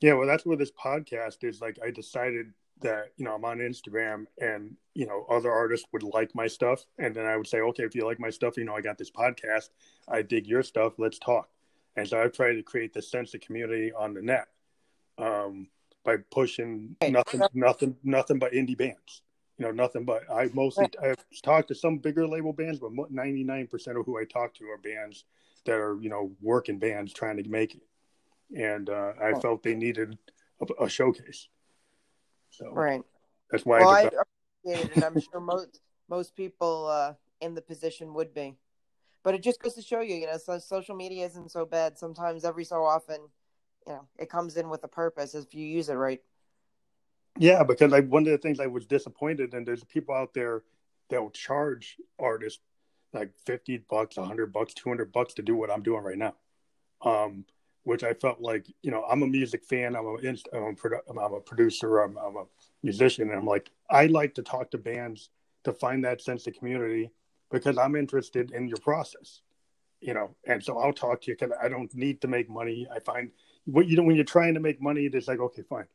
Yeah, 0.00 0.14
well, 0.14 0.26
that's 0.26 0.46
where 0.46 0.56
this 0.56 0.70
podcast 0.70 1.44
is. 1.44 1.60
Like, 1.60 1.78
I 1.84 1.90
decided 1.90 2.52
that 2.80 3.12
you 3.16 3.24
know 3.24 3.34
I'm 3.34 3.44
on 3.44 3.58
Instagram 3.58 4.26
and 4.40 4.74
you 4.94 5.06
know 5.06 5.24
other 5.30 5.52
artists 5.52 5.86
would 5.92 6.02
like 6.02 6.34
my 6.34 6.46
stuff, 6.46 6.84
and 6.98 7.14
then 7.14 7.26
I 7.26 7.36
would 7.36 7.46
say, 7.46 7.60
okay, 7.60 7.84
if 7.84 7.94
you 7.94 8.04
like 8.04 8.18
my 8.18 8.30
stuff, 8.30 8.56
you 8.56 8.64
know 8.64 8.74
I 8.74 8.80
got 8.80 8.98
this 8.98 9.10
podcast, 9.10 9.70
I 10.08 10.22
dig 10.22 10.46
your 10.46 10.62
stuff, 10.62 10.94
let's 10.98 11.18
talk. 11.18 11.48
And 11.96 12.08
so 12.08 12.20
I've 12.20 12.32
tried 12.32 12.54
to 12.54 12.62
create 12.62 12.92
this 12.92 13.10
sense 13.10 13.34
of 13.34 13.40
community 13.40 13.92
on 13.92 14.14
the 14.14 14.22
net 14.22 14.48
um, 15.18 15.68
by 16.04 16.16
pushing 16.30 16.96
nothing, 17.02 17.42
nothing, 17.54 17.96
nothing 18.02 18.38
but 18.38 18.52
indie 18.52 18.76
bands. 18.76 19.22
You 19.58 19.66
know, 19.66 19.72
nothing 19.72 20.04
but 20.04 20.22
I 20.32 20.50
mostly 20.54 20.88
I've 21.02 21.16
talked 21.42 21.68
to 21.68 21.74
some 21.74 21.98
bigger 21.98 22.26
label 22.26 22.52
bands, 22.52 22.80
but 22.80 22.92
ninety 23.10 23.44
nine 23.44 23.66
percent 23.66 23.98
of 23.98 24.06
who 24.06 24.18
I 24.18 24.24
talk 24.24 24.54
to 24.54 24.64
are 24.64 24.78
bands 24.78 25.24
that 25.66 25.76
are 25.76 26.00
you 26.00 26.08
know 26.08 26.32
working 26.40 26.78
bands 26.78 27.12
trying 27.12 27.36
to 27.36 27.48
make 27.48 27.74
it, 27.74 27.82
and 28.58 28.88
uh, 28.88 29.12
I 29.22 29.38
felt 29.40 29.62
they 29.62 29.74
needed 29.74 30.18
a, 30.60 30.84
a 30.84 30.88
showcase. 30.88 31.48
So 32.50 32.72
right. 32.72 33.02
That's 33.50 33.66
why 33.66 33.80
well, 33.80 33.90
I, 33.90 34.10
appreciate 34.64 34.86
it, 34.86 34.96
and 34.96 35.04
I'm 35.04 35.20
sure 35.20 35.40
most 35.40 35.80
most 36.08 36.34
people 36.34 36.88
uh, 36.88 37.14
in 37.40 37.54
the 37.54 37.62
position 37.62 38.14
would 38.14 38.34
be. 38.34 38.56
But 39.22 39.34
it 39.34 39.42
just 39.42 39.62
goes 39.62 39.74
to 39.74 39.82
show 39.82 40.00
you, 40.00 40.16
you 40.16 40.26
know, 40.26 40.38
so 40.38 40.58
social 40.58 40.96
media 40.96 41.26
isn't 41.26 41.50
so 41.52 41.64
bad. 41.64 41.98
Sometimes, 41.98 42.44
every 42.44 42.64
so 42.64 42.84
often, 42.84 43.20
you 43.86 43.92
know, 43.92 44.08
it 44.18 44.28
comes 44.28 44.56
in 44.56 44.68
with 44.68 44.82
a 44.84 44.88
purpose 44.88 45.34
if 45.34 45.54
you 45.54 45.66
use 45.66 45.88
it 45.88 45.94
right. 45.94 46.20
Yeah, 47.38 47.62
because 47.62 47.92
like 47.92 48.08
one 48.08 48.22
of 48.22 48.32
the 48.32 48.38
things 48.38 48.60
I 48.60 48.66
was 48.66 48.84
disappointed, 48.84 49.54
and 49.54 49.66
there's 49.66 49.84
people 49.84 50.14
out 50.14 50.34
there 50.34 50.64
that 51.08 51.22
will 51.22 51.30
charge 51.30 51.96
artists 52.18 52.60
like 53.12 53.32
fifty 53.46 53.78
bucks, 53.78 54.16
hundred 54.16 54.52
bucks, 54.52 54.74
two 54.74 54.88
hundred 54.88 55.12
bucks 55.12 55.34
to 55.34 55.42
do 55.42 55.54
what 55.54 55.70
I'm 55.70 55.82
doing 55.82 56.02
right 56.02 56.18
now. 56.18 56.34
Um, 57.02 57.44
which 57.84 58.04
I 58.04 58.14
felt 58.14 58.40
like, 58.40 58.66
you 58.82 58.92
know, 58.92 59.04
I'm 59.10 59.22
a 59.22 59.26
music 59.26 59.64
fan, 59.64 59.96
I'm 59.96 60.04
a, 60.04 60.14
I'm 60.54 60.62
a, 60.62 60.72
produ- 60.72 61.00
I'm 61.08 61.18
a 61.18 61.40
producer, 61.40 61.98
I'm, 61.98 62.16
I'm, 62.16 62.36
a 62.36 62.44
musician, 62.84 63.28
and 63.28 63.36
I'm 63.36 63.46
like, 63.46 63.70
I 63.90 64.06
like 64.06 64.34
to 64.36 64.42
talk 64.42 64.70
to 64.70 64.78
bands 64.78 65.30
to 65.64 65.72
find 65.72 66.04
that 66.04 66.22
sense 66.22 66.46
of 66.46 66.54
community 66.54 67.10
because 67.52 67.78
I'm 67.78 67.94
interested 67.94 68.50
in 68.52 68.68
your 68.68 68.78
process, 68.78 69.42
you 70.00 70.14
know, 70.14 70.34
and 70.46 70.62
so 70.62 70.78
I'll 70.78 70.92
talk 70.92 71.22
to 71.22 71.30
you 71.30 71.36
because 71.38 71.56
I 71.62 71.68
don't 71.68 71.94
need 71.94 72.20
to 72.22 72.28
make 72.28 72.48
money. 72.48 72.88
I 72.92 72.98
find 72.98 73.30
what 73.64 73.86
you 73.86 73.96
know 73.96 74.02
when 74.02 74.16
you're 74.16 74.24
trying 74.24 74.54
to 74.54 74.60
make 74.60 74.80
money, 74.80 75.04
it's 75.04 75.28
like, 75.28 75.38
okay, 75.38 75.62
fine. 75.62 75.86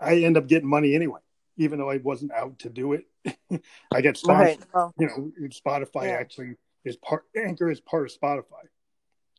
I 0.00 0.16
end 0.22 0.36
up 0.36 0.46
getting 0.46 0.68
money 0.68 0.94
anyway, 0.94 1.20
even 1.56 1.78
though 1.78 1.90
I 1.90 1.98
wasn't 1.98 2.32
out 2.32 2.58
to 2.60 2.70
do 2.70 2.94
it. 2.94 3.06
I 3.92 4.00
get 4.00 4.16
sponsored, 4.16 4.64
right. 4.72 4.92
you 4.98 5.06
know, 5.06 5.32
Spotify 5.48 6.04
yeah. 6.04 6.16
actually 6.20 6.54
is 6.84 6.96
part 6.96 7.24
Anchor 7.36 7.70
is 7.70 7.80
part 7.80 8.06
of 8.06 8.18
Spotify, 8.18 8.68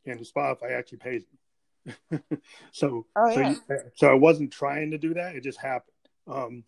and 0.06 0.20
Spotify 0.20 0.72
actually 0.72 1.00
pays 1.00 1.24
me. 1.32 2.20
so, 2.72 3.06
oh, 3.16 3.30
yeah. 3.30 3.56
so, 3.68 3.78
so 3.96 4.12
I 4.12 4.16
wasn't 4.16 4.52
trying 4.52 4.92
to 4.92 4.98
do 4.98 5.14
that. 5.14 5.36
It 5.36 5.44
just 5.44 5.60
happened. 5.60 5.94
Um, 6.28 6.64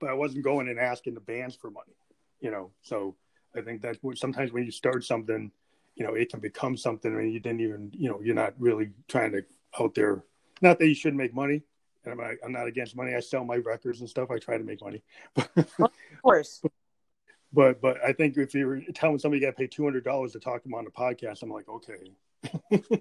but 0.00 0.10
I 0.10 0.14
wasn't 0.14 0.44
going 0.44 0.68
and 0.68 0.78
asking 0.78 1.14
the 1.14 1.20
bands 1.20 1.54
for 1.54 1.70
money, 1.70 1.94
you 2.40 2.50
know. 2.50 2.72
So 2.82 3.16
I 3.56 3.62
think 3.62 3.82
that 3.82 3.98
sometimes 4.14 4.52
when 4.52 4.64
you 4.64 4.70
start 4.70 5.04
something, 5.04 5.50
you 5.94 6.04
know, 6.06 6.14
it 6.14 6.30
can 6.30 6.40
become 6.40 6.76
something 6.76 7.12
and 7.12 7.32
you 7.32 7.40
didn't 7.40 7.60
even, 7.60 7.90
you 7.94 8.08
know, 8.08 8.20
you're 8.22 8.34
not 8.34 8.54
really 8.58 8.90
trying 9.08 9.32
to 9.32 9.42
out 9.80 9.94
there. 9.94 10.24
Not 10.60 10.78
that 10.78 10.88
you 10.88 10.94
shouldn't 10.94 11.18
make 11.18 11.34
money. 11.34 11.62
And 12.04 12.12
I'm 12.12 12.18
not, 12.18 12.34
I'm 12.44 12.52
not 12.52 12.66
against 12.66 12.96
money. 12.96 13.14
I 13.14 13.20
sell 13.20 13.44
my 13.44 13.56
records 13.56 14.00
and 14.00 14.08
stuff. 14.08 14.30
I 14.30 14.38
try 14.38 14.58
to 14.58 14.64
make 14.64 14.80
money. 14.82 15.02
of 15.36 15.90
course. 16.22 16.62
But 17.52 17.80
but 17.80 17.96
I 18.04 18.12
think 18.12 18.36
if 18.36 18.54
you're 18.54 18.82
telling 18.94 19.18
somebody 19.18 19.40
you 19.40 19.46
got 19.46 19.52
to 19.52 19.56
pay 19.56 19.66
two 19.66 19.84
hundred 19.84 20.04
dollars 20.04 20.32
to 20.32 20.40
talk 20.40 20.62
to 20.62 20.68
them 20.68 20.74
on 20.74 20.84
the 20.84 20.90
podcast, 20.90 21.42
I'm 21.42 21.50
like, 21.50 21.68
okay, 21.68 22.12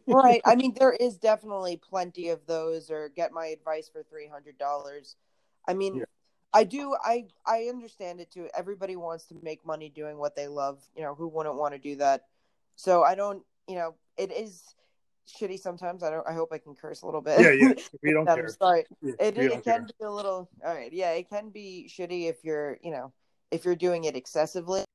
right. 0.08 0.41
I 0.46 0.56
mean, 0.56 0.74
there 0.78 0.94
is 0.94 1.18
definitely 1.18 1.78
plenty 1.78 2.30
of 2.30 2.46
those, 2.46 2.89
or 2.89 3.10
get 3.10 3.32
my 3.32 3.48
advice 3.48 3.89
for 3.89 4.04
three 4.04 4.28
hundred 4.28 4.58
dollars. 4.58 5.15
I 5.68 5.74
mean, 5.74 5.96
yeah. 5.96 6.04
I 6.56 6.63
do. 6.63 6.96
I 7.04 7.26
I 7.46 7.63
understand 7.65 8.22
it 8.22 8.32
too. 8.32 8.48
Everybody 8.58 8.96
wants 8.96 9.26
to 9.26 9.36
make 9.44 9.65
money 9.65 9.89
doing 9.89 10.18
what 10.18 10.38
they 10.38 10.48
love. 10.48 10.80
You 10.96 11.04
know, 11.04 11.13
who 11.13 11.28
wouldn't 11.28 11.56
want 11.56 11.74
to 11.74 11.80
do 11.80 11.98
that? 11.98 12.22
So 12.78 13.04
I 13.04 13.13
don't. 13.13 13.44
You 13.68 13.76
know, 13.76 13.96
it 14.18 14.32
is 14.32 14.63
shitty 15.28 15.60
sometimes. 15.60 16.02
I 16.02 16.12
don't. 16.12 16.26
I 16.26 16.34
hope 16.34 16.54
I 16.54 16.58
can 16.58 16.74
curse 16.74 17.02
a 17.02 17.06
little 17.06 17.22
bit. 17.22 17.41
Yeah, 17.41 17.52
yeah. 17.52 17.74
We 18.02 18.13
don't 18.13 18.26
care. 18.26 18.48
Sorry. 18.48 18.86
Yeah, 19.02 19.15
it, 19.20 19.38
it 19.38 19.52
can 19.52 19.63
care. 19.63 19.82
be 20.00 20.06
a 20.06 20.10
little. 20.10 20.50
All 20.65 20.74
right. 20.74 20.94
Yeah, 20.94 21.12
it 21.12 21.30
can 21.30 21.50
be 21.50 21.91
shitty 21.91 22.30
if 22.30 22.38
you're. 22.46 22.80
You 22.82 22.91
know, 22.91 23.12
if 23.52 23.65
you're 23.65 23.76
doing 23.76 24.06
it 24.06 24.15
excessively. 24.15 24.86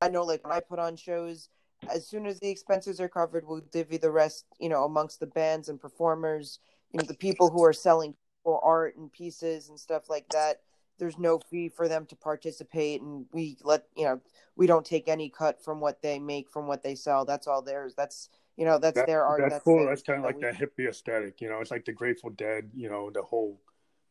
I 0.00 0.08
know, 0.08 0.24
like 0.24 0.44
when 0.44 0.52
I 0.52 0.60
put 0.60 0.80
on 0.80 0.96
shows, 0.96 1.50
as 1.92 2.08
soon 2.08 2.26
as 2.26 2.40
the 2.40 2.50
expenses 2.50 3.00
are 3.00 3.08
covered, 3.08 3.46
we'll 3.46 3.62
divvy 3.72 3.96
the 3.96 4.10
rest, 4.10 4.44
you 4.58 4.68
know, 4.68 4.84
amongst 4.84 5.20
the 5.20 5.26
bands 5.26 5.68
and 5.68 5.80
performers, 5.80 6.60
you 6.92 6.98
know, 6.98 7.04
the 7.04 7.14
people 7.14 7.50
who 7.50 7.64
are 7.64 7.72
selling 7.72 8.14
art 8.56 8.96
and 8.96 9.12
pieces 9.12 9.68
and 9.68 9.78
stuff 9.78 10.08
like 10.08 10.28
that. 10.30 10.60
There's 10.98 11.18
no 11.18 11.38
fee 11.38 11.68
for 11.68 11.86
them 11.86 12.06
to 12.06 12.16
participate, 12.16 13.00
and 13.00 13.26
we 13.32 13.56
let 13.62 13.84
you 13.96 14.04
know 14.04 14.20
we 14.56 14.66
don't 14.66 14.84
take 14.84 15.08
any 15.08 15.28
cut 15.28 15.62
from 15.62 15.80
what 15.80 16.02
they 16.02 16.18
make 16.18 16.50
from 16.50 16.66
what 16.66 16.82
they 16.82 16.94
sell. 16.94 17.24
That's 17.24 17.46
all 17.46 17.62
theirs. 17.62 17.94
That's 17.96 18.28
you 18.56 18.64
know 18.64 18.78
that's 18.78 18.96
that, 18.96 19.06
their 19.06 19.24
art. 19.24 19.40
That's, 19.40 19.54
that's 19.54 19.64
cool. 19.64 19.86
That's 19.86 20.02
kind 20.02 20.18
of 20.18 20.24
like 20.24 20.36
we... 20.36 20.42
that 20.42 20.56
hippie 20.56 20.88
aesthetic. 20.88 21.40
You 21.40 21.48
know, 21.48 21.60
it's 21.60 21.70
like 21.70 21.84
the 21.84 21.92
Grateful 21.92 22.30
Dead. 22.30 22.70
You 22.74 22.88
know, 22.88 23.10
the 23.10 23.22
whole 23.22 23.60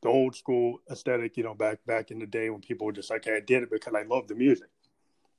the 0.01 0.09
old 0.09 0.35
school 0.35 0.79
aesthetic. 0.89 1.35
You 1.35 1.43
know, 1.43 1.53
back 1.53 1.79
back 1.85 2.11
in 2.11 2.19
the 2.19 2.25
day 2.27 2.49
when 2.49 2.61
people 2.61 2.87
were 2.87 2.93
just 2.93 3.09
like, 3.09 3.25
hey, 3.25 3.35
I 3.35 3.41
did 3.41 3.63
it 3.63 3.69
because 3.69 3.93
I 3.93 4.03
love 4.03 4.27
the 4.27 4.35
music 4.35 4.69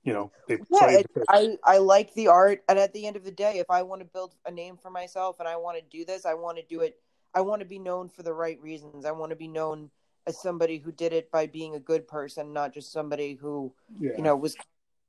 you 0.04 0.12
know 0.14 0.30
they 0.46 0.58
yeah, 0.70 1.02
I, 1.28 1.58
I 1.64 1.78
like 1.78 2.14
the 2.14 2.28
art 2.28 2.62
and 2.68 2.78
at 2.78 2.92
the 2.94 3.06
end 3.06 3.16
of 3.16 3.24
the 3.24 3.30
day 3.30 3.58
if 3.58 3.66
i 3.68 3.82
want 3.82 4.00
to 4.00 4.06
build 4.06 4.34
a 4.46 4.50
name 4.50 4.76
for 4.76 4.90
myself 4.90 5.38
and 5.38 5.48
i 5.48 5.56
want 5.56 5.76
to 5.76 5.84
do 5.90 6.04
this 6.04 6.24
i 6.24 6.34
want 6.34 6.56
to 6.56 6.62
do 6.62 6.80
it 6.80 6.98
i 7.34 7.40
want 7.40 7.60
to 7.60 7.66
be 7.66 7.78
known 7.78 8.08
for 8.08 8.22
the 8.22 8.32
right 8.32 8.60
reasons. 8.60 9.04
I 9.04 9.12
want 9.12 9.30
to 9.30 9.36
be 9.36 9.48
known 9.48 9.90
as 10.26 10.40
somebody 10.40 10.78
who 10.78 10.92
did 10.92 11.12
it 11.12 11.30
by 11.30 11.46
being 11.46 11.74
a 11.74 11.80
good 11.80 12.06
person 12.06 12.52
not 12.52 12.74
just 12.74 12.92
somebody 12.92 13.34
who 13.34 13.72
yeah. 13.98 14.12
you 14.16 14.22
know 14.22 14.36
was 14.36 14.56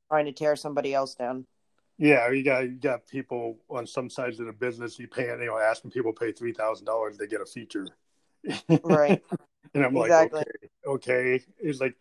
trying 0.10 0.26
to 0.26 0.32
tear 0.32 0.56
somebody 0.56 0.94
else 0.94 1.16
down. 1.16 1.46
Yeah 1.98 2.30
you 2.30 2.44
got 2.44 2.64
you 2.64 2.76
got 2.76 3.08
people 3.08 3.58
on 3.70 3.86
some 3.86 4.10
sides 4.10 4.40
of 4.40 4.46
the 4.46 4.54
business 4.54 5.00
you 5.00 5.08
pay 5.08 5.26
you 5.26 5.46
know 5.46 5.58
asking 5.58 5.92
people 5.92 6.14
pay 6.14 6.32
three 6.32 6.54
thousand 6.54 6.86
dollars 6.86 7.18
to 7.18 7.28
get 7.28 7.42
a 7.42 7.46
feature. 7.46 7.88
Right. 8.84 9.24
And 9.76 9.86
i'm 9.86 9.96
exactly. 9.96 10.40
like 10.40 10.48
okay 10.48 10.70
okay. 10.90 11.46
It's 11.60 11.80
like 11.80 11.96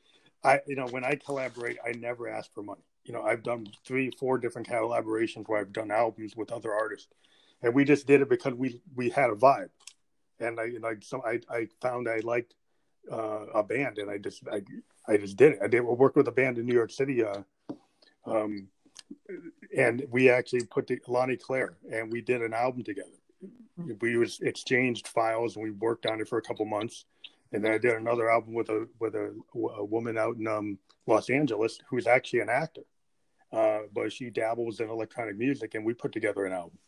I, 0.44 0.60
you 0.66 0.76
know, 0.76 0.86
when 0.86 1.04
I 1.04 1.16
collaborate, 1.16 1.78
I 1.84 1.92
never 1.92 2.28
ask 2.28 2.52
for 2.54 2.62
money. 2.62 2.82
You 3.04 3.12
know, 3.12 3.22
I've 3.22 3.42
done 3.42 3.66
three, 3.84 4.10
four 4.18 4.38
different 4.38 4.68
collaborations 4.68 5.48
where 5.48 5.60
I've 5.60 5.72
done 5.72 5.90
albums 5.90 6.36
with 6.36 6.52
other 6.52 6.72
artists, 6.72 7.08
and 7.62 7.74
we 7.74 7.84
just 7.84 8.06
did 8.06 8.20
it 8.20 8.28
because 8.28 8.54
we 8.54 8.80
we 8.94 9.10
had 9.10 9.30
a 9.30 9.34
vibe, 9.34 9.70
and 10.40 10.58
I, 10.58 10.64
and 10.64 10.86
I, 10.86 10.94
so 11.00 11.22
I, 11.24 11.40
I 11.50 11.68
found 11.80 12.08
I 12.08 12.18
liked 12.18 12.54
uh, 13.10 13.46
a 13.54 13.62
band, 13.62 13.98
and 13.98 14.10
I 14.10 14.18
just, 14.18 14.42
I, 14.50 14.62
I 15.06 15.16
just 15.16 15.36
did 15.36 15.52
it. 15.52 15.58
I 15.62 15.68
did 15.68 15.80
work 15.80 16.16
with 16.16 16.28
a 16.28 16.32
band 16.32 16.58
in 16.58 16.66
New 16.66 16.74
York 16.74 16.90
City, 16.90 17.24
uh, 17.24 17.42
um, 18.26 18.68
and 19.76 20.04
we 20.10 20.30
actually 20.30 20.64
put 20.66 20.86
the 20.86 21.00
Lonnie 21.06 21.36
Claire, 21.36 21.76
and 21.90 22.12
we 22.12 22.20
did 22.20 22.42
an 22.42 22.52
album 22.52 22.84
together. 22.84 23.08
We 24.00 24.16
was 24.16 24.40
exchanged 24.40 25.08
files, 25.08 25.56
and 25.56 25.62
we 25.62 25.70
worked 25.70 26.06
on 26.06 26.20
it 26.20 26.28
for 26.28 26.38
a 26.38 26.42
couple 26.42 26.64
months 26.64 27.04
and 27.52 27.64
then 27.64 27.72
I 27.72 27.78
did 27.78 27.94
another 27.94 28.30
album 28.30 28.54
with 28.54 28.68
a 28.68 28.88
with 28.98 29.14
a, 29.14 29.34
a 29.54 29.84
woman 29.84 30.18
out 30.18 30.36
in 30.36 30.46
um, 30.46 30.78
Los 31.06 31.30
Angeles 31.30 31.78
who's 31.88 32.06
actually 32.06 32.40
an 32.40 32.50
actor, 32.50 32.82
uh, 33.52 33.80
but 33.92 34.12
she 34.12 34.30
dabbles 34.30 34.80
in 34.80 34.90
electronic 34.90 35.36
music, 35.36 35.74
and 35.74 35.84
we 35.84 35.94
put 35.94 36.12
together 36.12 36.44
an 36.44 36.52
album. 36.52 36.78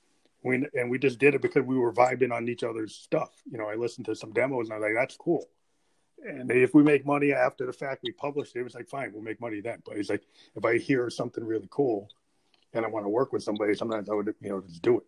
We 0.43 0.67
and 0.75 0.91
we 0.91 0.99
just 0.99 1.19
did 1.19 1.35
it 1.35 1.43
because 1.43 1.65
we 1.65 1.77
were 1.77 1.93
vibing 1.93 2.33
on 2.33 2.49
each 2.49 2.63
other's 2.63 2.95
stuff. 2.95 3.31
You 3.51 3.59
know, 3.59 3.69
I 3.69 3.75
listened 3.75 4.07
to 4.07 4.15
some 4.15 4.33
demos 4.33 4.67
and 4.67 4.75
I 4.75 4.79
was 4.79 4.85
like, 4.85 4.95
"That's 4.95 5.17
cool." 5.17 5.49
And 6.27 6.51
if 6.51 6.75
we 6.75 6.83
make 6.83 7.07
money 7.07 7.33
after 7.33 7.67
the 7.67 7.73
fact, 7.73 8.03
we 8.03 8.13
published 8.13 8.55
it. 8.55 8.61
It 8.61 8.65
was 8.65 8.75
like, 8.75 8.89
fine, 8.89 9.13
we'll 9.13 9.23
make 9.23 9.41
money 9.41 9.61
then. 9.61 9.83
But 9.85 9.97
it's 9.97 10.11
like, 10.11 10.23
if 10.55 10.65
I 10.65 10.79
hear 10.79 11.09
something 11.09 11.45
really 11.45 11.69
cool, 11.71 12.09
and 12.73 12.85
I 12.85 12.89
want 12.89 13.05
to 13.05 13.09
work 13.09 13.33
with 13.33 13.43
somebody, 13.43 13.75
sometimes 13.75 14.09
I 14.09 14.15
would, 14.15 14.35
you 14.41 14.51
know, 14.51 14.61
just 14.61 14.83
do 14.83 14.99
it. 14.99 15.05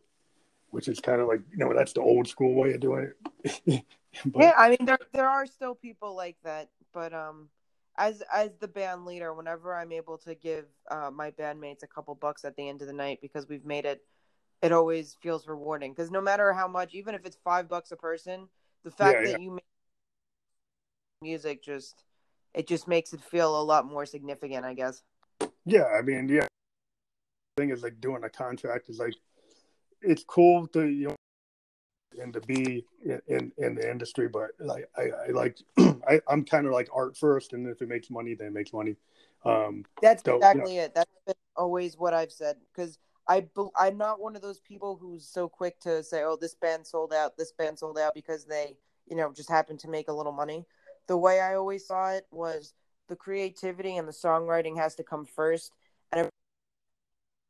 Which 0.70 0.88
is 0.88 1.00
kind 1.00 1.20
of 1.20 1.28
like, 1.28 1.40
you 1.50 1.58
know, 1.58 1.74
that's 1.74 1.92
the 1.92 2.00
old 2.00 2.26
school 2.26 2.54
way 2.54 2.72
of 2.72 2.80
doing 2.80 3.12
it. 3.44 3.84
but, 4.24 4.42
yeah, 4.42 4.52
I 4.56 4.70
mean, 4.70 4.86
there 4.86 4.98
there 5.12 5.28
are 5.28 5.44
still 5.44 5.74
people 5.74 6.16
like 6.16 6.36
that, 6.44 6.70
but 6.94 7.12
um, 7.12 7.50
as 7.98 8.22
as 8.32 8.52
the 8.58 8.68
band 8.68 9.04
leader, 9.04 9.34
whenever 9.34 9.74
I'm 9.74 9.92
able 9.92 10.16
to 10.18 10.34
give 10.34 10.64
uh, 10.90 11.10
my 11.12 11.30
bandmates 11.30 11.82
a 11.82 11.86
couple 11.86 12.14
bucks 12.14 12.46
at 12.46 12.56
the 12.56 12.66
end 12.66 12.80
of 12.80 12.86
the 12.86 12.94
night 12.94 13.18
because 13.20 13.46
we've 13.46 13.66
made 13.66 13.84
it, 13.84 14.02
it 14.62 14.72
always 14.72 15.16
feels 15.20 15.46
rewarding. 15.46 15.92
Because 15.92 16.10
no 16.10 16.20
matter 16.20 16.52
how 16.52 16.68
much, 16.68 16.94
even 16.94 17.14
if 17.14 17.26
it's 17.26 17.36
five 17.44 17.68
bucks 17.68 17.92
a 17.92 17.96
person, 17.96 18.48
the 18.84 18.90
fact 18.90 19.18
yeah, 19.18 19.24
that 19.24 19.30
yeah. 19.32 19.44
you 19.44 19.50
make 19.50 19.64
music 21.20 21.62
just 21.62 22.04
it 22.54 22.66
just 22.66 22.86
makes 22.86 23.12
it 23.12 23.20
feel 23.20 23.60
a 23.60 23.62
lot 23.62 23.86
more 23.86 24.04
significant, 24.04 24.64
I 24.64 24.74
guess. 24.74 25.02
Yeah, 25.64 25.86
I 25.86 26.02
mean, 26.02 26.28
yeah. 26.28 26.46
Thing 27.56 27.70
is 27.70 27.82
like 27.82 28.00
doing 28.00 28.24
a 28.24 28.30
contract 28.30 28.88
is 28.88 28.98
like 28.98 29.14
it's 30.00 30.24
cool 30.24 30.66
to 30.68 30.86
you 30.86 31.08
know 31.08 31.16
and 32.20 32.32
to 32.32 32.40
be 32.40 32.84
in, 33.04 33.20
in, 33.26 33.52
in 33.58 33.74
the 33.74 33.90
industry, 33.90 34.28
but 34.28 34.50
like 34.58 34.88
I, 34.96 35.10
I 35.28 35.30
like 35.32 35.58
I, 35.78 36.20
am 36.30 36.44
kind 36.44 36.66
of 36.66 36.72
like 36.72 36.88
art 36.94 37.16
first, 37.16 37.52
and 37.52 37.66
if 37.66 37.82
it 37.82 37.88
makes 37.88 38.10
money, 38.10 38.34
then 38.34 38.48
it 38.48 38.52
makes 38.52 38.72
money. 38.72 38.96
Um, 39.44 39.84
That's 40.00 40.22
so, 40.24 40.36
exactly 40.36 40.74
you 40.74 40.78
know. 40.78 40.84
it. 40.84 40.94
That's 40.94 41.10
always 41.56 41.96
what 41.98 42.14
I've 42.14 42.32
said 42.32 42.56
because 42.72 42.98
I 43.28 43.46
I'm 43.78 43.96
not 43.96 44.20
one 44.20 44.36
of 44.36 44.42
those 44.42 44.60
people 44.60 44.98
who's 45.00 45.26
so 45.26 45.48
quick 45.48 45.78
to 45.80 46.02
say, 46.02 46.22
"Oh, 46.24 46.36
this 46.36 46.54
band 46.54 46.86
sold 46.86 47.12
out, 47.12 47.36
this 47.36 47.52
band 47.52 47.78
sold 47.78 47.98
out," 47.98 48.14
because 48.14 48.44
they 48.44 48.76
you 49.08 49.16
know 49.16 49.32
just 49.32 49.50
happened 49.50 49.80
to 49.80 49.88
make 49.88 50.08
a 50.08 50.12
little 50.12 50.32
money. 50.32 50.66
The 51.06 51.16
way 51.16 51.40
I 51.40 51.54
always 51.54 51.86
saw 51.86 52.10
it 52.10 52.26
was 52.30 52.74
the 53.08 53.16
creativity 53.16 53.96
and 53.96 54.08
the 54.08 54.12
songwriting 54.12 54.76
has 54.76 54.94
to 54.96 55.04
come 55.04 55.24
first, 55.24 55.72
and 56.12 56.28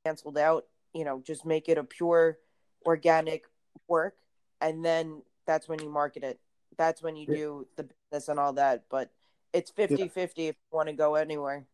canceled 0.05 0.39
out. 0.39 0.67
You 0.95 1.05
know, 1.05 1.23
just 1.25 1.47
make 1.47 1.69
it 1.69 1.79
a 1.79 1.85
pure 1.85 2.39
organic 2.85 3.45
work 3.89 4.17
and 4.63 4.85
then 4.85 5.23
that's 5.45 5.69
when 5.69 5.81
you 5.81 5.91
market 5.91 6.23
it. 6.23 6.41
That's 6.79 7.03
when 7.03 7.17
you 7.17 7.27
do 7.27 7.67
the 7.77 7.89
business 8.11 8.29
and 8.29 8.39
all 8.39 8.55
that. 8.55 8.85
But 8.89 9.11
it's 9.53 9.71
50 9.71 9.97
yeah. 9.97 10.09
50 10.09 10.49
if 10.49 10.57
you 10.57 10.77
want 10.77 10.89
to 10.89 10.95
go 10.95 11.17
anywhere. 11.17 11.67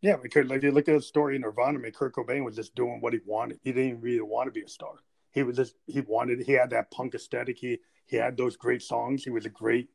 Yeah, 0.00 0.16
because 0.22 0.46
like 0.46 0.62
you 0.62 0.72
look 0.72 0.88
at 0.88 0.94
the 0.94 1.02
story 1.02 1.36
in 1.36 1.42
Nirvana, 1.42 1.78
I 1.78 1.82
mean, 1.82 1.92
Kurt 1.92 2.14
Cobain 2.14 2.44
was 2.44 2.56
just 2.56 2.74
doing 2.74 3.00
what 3.00 3.12
he 3.12 3.20
wanted. 3.26 3.60
He 3.62 3.72
didn't 3.72 4.00
really 4.00 4.22
want 4.22 4.46
to 4.46 4.52
be 4.52 4.64
a 4.64 4.68
star. 4.68 4.94
He 5.32 5.42
was 5.42 5.56
just 5.56 5.74
he 5.86 6.00
wanted 6.00 6.40
he 6.40 6.52
had 6.52 6.70
that 6.70 6.90
punk 6.90 7.14
aesthetic. 7.14 7.58
He 7.58 7.78
he 8.06 8.16
had 8.16 8.36
those 8.36 8.56
great 8.56 8.82
songs. 8.82 9.22
He 9.22 9.30
was 9.30 9.46
a 9.46 9.50
great 9.50 9.90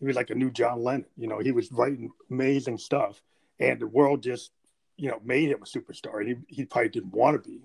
he 0.00 0.06
was 0.06 0.16
like 0.16 0.30
a 0.30 0.34
new 0.34 0.50
John 0.50 0.82
Lennon. 0.82 1.04
You 1.16 1.28
know, 1.28 1.38
he 1.38 1.52
was 1.52 1.70
writing 1.70 2.10
amazing 2.30 2.78
stuff. 2.78 3.22
And 3.60 3.78
the 3.78 3.86
world 3.86 4.22
just, 4.22 4.50
you 4.96 5.10
know, 5.10 5.20
made 5.22 5.50
him 5.50 5.62
a 5.62 5.66
superstar. 5.66 6.20
And 6.20 6.28
he, 6.28 6.56
he 6.56 6.64
probably 6.64 6.88
didn't 6.88 7.12
want 7.12 7.42
to 7.42 7.48
be. 7.48 7.60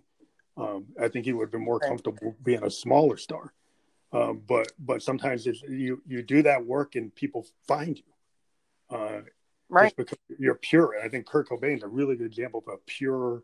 Um, 0.57 0.87
I 1.01 1.07
think 1.07 1.25
he 1.25 1.33
would 1.33 1.45
have 1.45 1.51
been 1.51 1.63
more 1.63 1.79
comfortable 1.79 2.35
being 2.43 2.63
a 2.63 2.69
smaller 2.69 3.17
star. 3.17 3.53
Um, 4.11 4.41
but 4.47 4.71
but 4.79 5.01
sometimes 5.01 5.45
you 5.45 6.01
you 6.05 6.21
do 6.21 6.43
that 6.43 6.65
work 6.65 6.95
and 6.95 7.13
people 7.13 7.45
find 7.67 7.97
you, 7.97 8.97
uh, 8.97 9.21
right? 9.69 9.95
because 9.95 10.17
you're 10.39 10.55
pure. 10.55 10.93
And 10.93 11.03
I 11.03 11.09
think 11.09 11.25
Kurt 11.25 11.49
Cobain's 11.49 11.83
a 11.83 11.87
really 11.87 12.15
good 12.15 12.27
example 12.27 12.63
of 12.67 12.73
a 12.73 12.77
pure 12.85 13.43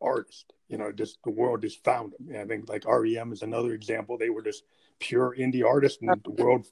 artist. 0.00 0.52
You 0.68 0.78
know, 0.78 0.92
just 0.92 1.18
the 1.24 1.30
world 1.30 1.62
just 1.62 1.84
found 1.84 2.14
him. 2.14 2.28
And 2.28 2.38
I 2.38 2.44
think 2.46 2.68
like 2.68 2.84
REM 2.86 3.32
is 3.32 3.42
another 3.42 3.72
example. 3.72 4.16
They 4.18 4.30
were 4.30 4.42
just 4.42 4.64
pure 4.98 5.34
indie 5.38 5.64
artists, 5.64 5.98
and 6.02 6.20
the 6.24 6.30
world 6.30 6.66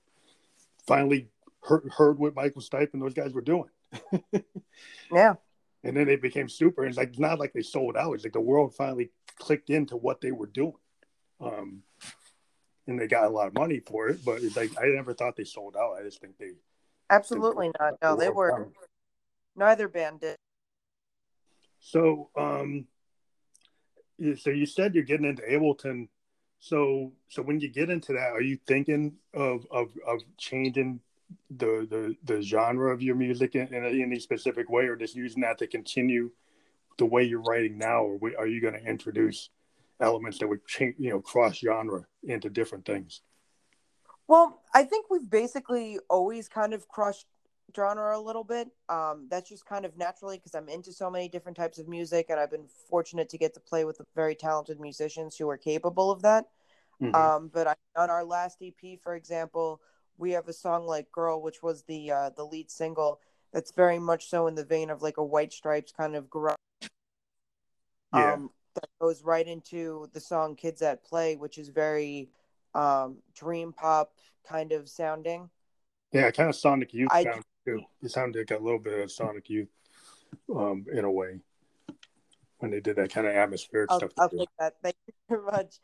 finally 0.87 1.28
heard, 1.62 1.90
heard 1.96 2.18
what 2.18 2.34
Michael 2.34 2.62
Stipe 2.62 2.92
and 2.92 3.02
those 3.02 3.14
guys 3.14 3.32
were 3.32 3.40
doing. 3.40 3.68
yeah. 5.12 5.34
And 5.84 5.96
then 5.96 6.06
they 6.06 6.16
became 6.16 6.48
super. 6.48 6.82
And 6.82 6.90
it's 6.90 6.98
like 6.98 7.18
not 7.18 7.38
like 7.38 7.52
they 7.52 7.62
sold 7.62 7.96
out. 7.96 8.12
It's 8.14 8.24
like 8.24 8.32
the 8.32 8.40
world 8.40 8.74
finally 8.74 9.11
clicked 9.37 9.70
into 9.70 9.96
what 9.96 10.20
they 10.20 10.32
were 10.32 10.46
doing. 10.46 10.74
Um, 11.40 11.82
and 12.87 12.98
they 12.98 13.06
got 13.06 13.26
a 13.26 13.30
lot 13.30 13.46
of 13.46 13.54
money 13.54 13.80
for 13.80 14.08
it. 14.08 14.24
But 14.24 14.42
it's 14.42 14.56
like 14.56 14.70
I 14.80 14.87
never 14.87 15.14
thought 15.14 15.37
they 15.37 15.44
sold 15.44 15.76
out. 15.76 15.96
I 15.98 16.02
just 16.02 16.20
think 16.20 16.37
they 16.38 16.52
absolutely 17.11 17.70
not. 17.78 17.94
No, 18.02 18.16
they 18.16 18.30
were. 18.30 18.68
Neither 19.59 19.88
band 19.88 20.21
did. 20.21 20.37
So, 21.81 22.31
um, 22.37 22.87
so 24.38 24.51
you 24.51 24.66
said 24.66 24.94
you're 24.94 25.03
getting 25.03 25.27
into 25.27 25.42
Ableton. 25.42 26.09
So, 26.61 27.12
so 27.29 27.42
when 27.42 27.59
you 27.59 27.68
get 27.68 27.90
into 27.90 28.12
that, 28.12 28.31
are 28.31 28.40
you 28.40 28.59
thinking 28.68 29.14
of 29.35 29.66
of, 29.73 29.90
of 30.07 30.21
changing 30.38 31.01
the, 31.51 31.87
the 31.90 32.16
the 32.25 32.40
genre 32.40 32.92
of 32.92 33.03
your 33.03 33.16
music 33.16 33.57
in, 33.57 33.75
in, 33.75 33.85
any 33.85 34.21
specific 34.21 34.71
way, 34.71 34.85
or 34.85 34.94
just 34.94 35.16
using 35.16 35.42
that 35.42 35.59
to 35.59 35.66
continue 35.66 36.31
the 36.97 37.05
way 37.05 37.25
you're 37.25 37.42
writing 37.42 37.79
now, 37.79 38.03
or 38.03 38.18
are 38.38 38.47
you 38.47 38.61
going 38.61 38.75
to 38.75 38.85
introduce 38.85 39.51
elements 40.01 40.38
that 40.38 40.49
would 40.49 40.64
change, 40.66 40.94
you 40.99 41.11
know, 41.11 41.21
cross 41.21 41.59
genre 41.59 42.07
into 42.23 42.49
different 42.49 42.85
things? 42.85 43.23
Well, 44.29 44.62
I 44.73 44.85
think 44.85 45.07
we've 45.11 45.29
basically 45.29 45.99
always 46.09 46.49
kind 46.49 46.75
of 46.75 46.87
crossed 46.87 47.27
genre 47.74 48.16
a 48.16 48.20
little 48.20 48.44
bit. 48.44 48.68
Um, 48.88 49.26
that's 49.31 49.48
just 49.48 49.66
kind 49.66 49.85
of 49.85 49.96
naturally 49.96 50.37
because 50.37 50.54
I'm 50.54 50.68
into 50.68 50.92
so 50.92 51.11
many 51.11 51.28
different 51.28 51.57
types 51.57 51.78
of 51.78 51.88
music, 51.88 52.26
and 52.31 52.40
I've 52.40 52.50
been 52.50 52.68
fortunate 52.88 53.28
to 53.31 53.38
get 53.38 53.54
to 53.54 53.61
play 53.61 53.85
with 53.85 54.00
very 54.14 54.35
talented 54.35 54.81
musicians 54.81 55.37
who 55.37 55.48
are 55.48 55.57
capable 55.57 56.11
of 56.11 56.22
that. 56.22 56.46
Mm-hmm. 57.02 57.14
Um, 57.14 57.50
but 57.52 57.66
I, 57.68 57.74
on 57.96 58.11
our 58.11 58.24
last 58.24 58.62
EP, 58.62 58.98
for 59.02 59.14
example, 59.14 59.81
we 60.16 60.33
have 60.33 60.48
a 60.48 60.52
song 60.52 60.87
like 60.87 61.11
"Girl," 61.12 61.40
which 61.40 61.62
was 61.62 61.85
the 61.85 62.11
uh, 62.11 62.31
the 62.37 62.44
lead 62.44 62.70
single. 62.70 63.20
That's 63.52 63.72
very 63.72 63.98
much 63.98 64.28
so 64.28 64.46
in 64.46 64.54
the 64.54 64.64
vein 64.64 64.90
of 64.90 65.00
like 65.00 65.16
a 65.16 65.24
White 65.24 65.52
Stripes 65.52 65.92
kind 65.92 66.16
of 66.16 66.28
garage. 66.28 66.57
Yeah. 68.14 68.35
Um, 68.35 68.50
that 68.74 68.88
goes 69.00 69.22
right 69.22 69.46
into 69.46 70.09
the 70.12 70.20
song 70.20 70.54
Kids 70.54 70.83
at 70.83 71.04
Play, 71.04 71.37
which 71.37 71.59
is 71.59 71.68
very 71.68 72.31
um, 72.74 73.18
dream 73.35 73.72
pop 73.72 74.12
kind 74.46 74.72
of 74.72 74.88
sounding. 74.88 75.50
Yeah, 76.12 76.31
kind 76.31 76.48
of 76.48 76.57
Sonic 76.57 76.94
Youth 76.94 77.09
I, 77.11 77.24
sound 77.24 77.44
too. 77.68 77.85
It 78.02 78.11
sounded 78.11 78.38
like 78.50 78.59
a 78.59 78.62
little 78.62 78.78
bit 78.78 79.00
of 79.00 79.11
Sonic 79.11 79.48
Youth 79.50 79.68
um, 80.54 80.87
in 80.92 81.04
a 81.04 81.11
way 81.11 81.40
when 82.59 82.70
they 82.70 82.81
did 82.81 82.96
that 82.96 83.12
kind 83.12 83.26
of 83.26 83.35
atmospheric 83.35 83.90
I'll, 83.90 83.98
stuff. 83.98 84.11
I'll 84.18 84.28
take 84.28 84.48
that. 84.59 84.74
Thank 84.83 84.96
you 85.07 85.14
very 85.28 85.42
much. 85.42 85.76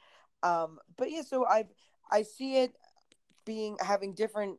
Um, 0.42 0.79
but 0.97 1.11
yeah, 1.11 1.23
so 1.23 1.47
I 1.47 1.64
I 2.11 2.23
see 2.23 2.59
it 2.59 2.73
being 3.44 3.77
having 3.81 4.14
different 4.14 4.59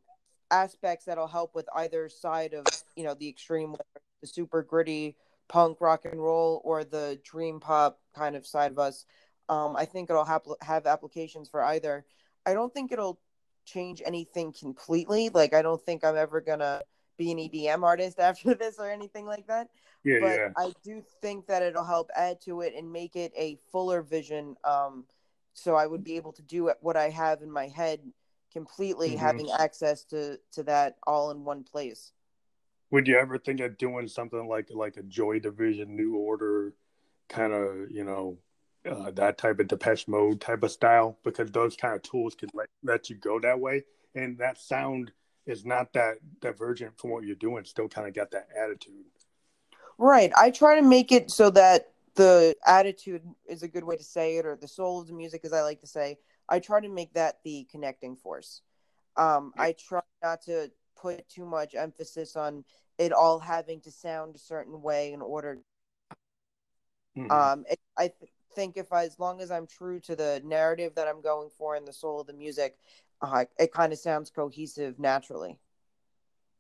aspects 0.52 1.06
that'll 1.06 1.28
help 1.28 1.56
with 1.56 1.68
either 1.76 2.10
side 2.10 2.54
of 2.54 2.66
you 2.96 3.04
know 3.04 3.14
the 3.14 3.30
extreme, 3.30 3.76
the 4.22 4.28
super 4.28 4.64
gritty 4.64 5.16
punk 5.48 5.80
rock 5.80 6.06
and 6.06 6.20
roll 6.20 6.62
or 6.64 6.84
the 6.84 7.20
dream 7.24 7.60
pop 7.60 8.00
kind 8.16 8.36
of 8.36 8.48
side 8.48 8.72
of 8.72 8.80
us. 8.80 9.06
Um, 9.48 9.76
I 9.76 9.86
think 9.86 10.10
it'll 10.10 10.26
have 10.26 10.42
have 10.62 10.88
applications 10.88 11.50
for 11.50 11.64
either. 11.64 12.06
I 12.46 12.54
don't 12.54 12.74
think 12.74 12.92
it'll 12.92 13.20
change 13.66 14.02
anything 14.06 14.54
completely. 14.54 15.30
Like 15.30 15.54
I 15.54 15.62
don't 15.62 15.82
think 15.82 16.04
I'm 16.04 16.18
ever 16.18 16.42
gonna 16.42 16.82
be 17.18 17.32
an 17.32 17.38
EDM 17.38 17.84
artist 17.84 18.20
after 18.20 18.54
this 18.54 18.78
or 18.80 18.90
anything 18.90 19.26
like 19.26 19.48
that. 19.48 19.70
Yeah, 20.04 20.20
but 20.22 20.36
yeah. 20.36 20.50
I 20.58 20.74
do 20.84 21.04
think 21.22 21.48
that 21.48 21.64
it'll 21.64 21.84
help 21.84 22.10
add 22.16 22.40
to 22.42 22.62
it 22.62 22.74
and 22.78 22.92
make 22.92 23.16
it 23.16 23.32
a 23.36 23.58
fuller 23.72 24.02
vision. 24.02 24.56
Um, 24.64 25.06
so 25.54 25.76
I 25.76 25.88
would 25.88 26.04
be 26.04 26.18
able 26.18 26.34
to 26.34 26.42
do 26.44 26.72
what 26.82 26.98
I 26.98 27.10
have 27.10 27.42
in 27.42 27.50
my 27.50 27.68
head 27.68 28.02
completely, 28.52 29.10
mm-hmm. 29.10 29.20
having 29.20 29.52
access 29.52 30.04
to 30.06 30.40
to 30.54 30.64
that 30.64 30.98
all 31.08 31.32
in 31.32 31.44
one 31.44 31.64
place. 31.64 32.12
Would 32.92 33.08
you 33.08 33.18
ever 33.18 33.38
think 33.38 33.60
of 33.60 33.78
doing 33.78 34.08
something 34.08 34.48
like 34.48 34.70
like 34.72 34.98
a 34.98 35.04
Joy 35.04 35.40
Division, 35.40 35.96
New 35.96 36.16
Order, 36.16 36.74
kind 37.28 37.52
of 37.52 37.92
you 37.92 38.04
know 38.04 38.38
uh, 38.90 39.12
that 39.12 39.38
type 39.38 39.60
of 39.60 39.68
Depeche 39.68 40.08
Mode 40.08 40.40
type 40.40 40.64
of 40.64 40.72
style? 40.72 41.18
Because 41.24 41.52
those 41.52 41.76
kind 41.76 41.96
of 41.96 42.04
tools 42.04 42.36
can 42.36 42.50
let 42.54 42.68
let 42.84 43.10
you 43.10 43.16
go 43.16 43.40
that 43.40 43.60
way, 43.60 43.84
and 44.14 44.38
that 44.38 44.58
sound 44.58 45.12
is 45.46 45.66
not 45.66 45.94
that 45.94 46.18
divergent 46.42 46.98
from 47.00 47.12
what 47.12 47.24
you're 47.24 47.36
doing. 47.36 47.64
Still, 47.66 47.88
kind 47.88 48.08
of 48.08 48.14
got 48.14 48.32
that 48.32 48.48
attitude. 48.58 49.06
Right. 49.98 50.32
I 50.36 50.52
try 50.52 50.76
to 50.80 50.82
make 50.82 51.12
it 51.12 51.32
so 51.32 51.50
that 51.52 51.92
the 52.16 52.56
attitude 52.66 53.22
is 53.48 53.64
a 53.64 53.68
good 53.68 53.84
way 53.84 53.96
to 53.96 54.04
say 54.04 54.38
it, 54.38 54.46
or 54.46 54.56
the 54.56 54.68
soul 54.68 55.02
of 55.02 55.08
the 55.08 55.14
music, 55.14 55.42
as 55.44 55.54
I 55.54 55.62
like 55.62 55.82
to 55.82 55.88
say. 55.88 56.18
I 56.48 56.60
try 56.60 56.80
to 56.80 56.90
make 56.90 57.14
that 57.14 57.40
the 57.44 57.68
connecting 57.72 58.16
force. 58.16 58.62
Um, 59.18 59.54
I 59.58 59.74
try 59.74 60.02
not 60.22 60.42
to 60.44 60.72
put 60.96 61.28
too 61.30 61.46
much 61.46 61.76
emphasis 61.76 62.36
on 62.36 62.64
it 62.98 63.12
all 63.12 63.40
having 63.40 63.82
to 63.82 63.92
sound 63.92 64.36
a 64.36 64.40
certain 64.40 64.82
way 64.82 65.14
in 65.14 65.22
order. 65.22 65.60
Mm-hmm. 67.18 67.32
Um, 67.32 67.66
it, 67.70 67.80
I 67.98 68.08
th- 68.08 68.32
think 68.56 68.78
if 68.78 68.92
I, 68.94 69.04
as 69.04 69.20
long 69.20 69.42
as 69.42 69.52
I'm 69.52 69.68
true 69.68 70.00
to 70.02 70.16
the 70.16 70.42
narrative 70.46 70.96
that 70.96 71.08
I'm 71.08 71.22
going 71.22 71.50
for 71.58 71.76
and 71.76 71.88
the 71.88 71.94
soul 71.94 72.22
of 72.22 72.28
the 72.28 72.34
music, 72.34 72.78
uh, 73.22 73.46
it 73.58 73.72
kind 73.72 73.94
of 73.94 74.00
sounds 74.00 74.30
cohesive 74.30 75.00
naturally. 75.00 75.60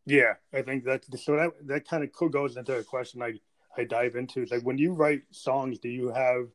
Yeah, 0.05 0.33
I 0.53 0.61
think 0.61 0.83
that 0.85 1.05
so 1.19 1.35
that 1.35 1.51
that 1.67 1.87
kind 1.87 2.03
of 2.03 2.31
goes 2.31 2.57
into 2.57 2.77
a 2.77 2.83
question 2.83 3.19
like 3.19 3.41
I 3.77 3.83
dive 3.83 4.15
into 4.15 4.41
is 4.41 4.51
like 4.51 4.63
when 4.63 4.77
you 4.77 4.93
write 4.93 5.23
songs, 5.31 5.79
do 5.79 5.89
you 5.89 6.09
have 6.09 6.47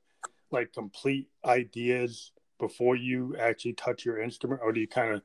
like 0.51 0.73
complete 0.73 1.29
ideas 1.45 2.33
before 2.59 2.97
you 2.97 3.37
actually 3.39 3.73
touch 3.73 4.05
your 4.05 4.21
instrument, 4.21 4.61
or 4.63 4.73
do 4.73 4.81
you 4.81 4.89
kind 4.89 5.15
of 5.15 5.23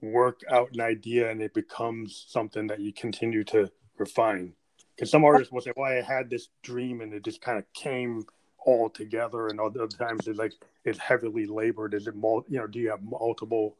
work 0.00 0.40
out 0.50 0.70
an 0.72 0.80
idea 0.80 1.30
and 1.30 1.42
it 1.42 1.54
becomes 1.54 2.24
something 2.28 2.66
that 2.68 2.80
you 2.80 2.92
continue 2.92 3.44
to 3.44 3.70
refine? 3.98 4.54
Because 4.96 5.10
some 5.10 5.24
artists 5.24 5.52
will 5.52 5.60
say, 5.60 5.72
"Well, 5.76 5.90
I 5.90 6.02
had 6.02 6.30
this 6.30 6.48
dream 6.62 7.00
and 7.00 7.12
it 7.14 7.24
just 7.24 7.40
kind 7.40 7.58
of 7.58 7.72
came 7.72 8.24
all 8.64 8.90
together," 8.90 9.46
and 9.46 9.60
other 9.60 9.86
times 9.86 10.26
it's 10.26 10.38
like 10.38 10.54
it's 10.84 10.98
heavily 10.98 11.46
labored. 11.46 11.94
Is 11.94 12.08
it, 12.08 12.16
mul- 12.16 12.46
you 12.48 12.58
know, 12.58 12.66
do 12.66 12.80
you 12.80 12.90
have 12.90 13.02
multiple, 13.02 13.76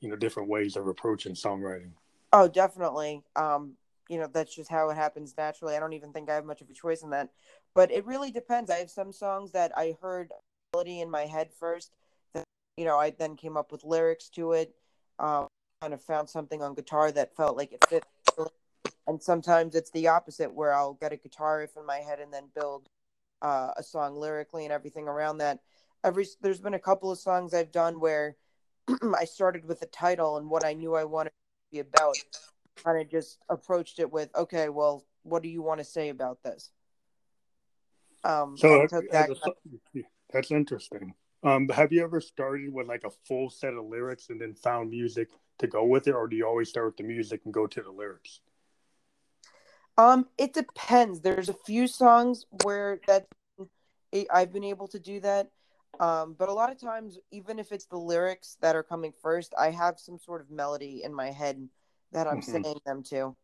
you 0.00 0.08
know, 0.08 0.16
different 0.16 0.48
ways 0.48 0.76
of 0.76 0.86
approaching 0.86 1.34
songwriting? 1.34 1.90
Oh, 2.32 2.48
definitely. 2.48 3.22
Um, 3.36 3.74
you 4.08 4.18
know, 4.18 4.28
that's 4.32 4.54
just 4.54 4.70
how 4.70 4.90
it 4.90 4.96
happens 4.96 5.34
naturally. 5.36 5.76
I 5.76 5.80
don't 5.80 5.92
even 5.92 6.12
think 6.12 6.30
I 6.30 6.34
have 6.34 6.44
much 6.44 6.60
of 6.60 6.70
a 6.70 6.74
choice 6.74 7.02
in 7.02 7.10
that. 7.10 7.30
But 7.74 7.90
it 7.90 8.04
really 8.04 8.30
depends. 8.30 8.70
I 8.70 8.76
have 8.76 8.90
some 8.90 9.12
songs 9.12 9.52
that 9.52 9.72
I 9.76 9.96
heard 10.02 10.30
melody 10.72 11.00
in 11.00 11.10
my 11.10 11.26
head 11.26 11.50
first. 11.58 11.92
That 12.34 12.44
you 12.76 12.84
know, 12.84 12.98
I 12.98 13.10
then 13.10 13.36
came 13.36 13.56
up 13.56 13.70
with 13.70 13.84
lyrics 13.84 14.28
to 14.30 14.52
it. 14.52 14.74
Um, 15.18 15.46
kind 15.80 15.94
of 15.94 16.02
found 16.02 16.28
something 16.28 16.62
on 16.62 16.74
guitar 16.74 17.12
that 17.12 17.36
felt 17.36 17.56
like 17.56 17.72
it 17.72 17.84
fit. 17.88 18.04
And 19.06 19.22
sometimes 19.22 19.74
it's 19.74 19.90
the 19.90 20.08
opposite, 20.08 20.52
where 20.52 20.74
I'll 20.74 20.94
get 20.94 21.12
a 21.12 21.16
guitar 21.16 21.58
riff 21.58 21.76
in 21.76 21.86
my 21.86 21.98
head 21.98 22.20
and 22.20 22.32
then 22.32 22.44
build 22.54 22.86
uh, 23.42 23.70
a 23.76 23.82
song 23.82 24.16
lyrically 24.16 24.64
and 24.64 24.72
everything 24.72 25.08
around 25.08 25.38
that. 25.38 25.60
Every 26.04 26.26
there's 26.40 26.60
been 26.60 26.74
a 26.74 26.78
couple 26.78 27.10
of 27.10 27.18
songs 27.18 27.54
I've 27.54 27.72
done 27.72 28.00
where 28.00 28.36
I 29.18 29.24
started 29.24 29.66
with 29.66 29.80
the 29.80 29.86
title 29.86 30.36
and 30.36 30.48
what 30.48 30.64
I 30.64 30.72
knew 30.72 30.94
I 30.94 31.04
wanted 31.04 31.30
to 31.30 31.72
be 31.72 31.78
about. 31.80 32.16
Kind 32.84 33.00
of 33.00 33.10
just 33.10 33.38
approached 33.48 33.98
it 33.98 34.10
with, 34.10 34.30
okay, 34.34 34.68
well, 34.68 35.04
what 35.22 35.42
do 35.42 35.48
you 35.48 35.62
want 35.62 35.78
to 35.78 35.84
say 35.84 36.08
about 36.08 36.42
this? 36.42 36.70
Um, 38.24 38.56
so 38.56 38.86
that 38.90 39.30
a, 39.94 40.02
that's 40.32 40.50
interesting. 40.50 41.14
Um, 41.42 41.68
have 41.68 41.92
you 41.92 42.02
ever 42.02 42.20
started 42.20 42.72
with 42.72 42.86
like 42.86 43.04
a 43.04 43.10
full 43.26 43.48
set 43.48 43.72
of 43.72 43.86
lyrics 43.86 44.28
and 44.28 44.40
then 44.40 44.54
found 44.54 44.90
music 44.90 45.28
to 45.58 45.66
go 45.66 45.84
with 45.84 46.06
it, 46.06 46.14
or 46.14 46.28
do 46.28 46.36
you 46.36 46.46
always 46.46 46.68
start 46.68 46.86
with 46.86 46.96
the 46.96 47.02
music 47.02 47.42
and 47.44 47.54
go 47.54 47.66
to 47.66 47.82
the 47.82 47.90
lyrics? 47.90 48.40
Um, 49.96 50.28
it 50.38 50.52
depends. 50.52 51.20
There's 51.20 51.48
a 51.48 51.54
few 51.54 51.86
songs 51.86 52.46
where 52.62 53.00
that 53.06 53.26
I've 54.30 54.52
been 54.52 54.64
able 54.64 54.88
to 54.88 54.98
do 54.98 55.20
that. 55.20 55.50
Um, 55.98 56.34
but 56.38 56.48
a 56.48 56.52
lot 56.52 56.70
of 56.70 56.80
times, 56.80 57.18
even 57.30 57.58
if 57.58 57.72
it's 57.72 57.86
the 57.86 57.98
lyrics 57.98 58.56
that 58.62 58.76
are 58.76 58.82
coming 58.82 59.12
first, 59.22 59.54
I 59.58 59.70
have 59.70 59.98
some 59.98 60.18
sort 60.18 60.40
of 60.40 60.50
melody 60.50 61.02
in 61.04 61.12
my 61.12 61.30
head 61.30 61.68
that 62.12 62.26
I'm 62.26 62.40
mm-hmm. 62.40 62.62
saying 62.62 62.80
them 62.86 63.02
to. 63.04 63.36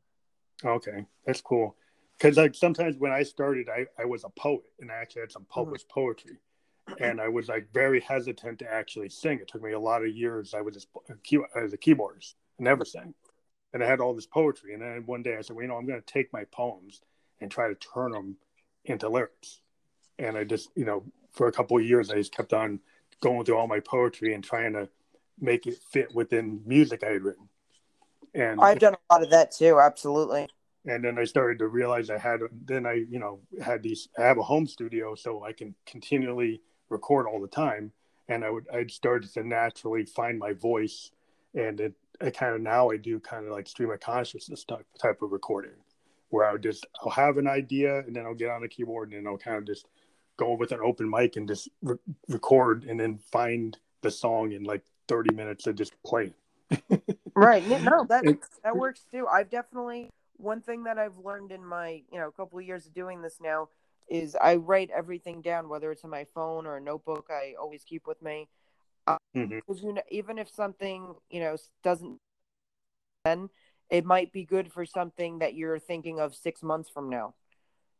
Okay, 0.64 1.04
that's 1.26 1.40
cool. 1.40 1.76
Because 2.16 2.36
like 2.36 2.54
sometimes 2.54 2.96
when 2.96 3.12
I 3.12 3.24
started, 3.24 3.68
I, 3.68 3.86
I 4.00 4.06
was 4.06 4.24
a 4.24 4.30
poet 4.30 4.64
and 4.80 4.90
I 4.90 4.94
actually 4.94 5.22
had 5.22 5.32
some 5.32 5.42
mm-hmm. 5.42 5.52
published 5.60 5.88
mm-hmm. 5.88 6.00
poetry, 6.00 6.36
and 6.98 7.20
I 7.20 7.28
was 7.28 7.48
like 7.48 7.68
very 7.74 8.00
hesitant 8.00 8.60
to 8.60 8.72
actually 8.72 9.08
sing. 9.08 9.38
It 9.40 9.48
took 9.48 9.62
me 9.62 9.72
a 9.72 9.80
lot 9.80 10.02
of 10.02 10.08
years. 10.08 10.54
I 10.54 10.60
was 10.60 10.74
just 10.74 10.88
as 11.54 11.72
a 11.72 11.78
keyboardist, 11.78 12.34
never 12.58 12.84
sang, 12.84 13.12
and 13.74 13.82
I 13.82 13.86
had 13.86 14.00
all 14.00 14.14
this 14.14 14.26
poetry. 14.26 14.72
And 14.72 14.82
then 14.82 15.02
one 15.04 15.22
day 15.22 15.36
I 15.36 15.42
said, 15.42 15.56
well, 15.56 15.62
you 15.62 15.68
know, 15.68 15.76
I'm 15.76 15.86
going 15.86 16.00
to 16.00 16.12
take 16.12 16.32
my 16.32 16.44
poems 16.44 17.02
and 17.40 17.50
try 17.50 17.68
to 17.68 17.74
turn 17.74 18.12
them 18.12 18.36
into 18.84 19.08
lyrics. 19.08 19.60
And 20.18 20.38
I 20.38 20.44
just, 20.44 20.70
you 20.74 20.86
know, 20.86 21.04
for 21.36 21.46
a 21.46 21.52
couple 21.52 21.76
of 21.76 21.84
years, 21.84 22.10
I 22.10 22.16
just 22.16 22.34
kept 22.34 22.52
on 22.52 22.80
going 23.20 23.44
through 23.44 23.56
all 23.56 23.68
my 23.68 23.80
poetry 23.80 24.34
and 24.34 24.42
trying 24.42 24.72
to 24.72 24.88
make 25.38 25.66
it 25.66 25.78
fit 25.90 26.14
within 26.14 26.62
music 26.66 27.04
I 27.04 27.12
had 27.12 27.22
written. 27.22 27.48
And 28.34 28.60
I've 28.60 28.78
done 28.78 28.94
a 28.94 29.14
lot 29.14 29.22
of 29.22 29.30
that 29.30 29.52
too, 29.52 29.78
absolutely. 29.78 30.48
And 30.86 31.04
then 31.04 31.18
I 31.18 31.24
started 31.24 31.58
to 31.58 31.68
realize 31.68 32.10
I 32.10 32.18
had, 32.18 32.40
then 32.64 32.86
I, 32.86 33.04
you 33.08 33.18
know, 33.18 33.40
had 33.62 33.82
these, 33.82 34.08
I 34.18 34.22
have 34.22 34.38
a 34.38 34.42
home 34.42 34.66
studio 34.66 35.14
so 35.14 35.44
I 35.44 35.52
can 35.52 35.74
continually 35.84 36.62
record 36.88 37.26
all 37.26 37.40
the 37.40 37.48
time. 37.48 37.92
And 38.28 38.44
I 38.44 38.50
would, 38.50 38.66
I'd 38.72 38.90
started 38.90 39.32
to 39.34 39.44
naturally 39.44 40.04
find 40.04 40.38
my 40.38 40.52
voice. 40.52 41.10
And 41.54 41.80
it, 41.80 41.94
I 42.20 42.30
kind 42.30 42.54
of 42.54 42.60
now 42.60 42.90
I 42.90 42.96
do 42.96 43.20
kind 43.20 43.46
of 43.46 43.52
like 43.52 43.68
stream 43.68 43.90
of 43.90 44.00
consciousness 44.00 44.64
type, 44.64 44.86
type 45.00 45.22
of 45.22 45.32
recording 45.32 45.72
where 46.30 46.46
I 46.46 46.52
would 46.52 46.62
just, 46.62 46.86
I'll 47.02 47.10
have 47.10 47.36
an 47.36 47.46
idea 47.46 47.98
and 48.00 48.14
then 48.14 48.24
I'll 48.26 48.34
get 48.34 48.50
on 48.50 48.62
the 48.62 48.68
keyboard 48.68 49.12
and 49.12 49.18
then 49.18 49.30
I'll 49.30 49.38
kind 49.38 49.56
of 49.56 49.66
just 49.66 49.86
go 50.36 50.54
with 50.54 50.72
an 50.72 50.80
open 50.82 51.08
mic 51.08 51.36
and 51.36 51.48
just 51.48 51.68
re- 51.82 51.96
record 52.28 52.84
and 52.84 52.98
then 52.98 53.18
find 53.18 53.78
the 54.02 54.10
song 54.10 54.52
in 54.52 54.64
like 54.64 54.82
30 55.08 55.34
minutes 55.34 55.66
and 55.66 55.76
just 55.76 55.92
play 56.02 56.32
right. 57.34 57.66
No, 57.68 58.04
that 58.08 58.24
that 58.64 58.76
works 58.76 59.06
too. 59.10 59.26
I've 59.26 59.50
definitely 59.50 60.10
one 60.36 60.60
thing 60.60 60.84
that 60.84 60.98
I've 60.98 61.18
learned 61.18 61.52
in 61.52 61.64
my, 61.64 62.02
you 62.12 62.18
know, 62.18 62.28
a 62.28 62.32
couple 62.32 62.58
of 62.58 62.64
years 62.64 62.86
of 62.86 62.94
doing 62.94 63.22
this 63.22 63.38
now 63.40 63.68
is 64.08 64.36
I 64.36 64.56
write 64.56 64.90
everything 64.90 65.40
down, 65.42 65.68
whether 65.68 65.90
it's 65.90 66.04
in 66.04 66.10
my 66.10 66.26
phone 66.34 66.66
or 66.66 66.76
a 66.76 66.80
notebook. 66.80 67.28
I 67.30 67.54
always 67.60 67.84
keep 67.84 68.06
with 68.06 68.22
me. 68.22 68.48
Because 69.06 69.18
mm-hmm. 69.36 69.86
you 69.86 69.92
know, 69.94 70.02
even 70.10 70.38
if 70.38 70.48
something 70.48 71.14
you 71.30 71.40
know 71.40 71.56
doesn't, 71.82 72.18
then 73.24 73.50
it 73.90 74.04
might 74.04 74.32
be 74.32 74.44
good 74.44 74.72
for 74.72 74.84
something 74.84 75.38
that 75.38 75.54
you're 75.54 75.78
thinking 75.78 76.18
of 76.18 76.34
six 76.34 76.62
months 76.62 76.90
from 76.90 77.08
now. 77.08 77.34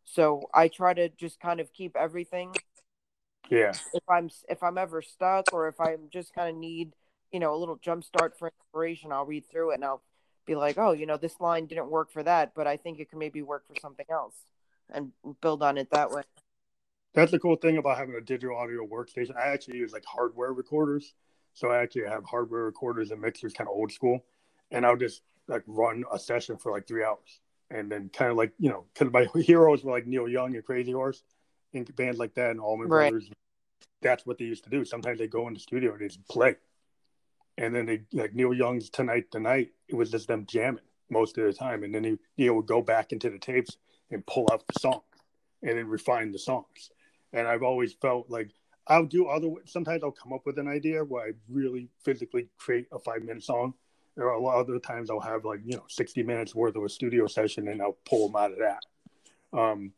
So 0.07 0.49
I 0.55 0.69
try 0.69 0.95
to 0.95 1.09
just 1.11 1.41
kind 1.41 1.61
of 1.61 1.73
keep 1.73 1.97
everything. 1.97 2.55
Yeah. 3.51 3.73
If 3.93 4.03
I'm 4.09 4.31
if 4.49 4.63
I'm 4.63 4.79
ever 4.79 5.03
stuck 5.03 5.53
or 5.53 5.69
if 5.69 5.81
I'm 5.81 6.09
just 6.11 6.33
kind 6.33 6.49
of 6.49 6.57
need, 6.57 6.95
you 7.33 7.41
know, 7.41 7.55
a 7.55 7.59
little 7.59 7.77
jump 7.77 8.05
start 8.05 8.39
for 8.39 8.49
inspiration, 8.49 9.13
I'll 9.13 9.27
read 9.27 9.51
through 9.51 9.73
it 9.73 9.75
and 9.75 9.85
I'll 9.85 10.03
be 10.47 10.55
like, 10.55 10.79
oh, 10.79 10.93
you 10.93 11.07
know, 11.07 11.17
this 11.17 11.41
line 11.41 11.67
didn't 11.67 11.91
work 11.91 12.11
for 12.11 12.23
that, 12.23 12.53
but 12.55 12.67
I 12.67 12.77
think 12.77 13.01
it 13.01 13.11
can 13.11 13.19
maybe 13.19 13.43
work 13.43 13.67
for 13.67 13.75
something 13.81 14.07
else 14.09 14.35
and 14.89 15.11
build 15.41 15.63
on 15.63 15.77
it 15.77 15.91
that 15.91 16.11
way. 16.11 16.23
That's 17.13 17.33
the 17.33 17.41
cool 17.41 17.57
thing 17.57 17.79
about 17.79 17.99
having 17.99 18.15
a 18.15 18.21
digital 18.21 18.57
audio 18.57 18.87
workstation. 18.87 19.37
I 19.37 19.49
actually 19.49 19.79
use 19.79 19.93
like 19.93 20.05
hardware 20.05 20.53
recorders. 20.53 21.15
So 21.55 21.71
I 21.71 21.83
actually 21.83 22.05
have 22.05 22.25
hardware 22.25 22.65
recorders 22.65 23.11
and 23.11 23.21
mixers 23.21 23.55
kind 23.55 23.69
of 23.69 23.75
old 23.75 23.91
school. 23.91 24.25
And 24.71 24.85
I'll 24.85 24.97
just 24.97 25.23
like 25.49 25.63
run 25.67 26.05
a 26.13 26.19
session 26.19 26.59
for 26.59 26.71
like 26.71 26.87
three 26.87 27.03
hours 27.03 27.41
and 27.71 27.91
then 27.91 28.11
kind 28.13 28.31
of 28.31 28.37
like 28.37 28.53
you 28.59 28.71
know, 28.71 28.85
because 28.93 29.13
my 29.13 29.27
heroes 29.41 29.85
were 29.85 29.93
like 29.93 30.07
Neil 30.07 30.29
Young 30.29 30.55
and 30.55 30.65
Crazy 30.65 30.93
Horse, 30.93 31.23
and 31.75 31.95
bands 31.97 32.19
like 32.19 32.35
that, 32.35 32.51
and 32.51 32.61
Allman 32.61 32.89
right. 32.89 33.11
Brothers. 33.11 33.31
That's 34.03 34.27
what 34.27 34.39
they 34.39 34.45
used 34.45 34.65
to 34.65 34.71
do. 34.71 34.85
Sometimes 34.85 35.19
they 35.19 35.27
go 35.27 35.49
in 35.49 35.55
the 35.55 35.61
studio 35.61 35.93
and 35.93 36.01
they 36.01 36.09
just 36.09 36.27
play, 36.29 36.57
and 37.59 37.75
then 37.75 37.87
they 37.87 38.03
like 38.13 38.35
Neil 38.35 38.55
Young's 38.55 38.91
Tonight 38.91 39.31
Tonight. 39.31 39.73
It 39.89 39.95
was 39.95 40.11
just 40.11 40.29
them 40.29 40.47
jamming 40.47 40.83
most 41.11 41.39
of 41.39 41.45
the 41.45 41.53
time, 41.53 41.83
and 41.83 41.95
then 41.95 42.05
he 42.05 42.19
Neil 42.39 42.55
would 42.55 42.67
go 42.67 42.83
back 42.83 43.13
into 43.13 43.31
the 43.31 43.39
tapes 43.39 43.77
and 44.11 44.25
pull 44.27 44.49
out 44.53 44.65
the 44.67 44.79
songs, 44.81 45.03
and 45.63 45.79
then 45.79 45.89
refine 45.89 46.33
the 46.33 46.39
songs. 46.39 46.91
And 47.33 47.49
I've 47.49 47.63
always 47.63 47.93
felt 47.95 48.31
like 48.31 48.51
I'll 48.87 49.07
do 49.07 49.27
other. 49.27 49.49
Sometimes 49.65 50.03
I'll 50.05 50.13
come 50.13 50.33
up 50.33 50.47
with 50.47 50.59
an 50.59 50.69
idea 50.69 51.05
where 51.05 51.27
I 51.27 51.31
really 51.49 51.89
physically 52.05 52.49
create 52.59 52.87
a 52.93 52.99
five 52.99 53.23
minute 53.23 53.43
song 53.43 53.75
there 54.17 54.27
are 54.27 54.35
a 54.35 54.41
lot 54.41 54.59
of 54.59 54.69
other 54.69 54.79
times 54.79 55.11
I'll 55.11 55.21
have 55.21 55.45
like 55.45 55.61
you 55.65 55.77
know 55.77 55.85
60 55.89 56.23
minutes 56.23 56.55
worth 56.55 56.77
of 56.77 56.85
a 56.85 56.89
studio 56.89 57.27
session 57.27 57.69
and 57.69 57.81
I'll 57.83 57.99
pull 58.05 58.29
them 58.29 58.37
out 58.37 58.53
of 58.53 58.59
that. 58.59 59.59
Um, 59.59 59.93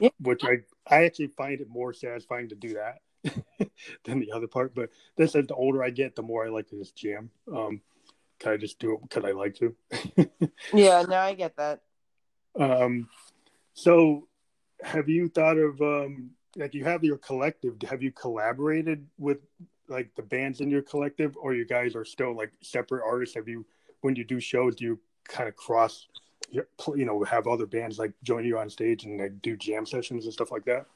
yeah. 0.00 0.08
which 0.20 0.42
I 0.44 0.58
I 0.86 1.04
actually 1.04 1.28
find 1.28 1.60
it 1.60 1.68
more 1.68 1.92
satisfying 1.92 2.48
to 2.48 2.54
do 2.54 2.74
that 2.74 3.70
than 4.04 4.20
the 4.20 4.32
other 4.32 4.46
part. 4.46 4.74
But 4.74 4.90
this 5.16 5.34
is 5.34 5.46
the 5.46 5.54
older 5.54 5.82
I 5.82 5.90
get, 5.90 6.16
the 6.16 6.22
more 6.22 6.46
I 6.46 6.50
like 6.50 6.68
to 6.68 6.78
just 6.78 6.96
jam. 6.96 7.30
Um, 7.52 7.80
can 8.38 8.52
I 8.52 8.56
just 8.56 8.78
do 8.78 8.94
it 8.94 9.02
because 9.02 9.24
I 9.24 9.32
like 9.32 9.54
to? 9.56 9.74
yeah, 10.72 11.02
no, 11.02 11.16
I 11.16 11.34
get 11.34 11.56
that. 11.56 11.82
Um, 12.58 13.08
so 13.74 14.28
have 14.82 15.08
you 15.08 15.28
thought 15.28 15.58
of 15.58 15.80
um, 15.80 16.30
like 16.56 16.74
you 16.74 16.84
have 16.84 17.04
your 17.04 17.18
collective? 17.18 17.76
Have 17.88 18.02
you 18.02 18.12
collaborated 18.12 19.06
with 19.18 19.38
like 19.94 20.14
the 20.14 20.22
bands 20.22 20.60
in 20.60 20.70
your 20.70 20.82
collective, 20.82 21.36
or 21.36 21.54
you 21.54 21.64
guys 21.64 21.96
are 21.96 22.04
still 22.04 22.36
like 22.36 22.52
separate 22.60 23.02
artists? 23.04 23.34
Have 23.34 23.48
you, 23.48 23.64
when 24.02 24.16
you 24.16 24.24
do 24.24 24.40
shows, 24.40 24.76
do 24.76 24.84
you 24.84 25.00
kind 25.26 25.48
of 25.48 25.56
cross, 25.56 26.08
you 26.50 26.64
know, 27.04 27.24
have 27.24 27.46
other 27.46 27.66
bands 27.66 27.98
like 27.98 28.12
join 28.22 28.44
you 28.44 28.58
on 28.58 28.68
stage 28.68 29.04
and 29.04 29.18
like 29.18 29.40
do 29.40 29.56
jam 29.56 29.86
sessions 29.86 30.24
and 30.24 30.32
stuff 30.32 30.52
like 30.52 30.64
that? 30.66 30.86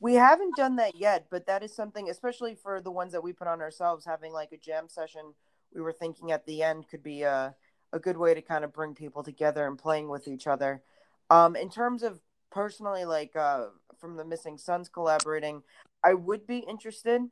We 0.00 0.14
haven't 0.14 0.56
done 0.56 0.76
that 0.76 0.96
yet, 0.96 1.26
but 1.30 1.46
that 1.46 1.62
is 1.62 1.74
something, 1.74 2.08
especially 2.08 2.54
for 2.54 2.80
the 2.80 2.90
ones 2.90 3.12
that 3.12 3.22
we 3.22 3.32
put 3.32 3.48
on 3.48 3.60
ourselves, 3.60 4.04
having 4.04 4.32
like 4.32 4.52
a 4.52 4.56
jam 4.56 4.88
session. 4.88 5.34
We 5.74 5.80
were 5.80 5.92
thinking 5.92 6.32
at 6.32 6.46
the 6.46 6.62
end 6.62 6.88
could 6.88 7.02
be 7.02 7.22
a 7.22 7.54
a 7.92 7.98
good 7.98 8.16
way 8.16 8.34
to 8.34 8.42
kind 8.42 8.64
of 8.64 8.72
bring 8.72 8.94
people 8.94 9.22
together 9.22 9.66
and 9.66 9.78
playing 9.78 10.08
with 10.08 10.28
each 10.28 10.46
other. 10.46 10.82
Um, 11.30 11.56
in 11.56 11.70
terms 11.70 12.02
of 12.02 12.20
personally, 12.50 13.04
like 13.04 13.34
uh, 13.36 13.66
from 13.98 14.16
the 14.16 14.24
Missing 14.24 14.58
Sons 14.58 14.88
collaborating, 14.88 15.62
I 16.04 16.14
would 16.14 16.46
be 16.46 16.58
interested 16.58 17.22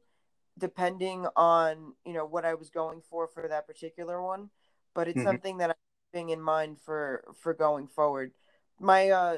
depending 0.58 1.26
on 1.36 1.94
you 2.04 2.12
know 2.12 2.24
what 2.24 2.44
I 2.44 2.54
was 2.54 2.70
going 2.70 3.02
for 3.08 3.26
for 3.26 3.46
that 3.48 3.66
particular 3.66 4.22
one. 4.22 4.50
But 4.94 5.08
it's 5.08 5.18
mm-hmm. 5.18 5.26
something 5.26 5.58
that 5.58 5.70
I'm 5.70 5.76
keeping 6.12 6.30
in 6.30 6.40
mind 6.40 6.78
for 6.84 7.24
for 7.40 7.54
going 7.54 7.86
forward. 7.88 8.32
My 8.80 9.10
uh, 9.10 9.36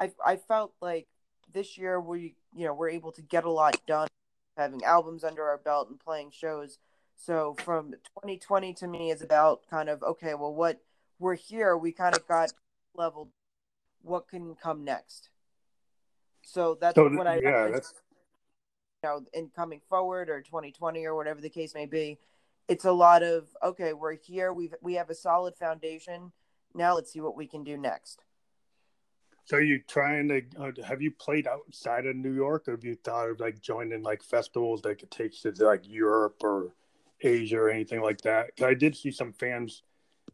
I 0.00 0.12
I 0.24 0.36
felt 0.36 0.72
like 0.80 1.06
this 1.52 1.78
year 1.78 2.00
we 2.00 2.34
you 2.54 2.66
know 2.66 2.74
we're 2.74 2.90
able 2.90 3.12
to 3.12 3.22
get 3.22 3.44
a 3.44 3.50
lot 3.50 3.80
done, 3.86 4.08
having 4.56 4.84
albums 4.84 5.24
under 5.24 5.44
our 5.44 5.58
belt 5.58 5.88
and 5.90 5.98
playing 5.98 6.30
shows. 6.32 6.78
So 7.16 7.56
from 7.64 7.92
2020 8.22 8.74
to 8.74 8.86
me 8.86 9.10
is 9.10 9.22
about 9.22 9.62
kind 9.68 9.88
of 9.88 10.02
okay, 10.02 10.34
well, 10.34 10.54
what 10.54 10.80
we're 11.18 11.34
here, 11.34 11.76
we 11.76 11.92
kind 11.92 12.16
of 12.16 12.26
got 12.28 12.52
leveled. 12.94 13.30
What 14.02 14.28
can 14.28 14.54
come 14.54 14.84
next? 14.84 15.30
So 16.42 16.78
that's 16.80 16.94
So, 16.94 17.08
what 17.08 17.26
I 17.26 17.40
yeah, 17.42 17.68
that's 17.68 17.92
know, 19.02 19.24
in 19.32 19.50
coming 19.54 19.80
forward 19.88 20.28
or 20.28 20.40
2020 20.40 21.04
or 21.06 21.14
whatever 21.14 21.40
the 21.40 21.50
case 21.50 21.74
may 21.74 21.86
be. 21.86 22.18
It's 22.68 22.84
a 22.84 22.92
lot 22.92 23.22
of 23.22 23.48
okay, 23.62 23.92
we're 23.92 24.16
here. 24.16 24.52
We've 24.52 24.74
we 24.82 24.94
have 24.94 25.10
a 25.10 25.14
solid 25.14 25.56
foundation. 25.56 26.32
Now 26.74 26.94
let's 26.94 27.12
see 27.12 27.20
what 27.20 27.36
we 27.36 27.46
can 27.46 27.64
do 27.64 27.76
next. 27.76 28.24
So 29.46 29.56
you 29.56 29.80
trying 29.88 30.28
to 30.28 30.82
have 30.84 31.00
you 31.00 31.10
played 31.10 31.46
outside 31.46 32.04
of 32.06 32.16
New 32.16 32.34
York, 32.34 32.68
or 32.68 32.72
have 32.72 32.84
you 32.84 32.96
thought 32.96 33.30
of 33.30 33.40
like 33.40 33.60
joining 33.60 34.02
like 34.02 34.22
festivals 34.22 34.82
that 34.82 34.98
could 34.98 35.10
take 35.10 35.42
you 35.42 35.50
to 35.50 35.64
like 35.64 35.88
Europe 35.88 36.36
or 36.42 36.74
Asia 37.22 37.56
or 37.56 37.70
anything 37.70 38.02
like 38.02 38.20
that? 38.22 38.54
'Cause 38.56 38.66
I 38.66 38.74
did 38.74 38.94
see 38.94 39.10
some 39.10 39.32
fans 39.32 39.82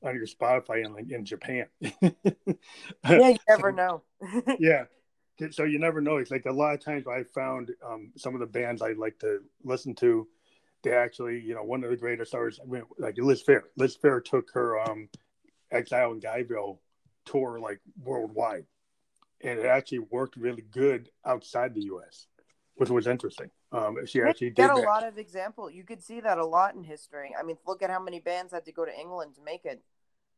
on 0.02 0.16
your 0.16 0.26
Spotify 0.26 0.84
in 0.84 0.92
like 0.92 1.10
in 1.10 1.24
Japan. 1.24 1.66
Yeah, 3.08 3.28
you 3.28 3.36
never 3.48 3.70
know. 3.70 4.02
yeah. 4.58 4.86
So 5.50 5.64
you 5.64 5.78
never 5.78 6.00
know. 6.00 6.18
It's 6.18 6.30
like 6.30 6.46
a 6.46 6.52
lot 6.52 6.74
of 6.74 6.80
times 6.80 7.06
I 7.08 7.24
found 7.24 7.72
um, 7.84 8.12
some 8.16 8.34
of 8.34 8.40
the 8.40 8.46
bands 8.46 8.82
I 8.82 8.92
like 8.92 9.18
to 9.20 9.40
listen 9.64 9.94
to. 9.96 10.28
They 10.82 10.92
actually, 10.92 11.40
you 11.40 11.54
know, 11.54 11.64
one 11.64 11.82
of 11.82 11.90
the 11.90 11.96
greatest 11.96 12.30
stars, 12.30 12.60
I 12.62 12.66
mean, 12.70 12.82
like 12.98 13.16
Liz 13.18 13.42
Phair. 13.42 13.62
Liz 13.76 13.96
Phair 13.96 14.22
took 14.24 14.50
her 14.52 14.78
um, 14.80 15.08
Exile 15.70 16.12
in 16.12 16.20
Guyville 16.20 16.78
tour 17.24 17.58
like 17.58 17.80
worldwide, 18.02 18.66
and 19.40 19.58
it 19.58 19.66
actually 19.66 20.00
worked 20.00 20.36
really 20.36 20.62
good 20.70 21.08
outside 21.24 21.74
the 21.74 21.84
U.S., 21.84 22.26
which 22.76 22.90
was 22.90 23.06
interesting. 23.06 23.50
Um, 23.72 23.96
she 24.06 24.20
actually 24.22 24.50
did 24.50 24.66
a 24.70 24.74
that. 24.74 24.84
lot 24.84 25.04
of 25.08 25.18
example. 25.18 25.68
You 25.70 25.84
could 25.84 26.02
see 26.02 26.20
that 26.20 26.38
a 26.38 26.44
lot 26.44 26.74
in 26.74 26.84
history. 26.84 27.34
I 27.38 27.42
mean, 27.42 27.56
look 27.66 27.82
at 27.82 27.90
how 27.90 28.00
many 28.00 28.20
bands 28.20 28.52
had 28.52 28.66
to 28.66 28.72
go 28.72 28.84
to 28.84 28.94
England 28.96 29.34
to 29.36 29.42
make 29.42 29.64
it. 29.64 29.82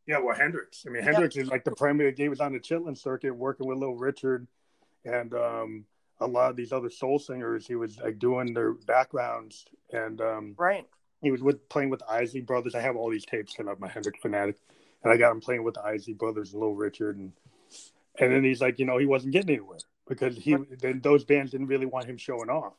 Yeah, 0.07 0.18
well, 0.18 0.36
Hendrix. 0.36 0.84
I 0.86 0.90
mean, 0.90 1.03
Yeah. 1.03 1.11
Hendrix 1.11 1.36
is 1.36 1.49
like 1.49 1.64
the 1.64 1.72
premier. 1.72 2.14
He 2.16 2.28
was 2.28 2.40
on 2.40 2.53
the 2.53 2.61
Chitlin 2.61 2.97
circuit 2.97 3.34
working 3.34 3.66
with 3.66 3.78
Little 3.78 3.97
Richard 3.97 4.47
and 5.07 5.32
um, 5.34 5.84
a 6.20 6.26
lot 6.26 6.50
of 6.50 6.57
these 6.57 6.72
other 6.72 6.90
soul 6.90 7.18
singers. 7.18 7.66
He 7.66 7.74
was 7.74 7.98
like 7.98 8.18
doing 8.18 8.52
their 8.52 8.72
backgrounds, 8.72 9.64
and 9.92 10.20
um, 10.20 10.54
Right. 10.59 10.86
he 11.22 11.30
was 11.30 11.42
with 11.42 11.68
playing 11.68 11.90
with 11.90 12.00
the 12.00 12.11
Isley 12.11 12.40
Brothers. 12.40 12.74
I 12.74 12.80
have 12.80 12.96
all 12.96 13.11
these 13.11 13.24
tapes 13.24 13.54
because 13.54 13.74
I'm 13.74 13.82
a 13.82 13.88
Hendrix 13.88 14.20
fanatic, 14.20 14.57
and 15.02 15.12
I 15.12 15.16
got 15.16 15.32
him 15.32 15.40
playing 15.40 15.64
with 15.64 15.74
the 15.74 15.84
Isley 15.84 16.14
Brothers 16.14 16.52
and 16.52 16.61
Little 16.61 16.76
Richard, 16.76 17.16
and 17.16 17.32
and 18.18 18.32
then 18.32 18.44
he's 18.44 18.61
like, 18.61 18.78
you 18.78 18.86
know, 18.86 18.98
he 18.98 19.07
wasn't 19.07 19.32
getting 19.32 19.50
anywhere 19.57 19.78
because 20.09 20.36
he 20.36 20.57
then 20.80 21.00
those 21.00 21.24
bands 21.24 21.52
didn't 21.52 21.66
really 21.66 21.86
want 21.86 22.07
him 22.07 22.16
showing 22.16 22.50
off. 22.50 22.74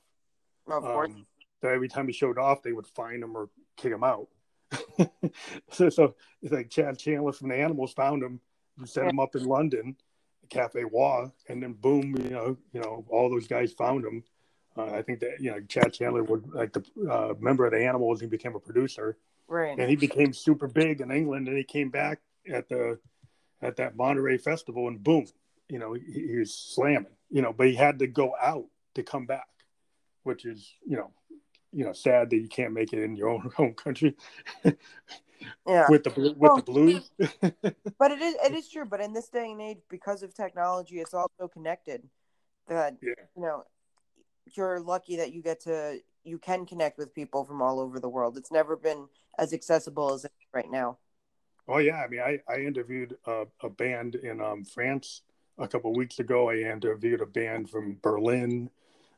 Of 0.68 0.84
course. 0.84 1.12
Um, 1.14 1.26
so 1.62 1.70
every 1.70 1.88
time 1.88 2.08
he 2.08 2.14
showed 2.14 2.38
off, 2.38 2.62
they 2.62 2.72
would 2.74 2.88
fine 2.88 3.24
him 3.24 3.36
or 3.36 3.50
kick 3.78 3.92
him 3.92 4.04
out. 4.04 4.28
so, 5.72 5.90
so 5.90 6.16
it's 6.42 6.52
like 6.52 6.70
Chas 6.70 6.98
Chandler 6.98 7.32
from 7.32 7.50
the 7.50 7.56
Animals 7.56 7.94
found 7.94 8.22
him 8.22 8.40
and 8.78 8.88
set 8.88 9.08
him 9.08 9.20
up 9.20 9.36
in 9.36 9.44
London, 9.46 9.96
Cafe 10.50 10.84
Wha?, 10.84 11.30
and 11.48 11.62
then 11.62 11.74
boom, 11.74 12.16
you 12.18 12.30
know, 12.30 12.58
you 12.72 12.82
know, 12.82 13.06
all 13.10 13.30
those 13.30 13.48
guys 13.48 13.74
found 13.74 14.06
him. 14.06 14.24
Uh, 14.78 14.92
I 14.92 15.02
think 15.02 15.20
that 15.22 15.40
you 15.40 15.52
know 15.52 15.60
Chas 15.68 15.98
Chandler 15.98 16.24
would 16.24 16.54
like 16.54 16.74
the 16.74 16.84
uh, 17.10 17.34
member 17.40 17.66
of 17.66 17.72
the 17.72 17.84
Animals. 17.84 18.22
He 18.22 18.28
became 18.28 18.56
a 18.56 18.60
producer, 18.60 19.18
right. 19.48 19.78
and 19.78 19.90
he 19.90 19.96
became 19.96 20.34
super 20.34 20.68
big 20.68 21.02
in 21.02 21.12
England. 21.12 21.48
And 21.48 21.58
he 21.58 21.64
came 21.64 21.90
back 21.90 22.20
at 22.52 22.70
the 22.70 23.00
at 23.62 23.78
that 23.78 23.96
Monterey 23.96 24.38
festival, 24.38 24.88
and 24.88 25.04
boom, 25.04 25.26
you 25.68 25.80
know, 25.80 25.94
he, 25.94 26.28
he 26.28 26.38
was 26.38 26.54
slamming. 26.54 27.08
You 27.30 27.42
know, 27.42 27.54
but 27.54 27.68
he 27.68 27.76
had 27.76 28.00
to 28.00 28.08
go 28.08 28.34
out 28.42 28.66
to 28.96 29.04
come 29.04 29.26
back, 29.26 29.48
which 30.24 30.46
is 30.46 30.74
you 30.86 30.98
know, 30.98 31.12
you 31.74 31.84
know, 31.84 31.94
sad 31.94 32.30
that 32.30 32.38
you 32.38 32.48
can't 32.48 32.74
make 32.74 32.94
it 32.94 33.04
in 33.04 33.16
your 33.16 33.30
own 33.30 33.52
home 33.56 33.74
country 33.74 34.16
Yeah. 35.68 35.86
with 35.90 36.04
the 36.04 36.10
blu- 36.10 36.36
with 36.38 36.38
Well, 36.38 36.56
the 36.58 36.64
blues. 36.64 37.12
But 38.00 38.12
it 38.12 38.22
is 38.22 38.36
it 38.44 38.54
is 38.54 38.70
true. 38.70 38.86
But 38.86 39.02
in 39.02 39.14
this 39.14 39.30
day 39.30 39.52
and 39.52 39.62
age, 39.62 39.80
because 39.90 40.24
of 40.24 40.34
technology, 40.34 41.00
it's 41.00 41.14
also 41.14 41.48
connected. 41.48 42.08
That 42.68 42.98
yeah, 43.02 43.14
you 43.36 43.42
know, 43.42 43.64
you're 44.56 44.80
lucky 44.80 45.18
that 45.18 45.34
you 45.34 45.42
get 45.42 45.62
to 45.62 46.00
you 46.24 46.38
can 46.38 46.66
connect 46.66 46.98
with 46.98 47.14
people 47.14 47.46
from 47.46 47.62
all 47.62 47.80
over 47.80 48.00
the 48.00 48.10
world. 48.10 48.38
It's 48.38 48.52
never 48.52 48.76
been 48.76 49.08
as 49.38 49.54
accessible 49.54 50.14
as 50.14 50.26
it 50.26 50.32
is 50.42 50.48
right 50.54 50.70
now. 50.70 50.98
oh 51.68 51.78
yeah. 51.80 52.04
I 52.04 52.08
mean, 52.08 52.22
I 52.22 52.40
I 52.48 52.60
interviewed 52.60 53.18
a, 53.26 53.46
a 53.62 53.70
band 53.70 54.16
in 54.16 54.42
um, 54.42 54.64
France 54.66 55.22
a 55.58 55.68
couple 55.68 55.94
weeks 55.94 56.20
ago. 56.20 56.50
I 56.50 56.56
interviewed 56.58 57.22
a 57.22 57.26
band 57.26 57.70
from 57.70 57.98
Berlin. 58.02 58.70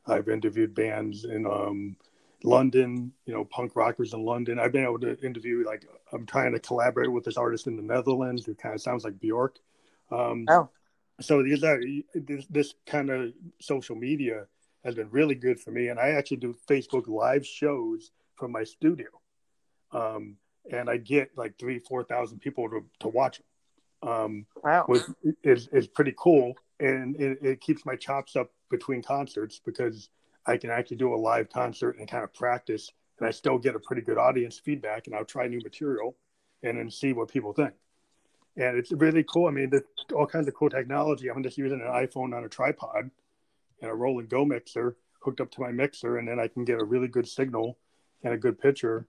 I've 0.06 0.28
interviewed 0.28 0.74
bands 0.74 1.24
in 1.24 1.46
um, 1.46 1.96
London, 2.42 3.12
you 3.26 3.34
know, 3.34 3.44
punk 3.44 3.76
rockers 3.76 4.14
in 4.14 4.24
London. 4.24 4.58
I've 4.58 4.72
been 4.72 4.84
able 4.84 4.98
to 5.00 5.18
interview, 5.20 5.64
like, 5.66 5.84
I'm 6.12 6.26
trying 6.26 6.52
to 6.52 6.58
collaborate 6.60 7.12
with 7.12 7.24
this 7.24 7.36
artist 7.36 7.66
in 7.66 7.76
the 7.76 7.82
Netherlands 7.82 8.44
who 8.46 8.54
kind 8.54 8.74
of 8.74 8.80
sounds 8.80 9.04
like 9.04 9.20
Bjork. 9.20 9.58
Um, 10.10 10.46
Oh. 10.48 10.68
So 11.20 11.42
these 11.42 11.62
are, 11.64 11.78
this, 12.14 12.46
this 12.48 12.74
kind 12.86 13.10
of 13.10 13.32
social 13.60 13.94
media 13.94 14.46
has 14.84 14.94
been 14.94 15.10
really 15.10 15.34
good 15.34 15.60
for 15.60 15.70
me. 15.70 15.88
And 15.88 16.00
I 16.00 16.10
actually 16.12 16.38
do 16.38 16.56
Facebook 16.66 17.08
live 17.08 17.46
shows 17.46 18.10
from 18.36 18.52
my 18.52 18.64
studio. 18.64 19.08
Um, 19.92 20.36
and 20.72 20.88
I 20.88 20.96
get 20.96 21.32
like 21.36 21.58
three, 21.58 21.78
4,000 21.78 22.38
people 22.38 22.70
to, 22.70 22.84
to 23.00 23.08
watch 23.08 23.38
them. 23.38 24.10
Um, 24.10 24.46
Wow. 24.64 24.84
which 24.86 25.02
is, 25.44 25.68
is 25.72 25.86
pretty 25.86 26.14
cool. 26.16 26.54
And 26.78 27.20
it, 27.20 27.38
it 27.42 27.60
keeps 27.60 27.84
my 27.84 27.96
chops 27.96 28.34
up 28.34 28.50
between 28.70 29.02
concerts 29.02 29.60
because 29.62 30.08
I 30.50 30.56
can 30.56 30.70
actually 30.70 30.98
do 30.98 31.14
a 31.14 31.16
live 31.16 31.48
concert 31.50 31.98
and 31.98 32.08
kind 32.08 32.24
of 32.24 32.32
practice. 32.34 32.90
And 33.18 33.28
I 33.28 33.30
still 33.30 33.58
get 33.58 33.76
a 33.76 33.80
pretty 33.80 34.02
good 34.02 34.18
audience 34.18 34.58
feedback. 34.58 35.06
And 35.06 35.14
I'll 35.14 35.24
try 35.24 35.46
new 35.46 35.60
material 35.62 36.16
and 36.62 36.78
then 36.78 36.90
see 36.90 37.12
what 37.12 37.28
people 37.28 37.52
think. 37.52 37.72
And 38.56 38.76
it's 38.76 38.92
really 38.92 39.24
cool. 39.24 39.46
I 39.46 39.52
mean, 39.52 39.70
there's 39.70 39.84
all 40.14 40.26
kinds 40.26 40.48
of 40.48 40.54
cool 40.54 40.70
technology. 40.70 41.30
I'm 41.30 41.42
just 41.42 41.58
using 41.58 41.80
an 41.80 41.86
iPhone 41.86 42.36
on 42.36 42.44
a 42.44 42.48
tripod 42.48 43.10
and 43.80 43.90
a 43.90 43.94
roll 43.94 44.18
and 44.18 44.28
go 44.28 44.44
mixer 44.44 44.96
hooked 45.20 45.40
up 45.40 45.50
to 45.52 45.60
my 45.60 45.70
mixer. 45.70 46.16
And 46.16 46.26
then 46.26 46.40
I 46.40 46.48
can 46.48 46.64
get 46.64 46.80
a 46.80 46.84
really 46.84 47.08
good 47.08 47.28
signal 47.28 47.78
and 48.22 48.34
a 48.34 48.38
good 48.38 48.58
picture. 48.58 49.06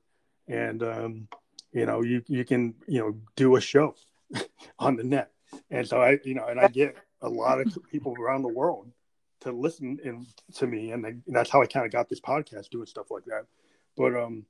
And, 0.47 0.83
um, 0.83 1.27
you 1.71 1.85
know, 1.85 2.01
you, 2.01 2.21
you 2.27 2.45
can, 2.45 2.75
you 2.87 2.99
know, 2.99 3.17
do 3.35 3.55
a 3.55 3.61
show 3.61 3.95
on 4.79 4.95
the 4.95 5.03
net. 5.03 5.31
And 5.69 5.87
so 5.87 6.01
I, 6.01 6.19
you 6.23 6.35
know, 6.35 6.45
and 6.45 6.59
I 6.59 6.67
get 6.67 6.97
a 7.21 7.29
lot 7.29 7.61
of 7.61 7.77
people 7.91 8.15
around 8.19 8.41
the 8.41 8.49
world 8.49 8.91
to 9.41 9.51
listen 9.51 10.25
to 10.55 10.67
me, 10.67 10.91
and, 10.91 11.05
and 11.05 11.23
that's 11.27 11.49
how 11.49 11.61
I 11.61 11.65
kind 11.65 11.85
of 11.85 11.91
got 11.91 12.09
this 12.09 12.21
podcast 12.21 12.69
doing 12.69 12.85
stuff 12.85 13.11
like 13.11 13.25
that. 13.25 13.45
But 13.97 14.15
um, 14.15 14.45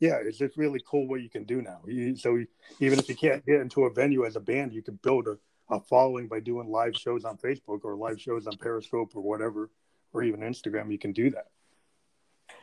yeah, 0.00 0.18
it's 0.22 0.38
just 0.38 0.56
really 0.56 0.82
cool 0.88 1.08
what 1.08 1.22
you 1.22 1.30
can 1.30 1.44
do 1.44 1.62
now. 1.62 1.80
You, 1.86 2.16
so 2.16 2.38
even 2.80 2.98
if 2.98 3.08
you 3.08 3.14
can't 3.14 3.44
get 3.46 3.60
into 3.60 3.84
a 3.84 3.92
venue 3.92 4.24
as 4.24 4.36
a 4.36 4.40
band, 4.40 4.72
you 4.72 4.82
can 4.82 4.98
build 5.02 5.28
a, 5.28 5.38
a 5.74 5.80
following 5.80 6.26
by 6.26 6.40
doing 6.40 6.70
live 6.70 6.96
shows 6.96 7.24
on 7.24 7.36
Facebook 7.38 7.80
or 7.84 7.96
live 7.96 8.20
shows 8.20 8.46
on 8.46 8.56
Periscope 8.56 9.12
or 9.14 9.22
whatever, 9.22 9.70
or 10.12 10.22
even 10.22 10.40
Instagram. 10.40 10.90
You 10.90 10.98
can 10.98 11.12
do 11.12 11.30
that. 11.30 11.46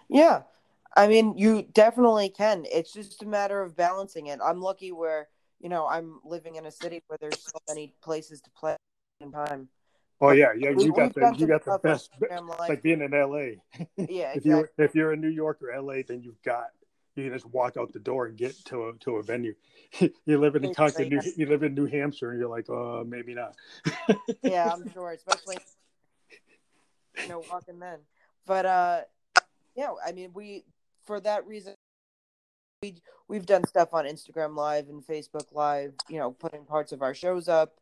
Yeah. 0.09 0.43
I 0.95 1.07
mean, 1.07 1.37
you 1.37 1.61
definitely 1.61 2.29
can. 2.29 2.65
It's 2.65 2.91
just 2.91 3.21
a 3.21 3.27
matter 3.27 3.61
of 3.61 3.75
balancing 3.75 4.27
it. 4.27 4.39
I'm 4.43 4.59
lucky 4.59 4.91
where, 4.91 5.27
you 5.59 5.69
know, 5.69 5.87
I'm 5.87 6.19
living 6.25 6.55
in 6.55 6.65
a 6.65 6.71
city 6.71 7.03
where 7.07 7.17
there's 7.21 7.39
so 7.39 7.59
many 7.69 7.93
places 8.01 8.41
to 8.41 8.49
play 8.51 8.75
in 9.21 9.31
time. 9.31 9.69
Oh 10.19 10.31
yeah, 10.31 10.53
yeah, 10.57 10.71
you 10.71 10.91
got 10.93 11.13
the 11.13 11.35
you 11.37 11.45
got 11.45 11.63
the 11.63 11.79
best. 11.81 12.09
Live. 12.19 12.41
like 12.59 12.81
being 12.81 13.01
in 13.01 13.11
LA. 13.11 13.61
Yeah, 14.09 14.33
if 14.35 14.45
you 14.45 14.67
if 14.77 14.95
you're 14.95 15.13
in 15.13 15.21
New 15.21 15.29
York 15.29 15.59
or 15.61 15.79
LA, 15.79 16.01
then 16.07 16.21
you've 16.23 16.41
got 16.41 16.67
you 17.17 17.23
can 17.23 17.33
just 17.33 17.45
walk 17.47 17.77
out 17.77 17.91
the 17.93 17.99
door 17.99 18.27
and 18.27 18.37
get 18.37 18.55
to 18.65 18.89
a 18.89 18.93
to 18.99 19.17
a 19.17 19.23
venue. 19.23 19.53
you 20.25 20.37
live 20.39 20.55
in 20.55 20.65
Exactly, 20.65 21.09
New, 21.09 21.21
you 21.35 21.47
live 21.47 21.63
in 21.63 21.73
New 21.73 21.85
Hampshire, 21.85 22.31
and 22.31 22.39
you're 22.39 22.49
like, 22.49 22.69
uh, 22.69 23.03
maybe 23.05 23.33
not. 23.33 23.55
yeah, 24.43 24.71
I'm 24.71 24.91
sure, 24.91 25.11
especially 25.11 25.57
you 27.21 27.29
know 27.29 27.43
walking 27.51 27.79
then. 27.79 27.99
But 28.45 28.65
uh, 28.65 29.01
yeah, 29.75 29.93
I 30.05 30.11
mean, 30.11 30.31
we 30.33 30.63
for 31.05 31.19
that 31.21 31.45
reason 31.47 31.73
we 32.81 33.01
we've 33.27 33.45
done 33.45 33.65
stuff 33.65 33.89
on 33.93 34.05
Instagram 34.05 34.55
Live 34.55 34.89
and 34.89 35.05
Facebook 35.05 35.51
Live. 35.51 35.93
You 36.09 36.19
know, 36.19 36.31
putting 36.31 36.65
parts 36.65 36.91
of 36.91 37.01
our 37.01 37.13
shows 37.13 37.47
up. 37.47 37.75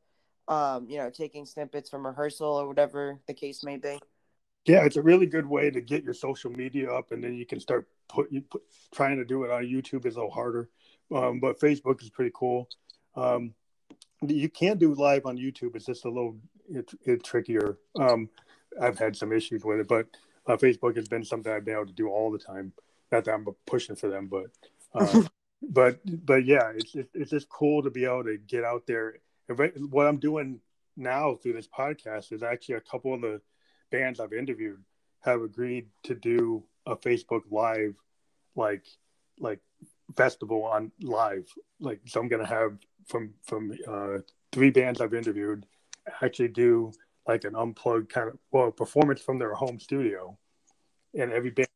Um, 0.48 0.88
you 0.90 0.98
know, 0.98 1.10
taking 1.10 1.46
snippets 1.46 1.90
from 1.90 2.06
rehearsal 2.06 2.48
or 2.48 2.68
whatever 2.68 3.20
the 3.28 3.34
case 3.34 3.64
may 3.64 3.78
be. 3.78 4.00
Yeah, 4.66 4.84
it's 4.84 4.96
a 4.96 5.02
really 5.02 5.28
good 5.28 5.46
way 5.46 5.70
to 5.70 5.82
get 5.82 6.04
your 6.04 6.14
social 6.14 6.52
media 6.52 6.92
up, 6.92 7.12
and 7.12 7.24
then 7.24 7.36
you 7.36 7.46
can 7.46 7.60
start 7.60 7.88
put 8.08 8.32
you 8.32 8.42
put 8.42 8.64
trying 8.94 9.18
to 9.18 9.26
do 9.26 9.44
it 9.44 9.52
on 9.52 9.64
YouTube 9.64 10.06
is 10.06 10.16
a 10.16 10.20
little 10.20 10.32
harder, 10.32 10.70
um, 11.14 11.40
but 11.40 11.60
Facebook 11.60 12.02
is 12.02 12.10
pretty 12.10 12.32
cool. 12.34 12.68
Um, 13.16 13.54
you 14.26 14.50
can 14.50 14.78
do 14.78 14.94
live 14.94 15.26
on 15.26 15.38
YouTube; 15.38 15.76
it's 15.76 15.86
just 15.86 16.06
a 16.06 16.10
little 16.10 16.38
it, 16.70 16.92
it 17.06 17.24
trickier. 17.24 17.78
Um, 18.00 18.30
I've 18.82 18.98
had 18.98 19.16
some 19.16 19.32
issues 19.32 19.64
with 19.64 19.80
it, 19.80 19.88
but 19.88 20.08
uh, 20.48 20.58
Facebook 20.58 20.96
has 20.96 21.08
been 21.08 21.24
something 21.24 21.52
I've 21.52 21.66
been 21.66 21.76
able 21.76 21.88
to 21.88 21.94
do 21.94 22.10
all 22.10 22.32
the 22.32 22.40
time. 22.40 22.74
Not 23.12 23.26
that 23.26 23.34
I'm 23.34 23.46
pushing 23.68 23.96
for 23.96 24.10
them, 24.10 24.28
but 24.28 24.48
uh, 24.94 25.22
but 25.62 26.00
but 26.26 26.46
yeah, 26.46 26.72
it's 26.76 26.96
it's 27.14 27.32
just 27.32 27.50
cool 27.50 27.84
to 27.84 27.90
be 27.90 28.06
able 28.06 28.24
to 28.24 28.38
get 28.38 28.64
out 28.64 28.88
there. 28.88 29.20
What 29.48 30.08
I'm 30.08 30.18
doing 30.18 30.60
now 30.98 31.36
through 31.36 31.54
this 31.54 31.68
podcast 31.68 32.32
is 32.32 32.44
actually 32.44 32.76
a 32.76 32.82
couple 32.82 33.14
of 33.14 33.22
the 33.22 33.42
bands 33.92 34.20
I've 34.20 34.34
interviewed 34.34 34.84
have 35.22 35.42
agreed 35.42 35.88
to 36.04 36.16
do 36.16 36.64
a 36.86 36.96
Facebook 36.96 37.42
live 37.52 37.96
like 38.56 38.86
like 39.40 39.60
festival 40.16 40.64
on 40.64 40.92
live. 41.02 41.48
Like 41.80 42.02
so 42.06 42.20
I'm 42.20 42.28
gonna 42.28 42.48
have 42.48 42.78
from 43.08 43.34
from 43.44 43.74
uh 43.88 44.20
three 44.52 44.72
bands 44.72 45.02
I've 45.02 45.14
interviewed 45.14 45.66
actually 46.22 46.50
do 46.50 46.92
like 47.28 47.44
an 47.44 47.56
unplugged 47.56 48.10
kind 48.10 48.30
of 48.30 48.38
well 48.52 48.72
performance 48.72 49.22
from 49.22 49.40
their 49.40 49.54
home 49.54 49.80
studio, 49.80 50.38
and 51.14 51.32
every 51.32 51.50
band 51.50 51.68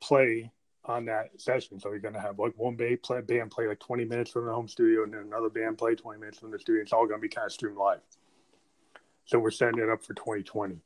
play 0.00 0.50
on 0.88 1.04
that 1.04 1.30
session. 1.36 1.78
So 1.78 1.90
you're 1.90 1.98
going 1.98 2.14
to 2.14 2.20
have 2.20 2.38
like 2.38 2.54
one 2.56 2.74
band 2.74 3.02
play, 3.02 3.20
band 3.20 3.50
play 3.50 3.66
like 3.66 3.78
20 3.78 4.04
minutes 4.04 4.30
from 4.30 4.46
the 4.46 4.52
home 4.52 4.68
studio, 4.68 5.04
and 5.04 5.12
then 5.12 5.20
another 5.20 5.50
band 5.50 5.78
play 5.78 5.94
20 5.94 6.18
minutes 6.18 6.38
from 6.38 6.50
the 6.50 6.58
studio. 6.58 6.82
It's 6.82 6.92
all 6.92 7.06
going 7.06 7.20
to 7.20 7.22
be 7.22 7.28
kind 7.28 7.46
of 7.46 7.52
streamed 7.52 7.76
live. 7.76 8.00
So 9.26 9.38
we're 9.38 9.50
setting 9.50 9.78
it 9.78 9.90
up 9.90 10.02
for 10.02 10.14
2020. 10.14 10.78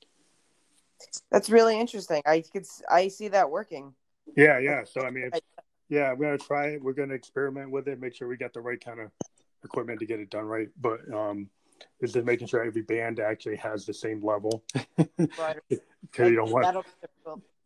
That's 1.30 1.48
really 1.48 1.78
interesting. 1.78 2.22
I 2.26 2.42
could 2.52 2.66
I 2.90 3.08
see 3.08 3.28
that 3.28 3.50
working. 3.50 3.94
Yeah, 4.36 4.58
yeah. 4.58 4.84
So 4.84 5.02
I 5.02 5.10
mean, 5.10 5.30
yeah, 5.88 6.12
we're 6.12 6.26
gonna 6.26 6.38
try 6.38 6.68
it. 6.68 6.82
We're 6.82 6.92
gonna 6.92 7.14
experiment 7.14 7.72
with 7.72 7.88
it. 7.88 8.00
Make 8.00 8.14
sure 8.14 8.28
we 8.28 8.36
got 8.36 8.52
the 8.52 8.60
right 8.60 8.82
kind 8.82 9.00
of 9.00 9.10
equipment 9.64 9.98
to 9.98 10.06
get 10.06 10.20
it 10.20 10.30
done 10.30 10.44
right. 10.44 10.68
But 10.80 11.00
um, 11.12 11.48
is 12.00 12.12
just 12.12 12.24
making 12.24 12.46
sure 12.46 12.62
every 12.62 12.82
band 12.82 13.18
actually 13.18 13.56
has 13.56 13.84
the 13.84 13.94
same 13.94 14.24
level. 14.24 14.62
Because 14.96 15.58
you 16.18 16.36
don't 16.36 16.52
want 16.52 16.86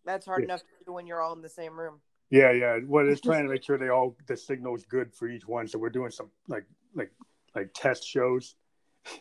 that's 0.07 0.25
hard 0.25 0.43
yeah. 0.43 0.45
enough 0.45 0.61
to 0.61 0.85
do 0.87 0.93
when 0.93 1.07
you're 1.07 1.21
all 1.21 1.35
in 1.35 1.43
the 1.43 1.49
same 1.49 1.79
room. 1.79 2.01
Yeah, 2.31 2.53
yeah. 2.53 2.79
What 2.79 3.07
it's 3.07 3.21
trying 3.21 3.45
to 3.45 3.53
make 3.53 3.63
sure 3.63 3.79
they 3.79 3.89
all 3.89 4.17
the 4.27 4.37
signal 4.37 4.75
is 4.75 4.85
good 4.85 5.15
for 5.15 5.29
each 5.29 5.47
one. 5.47 5.69
So 5.69 5.79
we're 5.79 5.91
doing 5.91 6.11
some 6.11 6.31
like 6.49 6.65
like 6.95 7.13
like 7.55 7.71
test 7.75 8.07
shows 8.07 8.57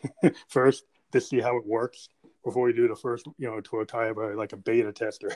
first 0.48 0.84
to 1.12 1.20
see 1.20 1.40
how 1.40 1.56
it 1.56 1.66
works 1.66 2.08
before 2.44 2.64
we 2.64 2.72
do 2.72 2.86
the 2.86 2.94
first, 2.94 3.26
you 3.38 3.48
know, 3.48 3.60
to 3.60 3.80
a 3.80 3.86
kind 3.86 4.10
of 4.10 4.18
a, 4.18 4.34
like 4.36 4.52
a 4.52 4.56
beta 4.56 4.92
tester. 4.92 5.32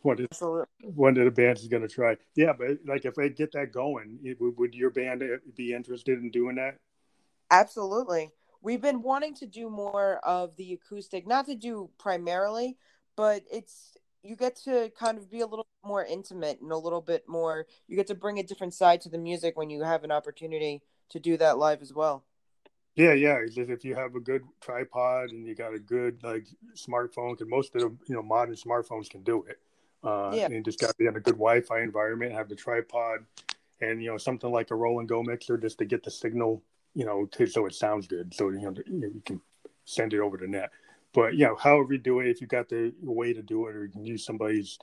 one, 0.00 0.26
of, 0.30 0.66
one 0.94 1.18
of 1.18 1.24
the 1.24 1.30
bands 1.30 1.60
is 1.60 1.68
going 1.68 1.82
to 1.82 1.88
try. 1.88 2.16
Yeah, 2.34 2.52
but 2.56 2.78
like 2.86 3.04
if 3.04 3.14
they 3.14 3.28
get 3.28 3.52
that 3.52 3.72
going, 3.72 4.18
it, 4.22 4.38
would 4.40 4.74
your 4.74 4.90
band 4.90 5.22
uh, 5.22 5.36
be 5.54 5.74
interested 5.74 6.18
in 6.18 6.30
doing 6.30 6.56
that? 6.56 6.76
Absolutely. 7.50 8.30
We've 8.62 8.80
been 8.80 9.02
wanting 9.02 9.34
to 9.36 9.46
do 9.46 9.68
more 9.68 10.18
of 10.24 10.56
the 10.56 10.72
acoustic, 10.72 11.26
not 11.26 11.44
to 11.46 11.54
do 11.54 11.90
primarily, 11.98 12.78
but 13.14 13.42
it's 13.52 13.98
you 14.22 14.36
get 14.36 14.56
to 14.56 14.90
kind 14.98 15.18
of 15.18 15.30
be 15.30 15.40
a 15.40 15.46
little 15.46 15.66
more 15.84 16.04
intimate 16.04 16.60
and 16.60 16.70
a 16.70 16.76
little 16.76 17.00
bit 17.00 17.24
more 17.28 17.66
you 17.88 17.96
get 17.96 18.06
to 18.06 18.14
bring 18.14 18.38
a 18.38 18.42
different 18.42 18.74
side 18.74 19.00
to 19.00 19.08
the 19.08 19.18
music 19.18 19.56
when 19.56 19.70
you 19.70 19.82
have 19.82 20.04
an 20.04 20.12
opportunity 20.12 20.82
to 21.10 21.18
do 21.18 21.36
that 21.36 21.58
live 21.58 21.82
as 21.82 21.92
well. 21.92 22.24
Yeah 22.94 23.12
yeah 23.14 23.38
if 23.44 23.84
you 23.84 23.94
have 23.94 24.14
a 24.14 24.20
good 24.20 24.42
tripod 24.60 25.30
and 25.30 25.46
you 25.46 25.54
got 25.54 25.74
a 25.74 25.78
good 25.78 26.22
like 26.22 26.46
smartphone 26.74 27.32
because 27.32 27.48
most 27.48 27.74
of 27.74 27.82
the 27.82 27.96
you 28.06 28.14
know 28.14 28.22
modern 28.22 28.54
smartphones 28.54 29.10
can 29.10 29.22
do 29.22 29.44
it. 29.48 29.58
Uh 30.04 30.32
yeah. 30.34 30.46
and 30.46 30.64
just 30.64 30.80
got 30.80 30.88
to 30.88 30.94
be 30.98 31.06
in 31.06 31.16
a 31.16 31.20
good 31.20 31.34
wi-fi 31.34 31.80
environment 31.80 32.32
have 32.32 32.48
the 32.48 32.56
tripod 32.56 33.20
and 33.80 34.02
you 34.02 34.10
know 34.10 34.18
something 34.18 34.50
like 34.50 34.70
a 34.70 34.74
roll 34.74 35.00
and 35.00 35.08
go 35.08 35.22
mixer 35.22 35.56
just 35.56 35.78
to 35.78 35.84
get 35.84 36.02
the 36.02 36.10
signal 36.10 36.62
you 36.94 37.04
know 37.04 37.26
to, 37.26 37.46
so 37.46 37.66
it 37.66 37.74
sounds 37.74 38.06
good. 38.06 38.32
So 38.34 38.50
you 38.50 38.60
know 38.60 38.74
you 38.86 39.22
can 39.24 39.40
send 39.84 40.14
it 40.14 40.20
over 40.20 40.36
the 40.36 40.46
net 40.46 40.70
but 41.12 41.34
you 41.34 41.46
know, 41.46 41.56
however 41.56 41.92
you 41.92 41.98
do 41.98 42.20
it, 42.20 42.28
if 42.28 42.40
you 42.40 42.46
got 42.46 42.68
the 42.68 42.92
way 43.02 43.32
to 43.32 43.42
do 43.42 43.66
it, 43.66 43.76
or 43.76 43.84
you 43.84 43.92
can 43.92 44.04
use 44.04 44.24
somebody's 44.24 44.78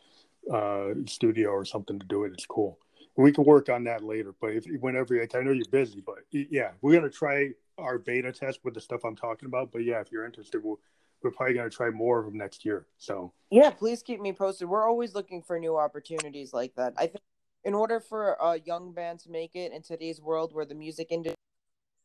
uh, 0.51 0.89
studio 1.05 1.49
or 1.49 1.65
something 1.65 1.99
to 1.99 2.05
do 2.05 2.23
it, 2.23 2.33
it's 2.33 2.45
cool. 2.45 2.79
We 3.17 3.31
can 3.31 3.43
work 3.43 3.69
on 3.69 3.83
that 3.85 4.03
later. 4.03 4.33
But 4.39 4.51
if 4.51 4.65
whenever 4.79 5.19
I 5.21 5.41
know 5.41 5.51
you're 5.51 5.65
busy, 5.71 6.01
but 6.05 6.19
yeah, 6.31 6.71
we're 6.81 6.93
gonna 6.93 7.09
try 7.09 7.51
our 7.77 7.97
beta 7.97 8.31
test 8.31 8.59
with 8.63 8.73
the 8.73 8.81
stuff 8.81 9.03
I'm 9.03 9.15
talking 9.15 9.47
about. 9.47 9.71
But 9.71 9.83
yeah, 9.83 9.99
if 9.99 10.11
you're 10.11 10.25
interested, 10.25 10.63
we'll, 10.63 10.79
we're 11.21 11.31
probably 11.31 11.55
gonna 11.55 11.69
try 11.69 11.89
more 11.89 12.19
of 12.19 12.25
them 12.25 12.37
next 12.37 12.63
year. 12.63 12.85
So 12.97 13.33
yeah, 13.49 13.71
please 13.71 14.03
keep 14.03 14.21
me 14.21 14.31
posted. 14.31 14.69
We're 14.69 14.87
always 14.87 15.15
looking 15.15 15.41
for 15.41 15.59
new 15.59 15.77
opportunities 15.77 16.53
like 16.53 16.75
that. 16.75 16.93
I 16.97 17.07
think 17.07 17.21
in 17.63 17.73
order 17.73 17.99
for 17.99 18.33
a 18.41 18.59
young 18.59 18.93
band 18.93 19.19
to 19.19 19.29
make 19.29 19.55
it 19.55 19.73
in 19.73 19.81
today's 19.81 20.21
world 20.21 20.53
where 20.53 20.65
the 20.65 20.75
music 20.75 21.07
industry 21.09 21.35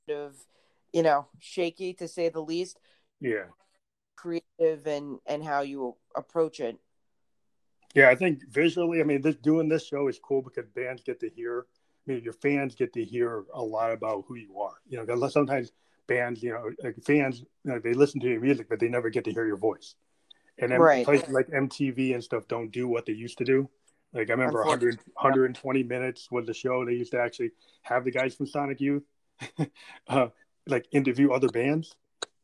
of 0.09 0.35
you 0.93 1.03
know 1.03 1.27
shaky 1.39 1.95
to 1.95 2.07
say 2.07 2.29
the 2.29 2.41
least 2.41 2.79
yeah 3.21 3.45
creative 4.25 4.87
and 4.87 5.19
and 5.27 5.45
how 5.45 5.61
you 5.61 5.97
approach 6.17 6.61
it. 6.61 6.79
Yeah, 7.95 8.09
I 8.09 8.15
think 8.15 8.41
visually, 8.51 9.01
I 9.01 9.05
mean, 9.05 9.23
this 9.23 9.37
doing 9.37 9.69
this 9.69 9.87
show 9.87 10.09
is 10.09 10.19
cool 10.19 10.43
because 10.43 10.67
bands 10.75 11.03
get 11.05 11.21
to 11.21 11.29
hear. 11.29 11.67
I 12.07 12.13
mean, 12.13 12.25
your 12.25 12.33
fans 12.33 12.75
get 12.75 12.93
to 12.95 13.05
hear 13.05 13.45
a 13.55 13.63
lot 13.63 13.93
about 13.93 14.25
who 14.27 14.35
you 14.35 14.61
are. 14.61 14.75
You 14.89 15.05
know, 15.05 15.29
sometimes 15.29 15.73
bands, 16.07 16.43
you 16.43 16.53
know, 16.53 16.71
like 16.83 16.97
fans, 17.05 17.41
you 17.65 17.73
know, 17.73 17.79
they 17.79 17.95
listen 17.95 18.21
to 18.21 18.29
your 18.29 18.41
music, 18.41 18.69
but 18.69 18.79
they 18.79 18.89
never 18.89 19.11
get 19.11 19.25
to 19.25 19.33
hear 19.33 19.47
your 19.47 19.57
voice. 19.57 19.95
And 20.59 20.71
then 20.71 20.81
right. 20.81 21.05
places 21.05 21.31
like 21.31 21.49
MTV 21.49 22.15
and 22.15 22.23
stuff 22.23 22.47
don't 22.47 22.71
do 22.71 22.89
what 22.89 23.07
they 23.07 23.13
used 23.13 23.39
to 23.39 23.45
do. 23.45 23.69
Like 24.13 24.29
I 24.29 24.33
remember 24.35 24.61
100, 24.61 24.99
120 25.15 25.83
minutes 25.83 26.29
was 26.31 26.47
the 26.47 26.55
show. 26.55 26.85
They 26.85 26.93
used 26.93 27.13
to 27.13 27.21
actually 27.21 27.53
have 27.83 28.05
the 28.05 28.11
guys 28.11 28.35
from 28.35 28.47
Sonic 28.47 28.81
Youth, 28.81 29.03
uh, 30.09 30.29
like 30.67 30.87
interview 30.93 31.33
other 31.33 31.49
bands. 31.49 31.97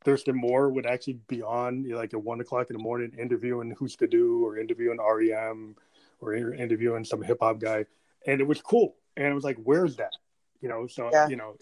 Thurston 0.05 0.37
Moore 0.37 0.71
would 0.71 0.87
actually 0.87 1.21
be 1.29 1.43
on 1.43 1.85
you 1.85 1.91
know, 1.91 1.97
like 1.97 2.15
at 2.15 2.23
one 2.23 2.41
o'clock 2.41 2.69
in 2.71 2.77
the 2.77 2.83
morning 2.83 3.13
interviewing 3.19 3.75
Hüsker 3.75 4.11
Dü 4.11 4.43
or 4.43 4.59
interviewing 4.59 4.99
REM 4.99 5.77
or 6.21 6.35
interviewing 6.35 7.05
some 7.05 7.23
hip 7.23 7.39
hop 7.41 7.59
guy, 7.59 7.85
and 8.27 8.41
it 8.41 8.47
was 8.47 8.61
cool. 8.61 8.97
And 9.17 9.27
it 9.27 9.35
was 9.35 9.45
like, 9.45 9.59
where's 9.63 9.97
that? 9.97 10.13
You 10.61 10.69
know, 10.69 10.87
so 10.87 11.11
yeah. 11.13 11.29
you 11.29 11.37
know, 11.37 11.57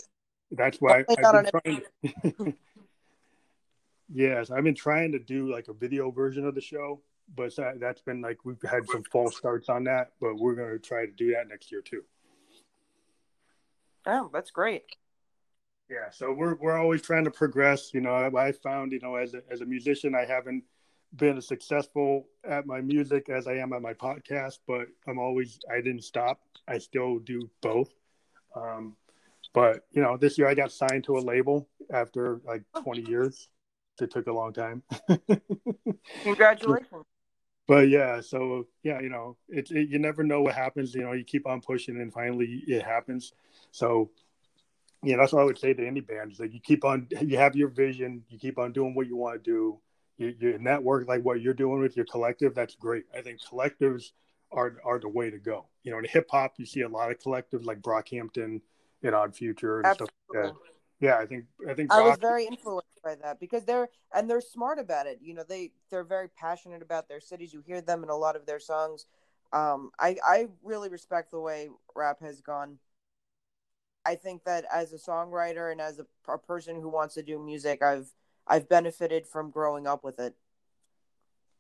that's 0.51 0.79
why 0.81 0.99
I've 0.99 1.07
been 1.07 1.51
trying. 1.63 1.83
To... 2.05 2.55
yes, 4.13 4.51
I've 4.51 4.65
been 4.65 4.75
trying 4.75 5.13
to 5.13 5.19
do 5.19 5.51
like 5.51 5.69
a 5.69 5.73
video 5.73 6.11
version 6.11 6.45
of 6.45 6.55
the 6.55 6.61
show, 6.61 7.01
but 7.35 7.53
that's 7.77 8.03
been 8.03 8.21
like 8.21 8.45
we've 8.45 8.63
had 8.63 8.87
some 8.89 9.03
false 9.05 9.37
starts 9.37 9.69
on 9.69 9.85
that, 9.85 10.13
but 10.21 10.37
we're 10.37 10.55
going 10.55 10.71
to 10.71 10.79
try 10.79 11.07
to 11.07 11.13
do 11.13 11.33
that 11.33 11.49
next 11.49 11.71
year 11.73 11.81
too. 11.81 12.03
Oh, 14.07 14.31
that's 14.33 14.51
great. 14.51 14.85
Yeah, 15.91 16.11
so 16.11 16.33
we're 16.33 16.55
we're 16.57 16.77
always 16.77 17.01
trying 17.01 17.25
to 17.25 17.31
progress. 17.31 17.95
You 17.95 18.01
know, 18.01 18.13
I, 18.13 18.49
I 18.49 18.53
found 18.53 18.93
you 18.93 19.01
know 19.01 19.17
as 19.17 19.35
a, 19.35 19.43
as 19.51 19.63
a 19.63 19.67
musician, 19.67 20.15
I 20.15 20.27
haven't 20.27 20.65
been 21.17 21.39
as 21.39 21.47
successful 21.47 22.27
at 22.45 22.67
my 22.67 22.81
music 22.83 23.31
as 23.31 23.47
I 23.47 23.55
am 23.55 23.73
at 23.73 23.81
my 23.81 23.95
podcast, 23.95 24.59
but 24.67 24.89
I'm 25.07 25.19
always 25.19 25.59
I 25.71 25.77
didn't 25.77 26.05
stop. 26.05 26.41
I 26.67 26.79
still 26.79 27.19
do 27.19 27.49
both. 27.63 27.91
Um, 28.55 28.97
but 29.55 29.87
you 29.93 30.03
know, 30.03 30.17
this 30.17 30.37
year 30.37 30.47
I 30.49 30.55
got 30.55 30.73
signed 30.73 31.05
to 31.05 31.17
a 31.17 31.21
label 31.21 31.69
after 31.91 32.41
like 32.45 32.63
20 32.83 33.09
years. 33.09 33.49
It 34.01 34.11
took 34.11 34.27
a 34.27 34.33
long 34.33 34.53
time. 34.53 34.83
Congratulations. 36.23 37.05
But 37.67 37.89
yeah, 37.89 38.21
so 38.21 38.67
yeah, 38.83 39.01
you 39.01 39.09
know, 39.09 39.37
it's 39.49 39.71
it, 39.71 39.89
you 39.89 39.99
never 39.99 40.23
know 40.23 40.43
what 40.43 40.55
happens. 40.55 40.95
You 40.95 41.03
know, 41.03 41.13
you 41.13 41.25
keep 41.25 41.47
on 41.47 41.61
pushing, 41.61 41.97
and 42.01 42.13
finally 42.13 42.63
it 42.67 42.83
happens. 42.83 43.33
So 43.73 44.11
yeah, 45.03 45.17
that's 45.17 45.33
what 45.33 45.43
I 45.43 45.45
would 45.45 45.59
say 45.59 45.75
to 45.75 45.87
any 45.87 46.01
band. 46.01 46.33
Is 46.33 46.41
like 46.41 46.53
you 46.53 46.61
keep 46.61 46.85
on, 46.85 47.07
you 47.21 47.37
have 47.37 47.57
your 47.57 47.69
vision, 47.69 48.25
you 48.29 48.39
keep 48.39 48.59
on 48.59 48.73
doing 48.73 48.95
what 48.95 49.07
you 49.07 49.17
want 49.17 49.43
to 49.43 49.51
do. 49.51 49.79
You, 50.17 50.35
you 50.41 50.59
network 50.59 51.07
like 51.07 51.23
what 51.25 51.41
you're 51.41 51.55
doing 51.55 51.81
with 51.81 51.97
your 51.97 52.07
collective. 52.07 52.55
That's 52.55 52.75
great. 52.75 53.05
I 53.17 53.21
think 53.21 53.41
collectives 53.41 54.11
are 54.51 54.79
are 54.85 54.99
the 54.99 55.09
way 55.09 55.31
to 55.31 55.39
go. 55.39 55.67
You 55.85 55.93
know, 55.93 55.99
in 55.99 56.05
hip 56.05 56.27
hop, 56.31 56.55
you 56.59 56.67
see 56.67 56.81
a 56.81 56.89
lot 56.89 57.11
of 57.11 57.19
collectives 57.21 57.65
like 57.65 57.81
Brockhampton 57.81 58.61
and 59.03 59.15
Odd 59.15 59.37
Future 59.37 59.79
and 59.79 59.87
Absolutely. 59.87 60.15
stuff 60.33 60.45
like 60.45 60.53
that. 60.53 60.55
Yeah, 61.01 61.19
I 61.19 61.27
think 61.27 61.45
I 61.69 61.75
think 61.75 61.91
Brock... 61.91 62.01
I 62.01 62.09
was 62.09 62.19
very 62.19 62.47
influenced 62.47 63.01
by 63.05 63.15
that 63.23 63.39
because 63.39 63.65
they're 63.65 63.89
and 64.13 64.29
they're 64.29 64.41
smart 64.41 64.81
about 64.81 65.07
it. 65.07 65.21
You 65.23 65.35
know, 65.35 65.45
they 65.49 65.71
they're 65.91 66.03
very 66.03 66.29
passionate 66.29 66.83
about 66.83 67.09
their 67.09 67.21
cities. 67.21 67.53
You 67.53 67.63
hear 67.65 67.81
them 67.81 68.03
in 68.03 68.11
a 68.11 68.17
lot 68.17 68.35
of 68.35 68.47
their 68.47 68.59
songs. 68.59 69.07
Um, 69.53 69.93
I 70.01 70.17
I 70.27 70.49
really 70.65 70.89
respect 70.89 71.31
the 71.31 71.41
way 71.41 71.69
rap 71.95 72.21
has 72.21 72.41
gone 72.41 72.79
I 74.05 74.15
think 74.15 74.45
that 74.45 74.65
as 74.73 74.93
a 74.93 74.97
songwriter 74.97 75.71
and 75.71 75.81
as 75.81 75.99
a, 75.99 76.33
a 76.33 76.39
person 76.39 76.81
who 76.81 76.89
wants 76.89 77.15
to 77.15 77.23
do 77.23 77.39
music, 77.39 77.83
I've 77.83 78.13
I've 78.47 78.69
benefited 78.69 79.27
from 79.27 79.51
growing 79.51 79.87
up 79.87 80.05
with 80.05 80.19
it. 80.19 80.35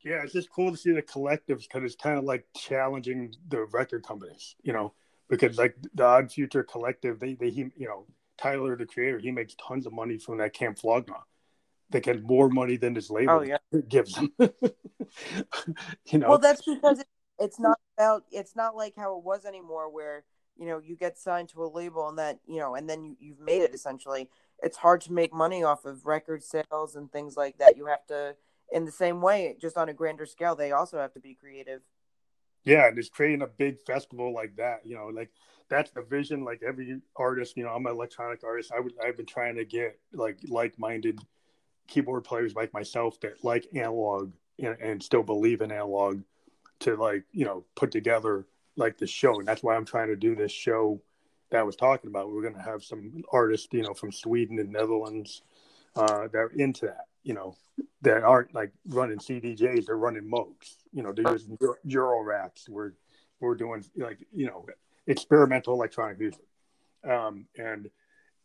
Yeah, 0.04 0.22
it's 0.22 0.32
just 0.32 0.50
cool 0.50 0.70
to 0.70 0.76
see 0.76 0.92
the 0.92 1.02
collectives 1.02 1.62
because 1.62 1.82
it's 1.82 1.96
kind 1.96 2.18
of 2.18 2.24
like 2.24 2.46
challenging 2.56 3.34
the 3.48 3.64
record 3.64 4.04
companies, 4.04 4.54
you 4.62 4.72
know, 4.72 4.94
because 5.28 5.58
like 5.58 5.76
the 5.94 6.04
Odd 6.04 6.32
Future 6.32 6.62
Collective, 6.62 7.18
they 7.18 7.34
they 7.34 7.50
he, 7.50 7.66
you 7.76 7.88
know 7.88 8.06
Tyler 8.38 8.76
the 8.76 8.86
creator, 8.86 9.18
he 9.18 9.30
makes 9.30 9.54
tons 9.56 9.86
of 9.86 9.92
money 9.92 10.16
from 10.18 10.38
that 10.38 10.54
Camp 10.54 10.78
Flog 10.78 11.08
Gnaw. 11.08 11.22
They 11.90 12.00
get 12.00 12.22
more 12.22 12.48
money 12.48 12.76
than 12.76 12.94
his 12.94 13.10
label 13.10 13.40
oh, 13.40 13.42
yeah. 13.42 13.58
gives 13.88 14.14
them. 14.14 14.32
you 14.38 16.18
know, 16.18 16.28
well, 16.28 16.38
that's 16.38 16.62
because 16.62 17.02
it's 17.38 17.58
not 17.58 17.78
about 17.96 18.24
it's 18.30 18.54
not 18.54 18.76
like 18.76 18.94
how 18.96 19.18
it 19.18 19.24
was 19.24 19.44
anymore, 19.44 19.90
where 19.90 20.24
you 20.58 20.66
know 20.66 20.78
you 20.78 20.96
get 20.96 21.18
signed 21.18 21.48
to 21.50 21.64
a 21.64 21.66
label 21.66 22.08
and 22.08 22.18
that 22.18 22.40
you 22.46 22.58
know 22.58 22.74
and 22.74 22.88
then 22.88 23.04
you, 23.04 23.16
you've 23.20 23.40
made 23.40 23.62
it 23.62 23.74
essentially. 23.74 24.28
It's 24.60 24.76
hard 24.76 25.00
to 25.02 25.12
make 25.12 25.32
money 25.32 25.62
off 25.62 25.84
of 25.84 26.04
record 26.04 26.42
sales 26.42 26.96
and 26.96 27.12
things 27.12 27.36
like 27.36 27.58
that. 27.58 27.76
You 27.76 27.86
have 27.86 28.04
to 28.08 28.34
in 28.72 28.84
the 28.84 28.92
same 28.92 29.20
way 29.22 29.56
just 29.60 29.76
on 29.76 29.88
a 29.88 29.94
grander 29.94 30.26
scale 30.26 30.54
they 30.54 30.72
also 30.72 30.98
have 30.98 31.12
to 31.14 31.20
be 31.20 31.34
creative. 31.34 31.80
Yeah 32.64 32.86
and 32.88 32.96
just 32.96 33.12
creating 33.12 33.42
a 33.42 33.46
big 33.46 33.78
festival 33.86 34.34
like 34.34 34.56
that 34.56 34.80
you 34.84 34.94
know 34.94 35.06
like 35.06 35.30
that's 35.70 35.90
the 35.90 36.02
vision 36.02 36.44
like 36.44 36.62
every 36.66 37.00
artist 37.16 37.56
you 37.56 37.64
know 37.64 37.70
i'm 37.70 37.86
an 37.86 37.92
electronic 37.92 38.44
artist. 38.44 38.72
I 38.76 38.80
would 38.80 38.92
i've 39.04 39.16
been 39.16 39.26
trying 39.26 39.56
to 39.56 39.64
get 39.64 39.98
like 40.12 40.38
like-minded 40.48 41.20
keyboard 41.86 42.24
players 42.24 42.54
like 42.54 42.72
myself 42.74 43.18
that 43.20 43.42
like 43.42 43.66
analog 43.74 44.32
and, 44.58 44.76
and 44.80 45.02
still 45.02 45.22
believe 45.22 45.60
in 45.62 45.72
analog 45.72 46.20
to 46.80 46.96
like 46.96 47.24
you 47.32 47.44
know 47.44 47.64
put 47.74 47.90
together 47.90 48.46
like 48.78 48.96
the 48.96 49.06
show, 49.06 49.38
and 49.38 49.46
that's 49.46 49.62
why 49.62 49.76
I'm 49.76 49.84
trying 49.84 50.08
to 50.08 50.16
do 50.16 50.34
this 50.34 50.52
show 50.52 51.00
that 51.50 51.58
I 51.58 51.62
was 51.62 51.76
talking 51.76 52.08
about. 52.08 52.30
We're 52.30 52.42
going 52.42 52.54
to 52.54 52.62
have 52.62 52.82
some 52.82 53.22
artists, 53.32 53.68
you 53.72 53.82
know, 53.82 53.94
from 53.94 54.12
Sweden 54.12 54.58
and 54.58 54.70
Netherlands 54.70 55.42
uh, 55.96 56.28
that 56.28 56.38
are 56.38 56.52
into 56.56 56.86
that, 56.86 57.06
you 57.22 57.34
know, 57.34 57.56
that 58.02 58.22
aren't 58.22 58.54
like 58.54 58.72
running 58.88 59.18
CDJs, 59.18 59.86
they're 59.86 59.96
running 59.96 60.30
Moogs. 60.30 60.76
You 60.92 61.02
know, 61.02 61.12
they're 61.12 61.32
using 61.32 61.58
Euro 61.84 62.22
racks. 62.22 62.68
We're 62.68 62.92
we're 63.40 63.54
doing 63.54 63.84
like 63.96 64.18
you 64.32 64.46
know 64.46 64.66
experimental 65.06 65.74
electronic 65.74 66.18
music, 66.18 66.44
um, 67.08 67.46
and 67.56 67.90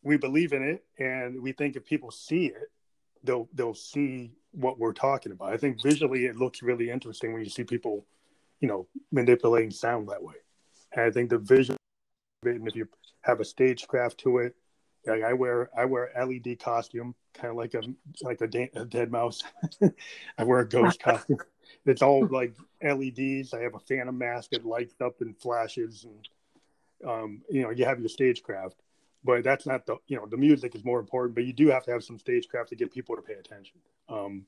we 0.03 0.17
believe 0.17 0.53
in 0.53 0.63
it, 0.63 0.84
and 0.99 1.41
we 1.41 1.51
think 1.51 1.75
if 1.75 1.86
people 1.86 2.11
see 2.11 2.47
it, 2.47 2.71
they'll 3.23 3.47
they'll 3.53 3.73
see 3.73 4.31
what 4.51 4.77
we're 4.79 4.93
talking 4.93 5.31
about. 5.31 5.51
I 5.51 5.57
think 5.57 5.81
visually 5.81 6.25
it 6.25 6.36
looks 6.36 6.61
really 6.61 6.89
interesting 6.89 7.34
when 7.34 7.43
you 7.43 7.49
see 7.49 7.63
people, 7.63 8.05
you 8.60 8.68
know, 8.68 8.88
manipulating 9.12 9.72
sound 9.72 10.10
that 10.10 10.24
way. 10.24 10.36
And 10.93 11.06
I 11.06 11.12
think 11.12 11.30
the 11.30 11.38
vision, 11.38 11.76
and 12.43 12.68
if 12.68 12.76
you 12.76 12.88
have 13.22 13.39
a 13.39 13.45
stagecraft 13.45 14.20
to 14.20 14.39
it, 14.39 14.56
like 15.06 15.24
I 15.24 15.34
wear 15.34 15.70
I 15.78 15.86
wear 15.86 16.12
LED 16.18 16.60
costume, 16.60 17.16
kind 17.34 17.51
of 17.51 17.58
like 17.58 17.74
a 17.74 17.82
like 18.22 18.41
a, 18.41 18.47
da- 18.47 18.72
a 18.76 18.86
deadmau5. 18.86 19.43
I 20.38 20.43
wear 20.43 20.60
a 20.60 20.68
ghost 20.68 20.99
costume. 21.04 21.39
It's 21.86 22.01
all 22.01 22.28
like 22.28 22.54
LEDs. 22.82 23.54
I 23.54 23.62
have 23.62 23.76
a 23.76 23.80
phantom 23.80 24.18
mask 24.18 24.51
that 24.51 24.66
lights 24.66 24.95
up 25.01 25.22
and 25.22 25.38
flashes, 25.38 26.06
and 26.06 27.10
um, 27.10 27.41
you 27.49 27.64
know 27.64 27.72
you 27.72 27.86
have 27.86 27.99
your 27.99 28.10
stagecraft. 28.10 28.76
But 29.26 29.43
that's 29.43 29.66
not 29.66 29.86
the 29.86 29.97
you 30.08 30.18
know 30.18 30.26
the 30.26 30.38
music 30.38 30.76
is 30.76 30.86
more 30.86 30.99
important. 30.99 31.36
But 31.36 31.45
you 31.45 31.54
do 31.54 31.68
have 31.68 31.84
to 31.86 31.91
have 31.91 32.04
some 32.04 32.20
stagecraft 32.20 32.70
to 32.70 32.76
get 32.76 32.91
people 32.91 33.16
to 33.16 33.22
pay 33.22 33.34
attention. 33.34 33.80
Um, 34.08 34.45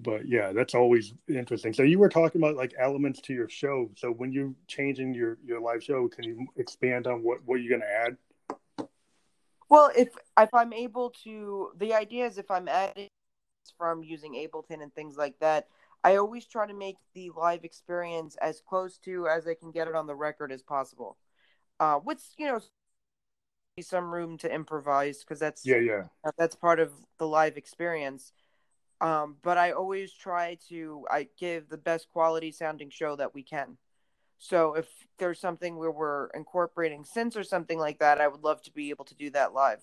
but 0.00 0.28
yeah, 0.28 0.52
that's 0.52 0.74
always 0.74 1.14
interesting. 1.28 1.72
So 1.72 1.82
you 1.82 1.98
were 1.98 2.08
talking 2.08 2.40
about 2.40 2.56
like 2.56 2.74
elements 2.78 3.20
to 3.22 3.34
your 3.34 3.48
show. 3.48 3.90
So 3.96 4.10
when 4.10 4.32
you're 4.32 4.52
changing 4.66 5.14
your 5.14 5.38
your 5.44 5.60
live 5.60 5.82
show, 5.82 6.08
can 6.08 6.24
you 6.24 6.46
expand 6.56 7.06
on 7.06 7.22
what 7.22 7.38
what 7.44 7.56
you're 7.56 7.78
going 7.78 7.88
to 7.88 7.92
add? 7.92 8.88
Well, 9.68 9.90
if 9.96 10.08
if 10.38 10.50
I'm 10.52 10.72
able 10.72 11.10
to, 11.24 11.70
the 11.78 11.94
idea 11.94 12.26
is 12.26 12.38
if 12.38 12.50
I'm 12.50 12.68
adding 12.68 13.08
from 13.78 14.02
using 14.02 14.34
Ableton 14.34 14.82
and 14.82 14.94
things 14.94 15.16
like 15.16 15.38
that, 15.40 15.68
I 16.02 16.16
always 16.16 16.46
try 16.46 16.66
to 16.66 16.74
make 16.74 16.96
the 17.14 17.30
live 17.36 17.64
experience 17.64 18.36
as 18.42 18.60
close 18.60 18.98
to 18.98 19.26
as 19.26 19.46
I 19.46 19.54
can 19.54 19.70
get 19.70 19.88
it 19.88 19.94
on 19.94 20.06
the 20.06 20.14
record 20.14 20.52
as 20.52 20.62
possible. 20.62 21.16
Uh, 21.80 21.98
with 22.04 22.22
you 22.36 22.46
know 22.46 22.60
some 23.80 24.12
room 24.12 24.38
to 24.38 24.52
improvise 24.52 25.20
because 25.20 25.40
that's 25.40 25.66
yeah 25.66 25.78
yeah 25.78 26.04
that's 26.38 26.54
part 26.54 26.78
of 26.78 26.92
the 27.18 27.26
live 27.26 27.56
experience. 27.56 28.32
Um, 29.04 29.36
but 29.42 29.58
I 29.58 29.72
always 29.72 30.14
try 30.14 30.56
to 30.70 31.04
I 31.10 31.28
give 31.38 31.68
the 31.68 31.76
best 31.76 32.08
quality 32.10 32.50
sounding 32.50 32.88
show 32.88 33.16
that 33.16 33.34
we 33.34 33.42
can. 33.42 33.76
So 34.38 34.74
if 34.74 34.88
there's 35.18 35.38
something 35.38 35.76
where 35.76 35.90
we're 35.90 36.28
incorporating 36.28 37.04
synths 37.04 37.36
or 37.36 37.44
something 37.44 37.78
like 37.78 37.98
that, 37.98 38.18
I 38.18 38.28
would 38.28 38.42
love 38.42 38.62
to 38.62 38.72
be 38.72 38.88
able 38.88 39.04
to 39.04 39.14
do 39.14 39.28
that 39.30 39.52
live. 39.52 39.82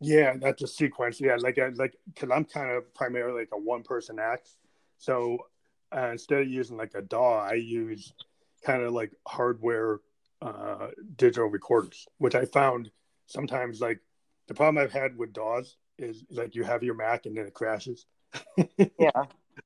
Yeah, 0.00 0.34
that's 0.40 0.60
a 0.60 0.66
sequence. 0.66 1.20
Yeah, 1.20 1.36
like 1.38 1.56
I, 1.60 1.68
like 1.68 1.94
because 2.12 2.30
I'm 2.32 2.44
kind 2.44 2.72
of 2.72 2.92
primarily 2.94 3.42
like 3.42 3.50
a 3.52 3.58
one 3.58 3.84
person 3.84 4.18
act, 4.18 4.48
so 4.98 5.38
uh, 5.96 6.08
instead 6.10 6.40
of 6.40 6.48
using 6.48 6.76
like 6.76 6.94
a 6.96 7.02
DAW, 7.02 7.38
I 7.38 7.54
use 7.54 8.12
kind 8.64 8.82
of 8.82 8.92
like 8.92 9.12
hardware 9.24 10.00
uh, 10.40 10.88
digital 11.14 11.46
recorders, 11.46 12.08
which 12.18 12.34
I 12.34 12.46
found 12.46 12.90
sometimes 13.26 13.80
like 13.80 14.00
the 14.48 14.54
problem 14.54 14.82
I've 14.82 14.92
had 14.92 15.16
with 15.16 15.32
DAWs 15.32 15.76
is 15.96 16.24
like 16.28 16.56
you 16.56 16.64
have 16.64 16.82
your 16.82 16.96
Mac 16.96 17.26
and 17.26 17.36
then 17.36 17.46
it 17.46 17.54
crashes. 17.54 18.06
Yeah. 18.98 19.10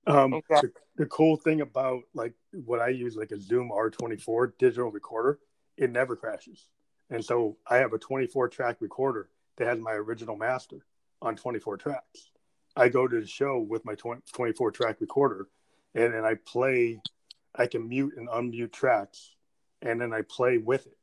Um, 0.08 0.34
exactly. 0.34 0.70
the, 0.96 1.04
the, 1.04 1.06
cool 1.06 1.36
thing 1.36 1.60
about 1.60 2.02
like 2.14 2.32
what 2.52 2.80
I 2.80 2.88
use, 2.88 3.16
like 3.16 3.32
a 3.32 3.40
Zoom 3.40 3.70
R24 3.70 4.52
digital 4.58 4.90
recorder, 4.90 5.38
it 5.76 5.90
never 5.90 6.14
crashes. 6.14 6.68
And 7.10 7.24
so 7.24 7.56
I 7.68 7.76
have 7.78 7.92
a 7.92 7.98
24 7.98 8.48
track 8.48 8.76
recorder 8.80 9.28
that 9.56 9.66
has 9.66 9.78
my 9.78 9.92
original 9.92 10.36
master 10.36 10.84
on 11.22 11.36
24 11.36 11.76
tracks. 11.78 12.30
I 12.76 12.88
go 12.88 13.08
to 13.08 13.20
the 13.20 13.26
show 13.26 13.58
with 13.58 13.84
my 13.84 13.94
20, 13.94 14.22
24 14.32 14.70
track 14.72 15.00
recorder 15.00 15.48
and 15.94 16.14
then 16.14 16.24
I 16.24 16.34
play, 16.34 17.00
I 17.54 17.66
can 17.66 17.88
mute 17.88 18.14
and 18.16 18.28
unmute 18.28 18.72
tracks 18.72 19.34
and 19.82 20.00
then 20.00 20.12
I 20.12 20.22
play 20.22 20.58
with 20.58 20.86
it. 20.86 20.98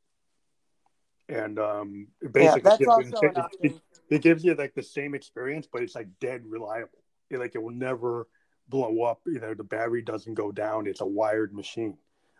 And 1.28 1.58
um, 1.58 2.08
basically, 2.32 2.70
yeah, 2.80 2.98
it, 2.98 3.14
it, 3.22 3.46
it, 3.60 3.80
it 4.10 4.22
gives 4.22 4.44
you 4.44 4.54
like 4.54 4.74
the 4.74 4.82
same 4.82 5.14
experience, 5.14 5.66
but 5.70 5.82
it's 5.82 5.94
like 5.94 6.08
dead 6.20 6.42
reliable. 6.46 7.03
It, 7.30 7.38
like 7.38 7.54
it 7.54 7.62
will 7.62 7.74
never 7.74 8.26
blow 8.68 9.02
up. 9.02 9.20
You 9.26 9.40
know, 9.40 9.54
the 9.54 9.64
battery 9.64 10.02
doesn't 10.02 10.34
go 10.34 10.52
down. 10.52 10.86
It's 10.86 11.00
a 11.00 11.06
wired 11.06 11.54
machine, 11.54 11.96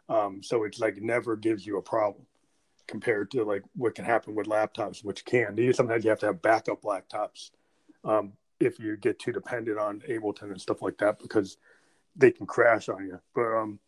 um, 0.08 0.42
so 0.42 0.64
it's 0.64 0.78
like 0.80 1.00
never 1.00 1.36
gives 1.36 1.66
you 1.66 1.78
a 1.78 1.82
problem 1.82 2.26
compared 2.86 3.30
to 3.30 3.44
like 3.44 3.62
what 3.74 3.94
can 3.94 4.04
happen 4.04 4.34
with 4.34 4.46
laptops, 4.46 5.04
which 5.04 5.24
can. 5.24 5.56
You 5.56 5.72
sometimes 5.72 6.04
you 6.04 6.10
have 6.10 6.20
to 6.20 6.26
have 6.26 6.42
backup 6.42 6.82
laptops 6.82 7.50
um, 8.04 8.32
if 8.60 8.78
you 8.78 8.96
get 8.96 9.18
too 9.18 9.32
dependent 9.32 9.78
on 9.78 10.00
Ableton 10.08 10.50
and 10.50 10.60
stuff 10.60 10.82
like 10.82 10.98
that 10.98 11.18
because 11.18 11.56
they 12.16 12.30
can 12.30 12.46
crash 12.46 12.88
on 12.88 13.06
you. 13.06 13.20
But 13.34 13.56
um, 13.56 13.78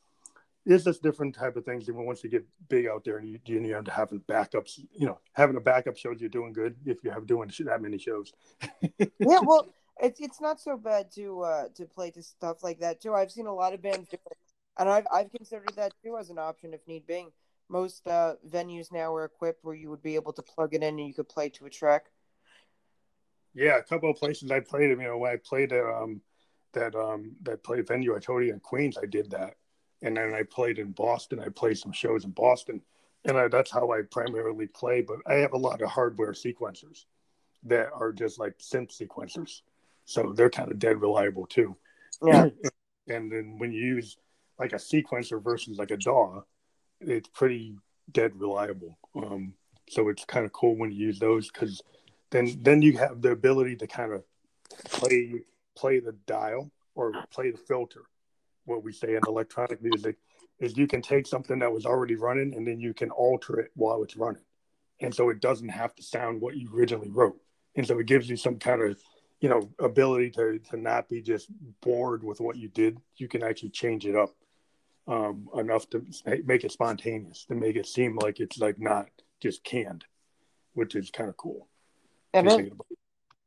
it's 0.65 0.85
just 0.85 1.03
different 1.03 1.35
type 1.35 1.57
of 1.57 1.65
things. 1.65 1.89
Even 1.89 2.05
once 2.05 2.25
you 2.25 2.31
get 2.31 2.45
big 2.69 2.87
out 2.87 3.05
there 3.05 3.19
and 3.19 3.29
you, 3.29 3.39
you 3.47 3.61
need 3.61 3.85
to 3.85 3.91
have 3.93 4.11
backups, 4.29 4.81
you 4.93 5.07
know, 5.07 5.19
having 5.33 5.57
a 5.57 5.61
backup 5.61 5.97
shows 5.97 6.21
you're 6.21 6.29
doing 6.29 6.53
good 6.53 6.75
if 6.85 6.99
you 7.05 7.11
have 7.11 7.27
doing 7.27 7.51
that 7.61 7.81
many 7.81 7.99
shows. 7.99 8.33
yeah, 8.99 9.07
well, 9.21 9.69
it's 10.01 10.21
it's 10.21 10.41
not 10.41 10.61
so 10.61 10.77
bad 10.77 11.11
to 11.13 11.43
uh 11.43 11.65
to 11.75 11.87
play 11.87 12.11
to 12.11 12.23
stuff 12.23 12.63
like 12.63 12.81
that 12.81 13.01
too. 13.01 13.15
I've 13.15 13.31
seen 13.31 13.47
a 13.47 13.55
lot 13.55 13.75
of 13.75 13.83
bands 13.83 14.09
do 14.09 14.19
it, 14.31 14.39
and 14.79 14.89
I've 14.89 15.07
I've 15.13 15.31
considered 15.31 15.73
that 15.77 15.93
too 16.05 16.17
as 16.19 16.31
an 16.31 16.39
option 16.39 16.75
if 16.75 16.87
need 16.87 17.07
be. 17.07 17.27
Most 17.69 18.07
uh, 18.07 18.35
venues 18.49 18.93
now 18.93 19.13
are 19.15 19.25
equipped 19.25 19.65
where 19.65 19.75
you 19.75 19.91
would 19.91 20.03
be 20.03 20.15
able 20.15 20.33
to 20.35 20.43
plug 20.43 20.75
it 20.75 20.83
in 20.83 20.99
and 21.01 21.09
you 21.09 21.13
could 21.13 21.29
play 21.29 21.49
to 21.49 21.67
a 21.67 21.71
track. 21.71 22.05
Yeah, 23.55 23.79
a 23.79 23.83
couple 23.83 24.09
of 24.09 24.17
places 24.17 24.53
I 24.53 24.61
played. 24.61 24.91
You 24.91 24.97
know, 24.97 25.19
when 25.19 25.33
I 25.33 25.37
played 25.37 25.73
at 25.73 25.85
um 25.85 26.21
that 26.75 26.95
um 26.95 27.33
that 27.43 27.65
play 27.65 27.81
venue 27.81 28.15
I 28.15 28.21
told 28.21 28.45
you 28.45 28.53
in 28.53 28.61
Queens, 28.61 28.99
I 29.03 29.07
did 29.07 29.31
that, 29.31 29.55
and 30.03 30.17
then 30.17 30.35
I 30.35 30.43
played 30.43 30.79
in 30.79 30.93
Boston. 30.93 31.41
I 31.41 31.49
played 31.49 31.79
some 31.79 31.93
shows 31.93 32.25
in 32.25 32.31
Boston, 32.31 32.83
and 33.25 33.37
I, 33.39 33.49
that's 33.49 33.71
how 33.71 33.91
I 33.93 34.03
primarily 34.11 34.67
play. 34.67 35.01
But 35.01 35.19
I 35.27 35.35
have 35.35 35.55
a 35.55 35.59
lot 35.59 35.81
of 35.81 35.89
hardware 35.89 36.33
sequencers 36.33 37.07
that 37.65 37.89
are 37.95 38.13
just 38.13 38.39
like 38.39 38.59
synth 38.59 38.97
sequencers 38.97 39.63
so 40.07 40.33
they're 40.35 40.49
kind 40.49 40.71
of 40.71 40.79
dead 40.79 41.01
reliable 41.01 41.47
too. 41.47 41.77
Yeah. 42.25 42.49
and 43.09 43.31
then 43.31 43.57
when 43.59 43.73
you 43.73 43.85
use 43.85 44.17
like 44.59 44.73
a 44.73 44.77
sequencer 44.77 45.43
versus 45.43 45.77
like 45.79 45.91
a 45.91 45.97
DAW, 45.97 46.41
it's 47.01 47.29
pretty 47.29 47.77
dead 48.11 48.33
reliable. 48.37 48.97
Um, 49.15 49.53
so 49.89 50.09
it's 50.09 50.25
kind 50.25 50.47
of 50.47 50.53
cool 50.53 50.77
when 50.77 50.91
you 50.91 51.07
use 51.07 51.19
those 51.19 51.51
because 51.51 51.83
then 52.31 52.57
then 52.63 52.83
you 52.83 52.97
have 52.99 53.21
the 53.21 53.31
ability 53.31 53.77
to 53.77 53.87
kind 53.87 54.13
of 54.13 54.25
play 54.85 55.45
play 55.77 56.01
the 56.01 56.13
dial 56.27 56.71
or 56.95 57.13
play 57.31 57.51
the 57.51 57.59
filter. 57.59 58.03
What 58.65 58.83
we 58.83 58.93
say 58.93 59.15
in 59.15 59.21
electronic 59.27 59.83
music 59.83 60.17
is 60.59 60.77
you 60.77 60.87
can 60.87 61.03
take 61.03 61.27
something 61.27 61.59
that 61.59 61.73
was 61.73 61.85
already 61.85 62.17
running 62.17 62.55
and 62.55 62.67
then 62.67 62.81
you 62.81 62.95
can 62.95 63.11
alter 63.11 63.61
it 63.61 63.71
while 63.75 64.03
it's 64.03 64.17
running, 64.17 64.45
and 65.01 65.15
so 65.15 65.31
it 65.31 65.41
doesn't 65.41 65.69
have 65.69 65.95
to 65.97 66.03
sound 66.03 66.41
what 66.41 66.57
you 66.57 66.69
originally 66.75 67.11
wrote, 67.11 67.39
and 67.77 67.87
so 67.87 67.99
it 67.99 68.07
gives 68.07 68.29
you 68.29 68.37
some 68.37 68.59
kind 68.59 68.83
of 68.83 68.99
you 69.41 69.49
know 69.49 69.69
ability 69.79 70.31
to 70.31 70.59
to 70.59 70.77
not 70.77 71.09
be 71.09 71.21
just 71.21 71.49
bored 71.81 72.23
with 72.23 72.41
what 72.41 72.57
you 72.57 72.69
did 72.69 72.99
you 73.17 73.29
can 73.29 73.43
actually 73.43 73.71
change 73.71 74.07
it 74.07 74.17
up 74.17 74.35
um, 75.09 75.49
enough 75.57 75.89
to 75.91 76.05
make 76.45 76.65
it 76.65 76.73
spontaneous 76.73 77.45
to 77.45 77.55
make 77.55 77.77
it 77.77 77.87
seem 77.87 78.17
like 78.17 78.41
it's 78.41 78.59
like 78.59 78.79
not 78.79 79.07
just 79.41 79.63
canned 79.63 80.05
which 80.75 80.95
is 80.95 81.11
kind 81.11 81.29
of 81.29 81.37
cool 81.37 81.69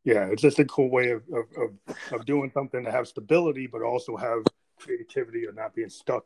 yeah 0.04 0.26
it's 0.28 0.42
just 0.42 0.60
a 0.60 0.66
cool 0.66 0.90
way 0.90 1.10
of, 1.12 1.24
of, 1.34 1.46
of, 1.58 1.96
of 2.14 2.26
doing 2.26 2.50
something 2.54 2.84
to 2.84 2.92
have 2.92 3.08
stability 3.08 3.68
but 3.68 3.82
also 3.82 4.16
have 4.16 4.44
creativity 4.80 5.46
or 5.46 5.52
not 5.52 5.76
being 5.76 5.90
stuck 5.90 6.26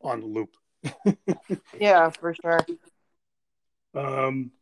on 0.00 0.20
the 0.20 0.26
loop. 0.26 0.56
Yeah 1.78 2.10
for 2.10 2.34
sure. 2.34 2.60
Um 3.94 4.52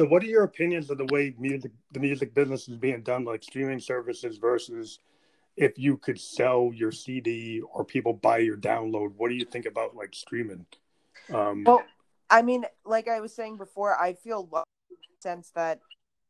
so, 0.00 0.06
what 0.06 0.22
are 0.22 0.28
your 0.28 0.44
opinions 0.44 0.88
of 0.88 0.96
the 0.96 1.04
way 1.12 1.34
music, 1.38 1.72
the 1.92 2.00
music 2.00 2.32
business 2.32 2.66
is 2.70 2.78
being 2.78 3.02
done, 3.02 3.22
like 3.26 3.42
streaming 3.42 3.80
services 3.80 4.38
versus 4.38 4.98
if 5.58 5.78
you 5.78 5.98
could 5.98 6.18
sell 6.18 6.70
your 6.72 6.90
CD 6.90 7.60
or 7.60 7.84
people 7.84 8.14
buy 8.14 8.38
your 8.38 8.56
download? 8.56 9.12
What 9.18 9.28
do 9.28 9.34
you 9.34 9.44
think 9.44 9.66
about 9.66 9.94
like 9.94 10.14
streaming? 10.14 10.64
Um, 11.30 11.64
well, 11.64 11.84
I 12.30 12.40
mean, 12.40 12.64
like 12.86 13.08
I 13.08 13.20
was 13.20 13.34
saying 13.34 13.58
before, 13.58 13.94
I 13.94 14.14
feel 14.14 14.48
sense 15.18 15.50
that 15.50 15.80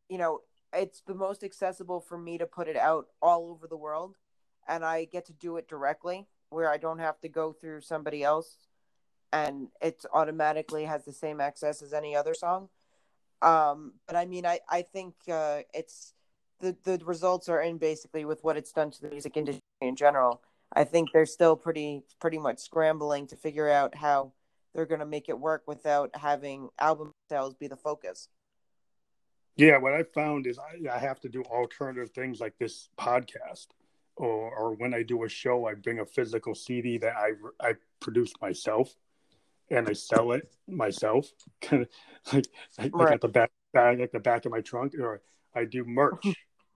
you 0.08 0.18
know 0.18 0.40
it's 0.72 1.02
the 1.06 1.14
most 1.14 1.44
accessible 1.44 2.00
for 2.00 2.18
me 2.18 2.38
to 2.38 2.46
put 2.46 2.66
it 2.66 2.76
out 2.76 3.06
all 3.22 3.50
over 3.50 3.68
the 3.68 3.76
world, 3.76 4.16
and 4.66 4.84
I 4.84 5.04
get 5.04 5.26
to 5.26 5.32
do 5.32 5.58
it 5.58 5.68
directly, 5.68 6.26
where 6.48 6.68
I 6.68 6.76
don't 6.76 6.98
have 6.98 7.20
to 7.20 7.28
go 7.28 7.52
through 7.52 7.82
somebody 7.82 8.24
else, 8.24 8.56
and 9.32 9.68
it 9.80 10.04
automatically 10.12 10.86
has 10.86 11.04
the 11.04 11.12
same 11.12 11.40
access 11.40 11.82
as 11.82 11.92
any 11.92 12.16
other 12.16 12.34
song. 12.34 12.68
Um, 13.42 13.94
but 14.06 14.16
I 14.16 14.26
mean, 14.26 14.46
I 14.46 14.60
I 14.68 14.82
think 14.82 15.14
uh, 15.30 15.60
it's 15.72 16.12
the 16.60 16.76
the 16.84 17.00
results 17.04 17.48
are 17.48 17.60
in 17.60 17.78
basically 17.78 18.24
with 18.24 18.42
what 18.44 18.56
it's 18.56 18.72
done 18.72 18.90
to 18.90 19.00
the 19.00 19.08
music 19.08 19.36
industry 19.36 19.62
in 19.80 19.96
general. 19.96 20.42
I 20.72 20.84
think 20.84 21.10
they're 21.12 21.26
still 21.26 21.56
pretty 21.56 22.02
pretty 22.20 22.38
much 22.38 22.58
scrambling 22.58 23.26
to 23.28 23.36
figure 23.36 23.68
out 23.68 23.94
how 23.94 24.32
they're 24.74 24.86
going 24.86 25.00
to 25.00 25.06
make 25.06 25.28
it 25.28 25.38
work 25.38 25.62
without 25.66 26.10
having 26.14 26.68
album 26.78 27.12
sales 27.28 27.54
be 27.54 27.66
the 27.66 27.76
focus. 27.76 28.28
Yeah, 29.56 29.78
what 29.78 29.92
I 29.92 30.04
found 30.04 30.46
is 30.46 30.58
I, 30.58 30.94
I 30.94 30.98
have 30.98 31.20
to 31.20 31.28
do 31.28 31.42
alternative 31.42 32.10
things 32.10 32.40
like 32.40 32.56
this 32.58 32.88
podcast, 32.98 33.66
or 34.16 34.54
or 34.54 34.74
when 34.74 34.94
I 34.94 35.02
do 35.02 35.24
a 35.24 35.28
show, 35.28 35.66
I 35.66 35.74
bring 35.74 35.98
a 35.98 36.06
physical 36.06 36.54
CD 36.54 36.98
that 36.98 37.14
I 37.16 37.32
I 37.60 37.74
produced 38.00 38.40
myself, 38.40 38.94
and 39.70 39.88
I 39.88 39.92
sell 39.92 40.32
it 40.32 40.52
myself, 40.68 41.30
kind 41.60 41.82
of 42.26 42.34
like, 42.34 42.46
like 42.78 42.94
right. 42.94 43.14
at 43.14 43.20
the 43.20 43.28
back 43.28 43.50
bag 43.72 44.00
at 44.00 44.12
the 44.12 44.18
back 44.18 44.44
of 44.44 44.52
my 44.52 44.60
trunk, 44.60 44.94
or 44.98 45.22
I 45.54 45.64
do 45.64 45.84
merch, 45.84 46.26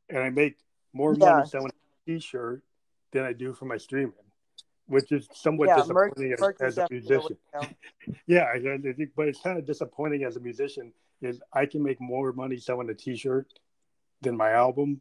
and 0.09 0.19
I 0.19 0.31
make 0.31 0.57
more 0.93 1.15
yeah. 1.15 1.31
money 1.31 1.47
selling 1.47 1.71
a 1.71 2.11
T-shirt 2.11 2.63
than 3.13 3.25
I 3.25 3.33
do 3.33 3.53
for 3.53 3.65
my 3.65 3.77
streaming, 3.77 4.13
which 4.87 5.11
is 5.13 5.29
somewhat 5.33 5.69
yeah, 5.69 5.77
disappointing 5.77 6.31
merch, 6.31 6.33
as, 6.33 6.41
merch 6.41 6.57
as 6.61 6.79
a 6.79 6.87
musician. 6.91 7.37
yeah, 8.27 8.45
I, 8.45 8.57
I 8.57 8.93
think, 8.93 9.11
but 9.17 9.29
it's 9.29 9.41
kind 9.41 9.59
of 9.59 9.67
disappointing 9.67 10.25
as 10.25 10.37
a 10.37 10.41
musician. 10.41 10.93
Is 11.23 11.41
I 11.53 11.67
can 11.67 11.83
make 11.83 12.01
more 12.01 12.33
money 12.33 12.59
selling 12.59 12.91
a 12.91 12.95
T-shirt 12.95 13.49
than 14.21 14.37
my 14.37 14.51
album. 14.51 15.01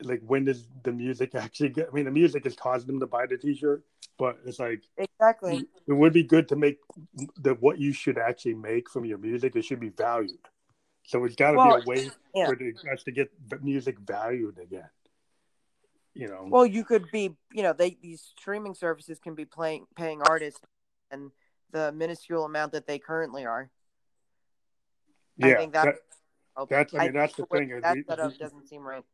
Like, 0.00 0.20
when 0.24 0.44
does 0.44 0.68
the 0.84 0.92
music 0.92 1.34
actually 1.34 1.70
get? 1.70 1.88
I 1.90 1.94
mean, 1.94 2.04
the 2.04 2.10
music 2.10 2.44
has 2.44 2.54
caused 2.54 2.86
them 2.86 3.00
to 3.00 3.06
buy 3.06 3.26
the 3.26 3.36
T-shirt, 3.36 3.82
but 4.18 4.38
it's 4.44 4.58
like 4.58 4.82
exactly. 4.96 5.64
It 5.86 5.92
would 5.92 6.12
be 6.12 6.22
good 6.22 6.48
to 6.48 6.56
make 6.56 6.78
that 7.42 7.60
what 7.62 7.78
you 7.78 7.92
should 7.92 8.18
actually 8.18 8.54
make 8.54 8.90
from 8.90 9.04
your 9.04 9.18
music. 9.18 9.56
It 9.56 9.64
should 9.64 9.80
be 9.80 9.90
valued. 9.90 10.38
So 11.04 11.24
it's 11.24 11.36
got 11.36 11.52
to 11.52 11.56
well, 11.56 11.76
be 11.76 11.82
a 11.82 11.86
way 11.86 12.10
yeah. 12.34 12.46
for 12.46 12.56
the, 12.56 12.74
us 12.92 13.02
to 13.04 13.12
get 13.12 13.30
the 13.48 13.58
music 13.60 13.98
valued 13.98 14.58
again 14.58 14.90
you 16.18 16.26
know 16.26 16.44
well 16.48 16.66
you 16.66 16.84
could 16.84 17.10
be 17.12 17.30
you 17.52 17.62
know 17.62 17.72
they 17.72 17.96
these 18.02 18.32
streaming 18.38 18.74
services 18.74 19.18
can 19.20 19.34
be 19.34 19.44
playing 19.44 19.86
paying 19.96 20.20
artists 20.22 20.60
and 21.10 21.30
the 21.70 21.92
minuscule 21.92 22.44
amount 22.44 22.72
that 22.72 22.86
they 22.86 22.98
currently 22.98 23.46
are 23.46 23.70
yeah 25.36 25.46
I 25.46 25.54
think 25.54 25.72
that, 25.74 25.94
that 26.56 26.68
that's 26.68 26.94
i 26.94 27.06
mean 27.06 27.16
I 27.16 27.20
that's 27.20 27.36
the 27.36 27.46
thing 27.46 27.80
that 27.80 27.96
setup 28.08 28.36
doesn't 28.36 28.68
seem 28.68 28.82
right 28.82 29.04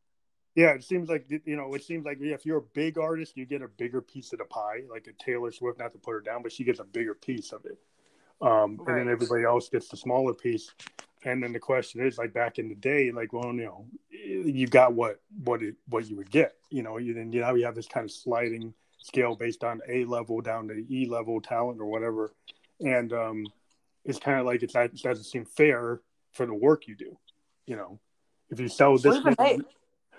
yeah 0.55 0.69
it 0.69 0.83
seems 0.83 1.09
like 1.09 1.25
you 1.29 1.55
know 1.55 1.73
it 1.73 1.83
seems 1.83 2.05
like 2.05 2.17
if 2.21 2.45
you're 2.45 2.57
a 2.57 2.69
big 2.73 2.97
artist 2.97 3.37
you 3.37 3.45
get 3.45 3.61
a 3.61 3.67
bigger 3.67 4.01
piece 4.01 4.33
of 4.33 4.39
the 4.39 4.45
pie 4.45 4.81
like 4.89 5.07
a 5.07 5.23
taylor 5.23 5.51
swift 5.51 5.79
not 5.79 5.91
to 5.91 5.99
put 5.99 6.13
her 6.13 6.21
down 6.21 6.41
but 6.41 6.51
she 6.51 6.63
gets 6.63 6.79
a 6.79 6.83
bigger 6.83 7.13
piece 7.13 7.51
of 7.51 7.65
it. 7.65 7.77
Um, 8.41 8.77
right. 8.77 8.89
and 8.89 8.97
then 8.97 9.09
everybody 9.09 9.45
else 9.45 9.69
gets 9.69 9.87
the 9.87 9.95
smaller 9.95 10.33
piece. 10.33 10.69
And 11.23 11.41
then 11.41 11.53
the 11.53 11.59
question 11.59 12.05
is 12.05 12.17
like 12.17 12.33
back 12.33 12.59
in 12.59 12.67
the 12.67 12.75
day 12.75 13.11
like 13.11 13.33
well 13.33 13.53
you 13.53 13.63
know 13.63 13.85
you 14.19 14.67
got 14.67 14.93
what 14.93 15.21
what 15.43 15.63
it 15.63 15.75
what 15.87 16.07
you 16.07 16.17
would 16.17 16.29
get 16.29 16.53
you 16.69 16.83
know 16.83 16.97
you 16.97 17.13
then 17.13 17.31
you 17.31 17.41
know 17.41 17.55
you 17.55 17.65
have 17.65 17.75
this 17.75 17.87
kind 17.87 18.03
of 18.03 18.11
sliding 18.11 18.73
scale 18.99 19.35
based 19.35 19.63
on 19.63 19.81
a 19.89 20.05
level 20.05 20.41
down 20.41 20.67
to 20.67 20.85
e 20.93 21.07
level 21.09 21.41
talent 21.41 21.79
or 21.79 21.85
whatever. 21.85 22.31
And 22.79 23.11
um 23.13 23.45
it's 24.03 24.19
kind 24.19 24.39
of 24.39 24.45
like 24.45 24.61
it's 24.61 24.75
it 24.75 25.01
doesn't 25.01 25.23
seem 25.23 25.45
fair 25.45 26.01
for 26.33 26.45
the 26.45 26.53
work 26.53 26.87
you 26.87 26.95
do 26.95 27.17
you 27.65 27.75
know. 27.75 27.99
If 28.49 28.59
you 28.59 28.67
sell 28.67 28.97
this 28.97 29.23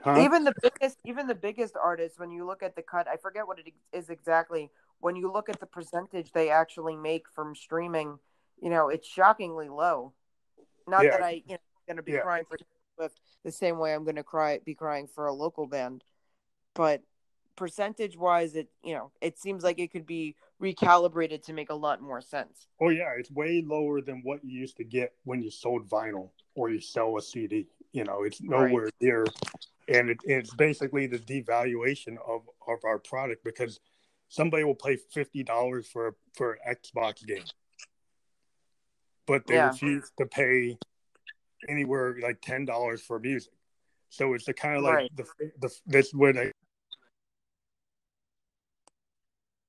huh? 0.07 0.21
even 0.21 0.45
the 0.45 0.55
biggest 0.63 0.99
even 1.05 1.27
the 1.27 1.35
biggest 1.35 1.77
artists 1.83 2.19
when 2.19 2.31
you 2.31 2.47
look 2.47 2.63
at 2.63 2.75
the 2.77 2.83
cut 2.83 3.07
i 3.09 3.17
forget 3.17 3.47
what 3.47 3.59
it 3.59 3.73
is 3.93 4.11
exactly 4.11 4.71
when 5.01 5.17
you 5.17 5.31
look 5.31 5.49
at 5.49 5.61
the 5.61 5.67
percentage 5.67 6.33
they 6.33 6.51
actually 6.51 6.97
make 6.97 7.29
from 7.29 7.55
streaming 7.55 8.19
you 8.63 8.71
know 8.71 8.89
it's 8.89 9.07
shockingly 9.07 9.69
low 9.69 10.13
not 10.89 11.05
yeah. 11.05 11.11
that 11.11 11.23
I, 11.23 11.31
you 11.47 11.55
know, 11.55 11.59
going 11.87 11.97
to 11.97 12.03
be 12.03 12.13
yeah. 12.13 12.21
crying 12.21 12.45
for 12.49 12.59
Swift 12.97 13.21
the 13.45 13.53
same 13.53 13.79
way 13.79 13.95
I'm 13.95 14.05
going 14.05 14.17
to 14.17 14.23
cry, 14.23 14.59
be 14.65 14.75
crying 14.75 15.07
for 15.07 15.27
a 15.27 15.33
local 15.33 15.67
band, 15.67 16.03
but 16.75 17.03
percentage 17.57 18.17
wise, 18.17 18.55
it 18.55 18.69
you 18.83 18.95
know, 18.95 19.13
it 19.21 19.39
seems 19.39 19.63
like 19.63 19.79
it 19.79 19.93
could 19.93 20.07
be 20.07 20.37
recalibrated 20.61 21.43
to 21.45 21.53
make 21.53 21.71
a 21.71 21.75
lot 21.75 22.01
more 22.01 22.21
sense. 22.21 22.69
Oh 22.81 22.89
yeah, 22.89 23.13
it's 23.19 23.31
way 23.31 23.63
lower 23.65 24.01
than 24.01 24.21
what 24.25 24.45
you 24.45 24.59
used 24.59 24.77
to 24.79 24.85
get 24.85 25.15
when 25.25 25.43
you 25.43 25.51
sold 25.51 25.89
vinyl 25.89 26.31
or 26.55 26.71
you 26.71 26.81
sell 26.81 27.17
a 27.17 27.23
CD. 27.23 27.69
You 27.97 28.05
know, 28.05 28.23
it's 28.25 28.41
nowhere 28.43 28.85
right. 28.85 28.95
near, 29.01 29.27
and 29.89 30.11
it, 30.11 30.19
it's 30.25 30.55
basically 30.55 31.07
the 31.07 31.19
devaluation 31.19 32.17
of 32.27 32.43
of 32.69 32.79
our 32.85 32.99
product 32.99 33.43
because 33.45 33.81
somebody 34.29 34.65
will 34.65 34.75
pay 34.75 34.97
fifty 35.13 35.43
dollars 35.43 35.87
for 35.89 36.15
for 36.35 36.53
an 36.53 36.77
Xbox 36.77 37.25
game 37.27 37.45
but 39.27 39.47
they 39.47 39.55
yeah. 39.55 39.69
refuse 39.69 40.11
to 40.19 40.27
pay 40.27 40.79
anywhere 41.69 42.17
like 42.23 42.41
ten 42.41 42.65
dollars 42.65 43.03
for 43.03 43.19
music. 43.19 43.53
So 44.09 44.35
it's 44.35 44.45
the 44.45 44.55
kind 44.55 44.77
of 44.77 44.85
like 44.85 44.95
right. 44.95 45.17
the 45.17 45.27
the 45.61 45.71
this 45.87 46.13
where 46.15 46.33
they. 46.33 46.53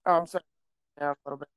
Oh, 0.05 0.19
I'm 0.19 0.25
sorry. 0.27 0.43
Yeah, 0.99 1.11
a 1.11 1.15
little 1.25 1.37
bit. 1.37 1.49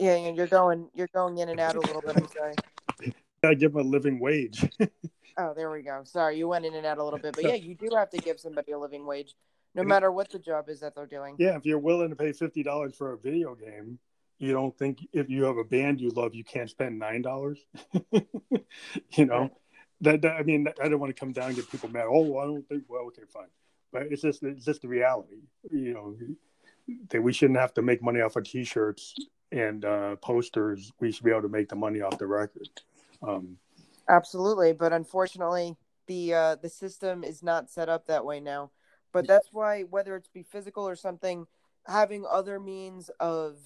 Yeah, 0.00 0.16
you're 0.30 0.46
going 0.46 0.88
you're 0.94 1.10
going 1.14 1.36
in 1.38 1.50
and 1.50 1.60
out 1.60 1.76
a 1.76 1.80
little 1.80 2.00
bit. 2.00 2.16
I'm 2.16 2.28
sorry. 2.28 2.54
I 3.44 3.54
give 3.54 3.74
them 3.74 3.86
a 3.86 3.88
living 3.88 4.18
wage. 4.18 4.66
oh, 5.36 5.52
there 5.54 5.70
we 5.70 5.82
go. 5.82 6.00
Sorry, 6.04 6.38
you 6.38 6.48
went 6.48 6.64
in 6.64 6.74
and 6.74 6.86
out 6.86 6.96
a 6.96 7.04
little 7.04 7.18
bit, 7.18 7.34
but 7.34 7.44
yeah, 7.44 7.54
you 7.54 7.74
do 7.74 7.90
have 7.94 8.08
to 8.10 8.18
give 8.18 8.40
somebody 8.40 8.72
a 8.72 8.78
living 8.78 9.06
wage 9.06 9.34
no 9.74 9.82
matter 9.84 10.10
what 10.10 10.30
the 10.30 10.38
job 10.38 10.70
is 10.70 10.80
that 10.80 10.94
they're 10.94 11.06
doing. 11.06 11.36
Yeah, 11.38 11.54
if 11.56 11.66
you're 11.66 11.78
willing 11.78 12.08
to 12.08 12.16
pay 12.16 12.32
fifty 12.32 12.62
dollars 12.62 12.94
for 12.96 13.12
a 13.12 13.18
video 13.18 13.54
game, 13.54 13.98
you 14.38 14.54
don't 14.54 14.76
think 14.76 15.06
if 15.12 15.28
you 15.28 15.44
have 15.44 15.58
a 15.58 15.64
band 15.64 16.00
you 16.00 16.08
love, 16.10 16.34
you 16.34 16.44
can't 16.44 16.70
spend 16.70 16.98
nine 16.98 17.20
dollars. 17.20 17.58
you 18.12 19.26
know, 19.26 19.38
right. 19.38 19.52
that, 20.00 20.22
that, 20.22 20.32
I 20.32 20.42
mean, 20.44 20.66
I 20.82 20.88
don't 20.88 20.98
want 20.98 21.14
to 21.14 21.20
come 21.20 21.32
down 21.32 21.48
and 21.48 21.56
get 21.56 21.70
people 21.70 21.90
mad. 21.90 22.06
Oh, 22.08 22.38
I 22.38 22.46
don't 22.46 22.66
think. 22.66 22.84
Well, 22.88 23.02
okay, 23.08 23.22
fine, 23.28 23.48
but 23.92 24.04
it's 24.10 24.22
just 24.22 24.42
it's 24.42 24.64
just 24.64 24.80
the 24.80 24.88
reality. 24.88 25.42
You 25.70 25.92
know, 25.92 26.16
that 27.10 27.22
we 27.22 27.34
shouldn't 27.34 27.58
have 27.58 27.74
to 27.74 27.82
make 27.82 28.02
money 28.02 28.22
off 28.22 28.36
of 28.36 28.44
T-shirts 28.44 29.14
and 29.52 29.84
uh, 29.84 30.16
posters. 30.16 30.92
We 31.00 31.12
should 31.12 31.24
be 31.24 31.30
able 31.30 31.42
to 31.42 31.48
make 31.48 31.68
the 31.68 31.76
money 31.76 32.00
off 32.00 32.18
the 32.18 32.26
record. 32.26 32.68
Um, 33.22 33.56
Absolutely, 34.08 34.72
but 34.72 34.92
unfortunately, 34.92 35.76
the 36.06 36.34
uh, 36.34 36.56
the 36.56 36.68
system 36.68 37.22
is 37.22 37.42
not 37.42 37.70
set 37.70 37.88
up 37.88 38.06
that 38.06 38.24
way 38.24 38.40
now. 38.40 38.70
But 39.12 39.26
that's 39.26 39.48
why 39.52 39.82
whether 39.82 40.16
it's 40.16 40.28
be 40.28 40.42
physical 40.42 40.86
or 40.86 40.96
something, 40.96 41.46
having 41.86 42.24
other 42.28 42.60
means 42.60 43.10
of 43.20 43.58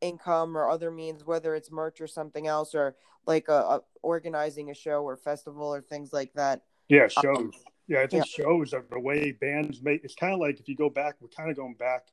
income 0.00 0.56
or 0.56 0.68
other 0.68 0.90
means, 0.90 1.24
whether 1.24 1.54
it's 1.54 1.70
merch 1.70 2.00
or 2.00 2.06
something 2.06 2.46
else, 2.46 2.74
or 2.74 2.96
like 3.26 3.48
a, 3.48 3.52
a 3.52 3.80
organizing 4.02 4.70
a 4.70 4.74
show 4.74 5.02
or 5.02 5.16
festival 5.16 5.72
or 5.74 5.80
things 5.80 6.12
like 6.12 6.32
that. 6.34 6.62
Yeah, 6.88 7.08
shows. 7.08 7.36
Um, 7.36 7.52
yeah, 7.88 8.00
I 8.00 8.06
think 8.06 8.26
yeah. 8.26 8.44
shows 8.44 8.72
are 8.72 8.84
the 8.90 9.00
way 9.00 9.32
bands 9.32 9.82
make. 9.82 10.04
It's 10.04 10.14
kind 10.14 10.32
of 10.32 10.40
like 10.40 10.60
if 10.60 10.68
you 10.68 10.76
go 10.76 10.90
back, 10.90 11.16
we're 11.20 11.28
kind 11.28 11.50
of 11.50 11.56
going 11.56 11.74
back. 11.74 12.06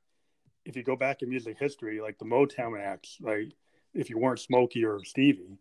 If 0.66 0.76
you 0.76 0.84
go 0.84 0.96
back 0.96 1.22
in 1.22 1.30
music 1.30 1.58
history, 1.60 2.00
like 2.02 2.18
the 2.20 2.26
Motown 2.26 2.80
acts, 2.80 3.18
like 3.22 3.54
if 3.94 4.10
you 4.10 4.18
weren't 4.18 4.40
Smokey 4.40 4.86
or 4.86 5.04
Stevie, 5.04 5.58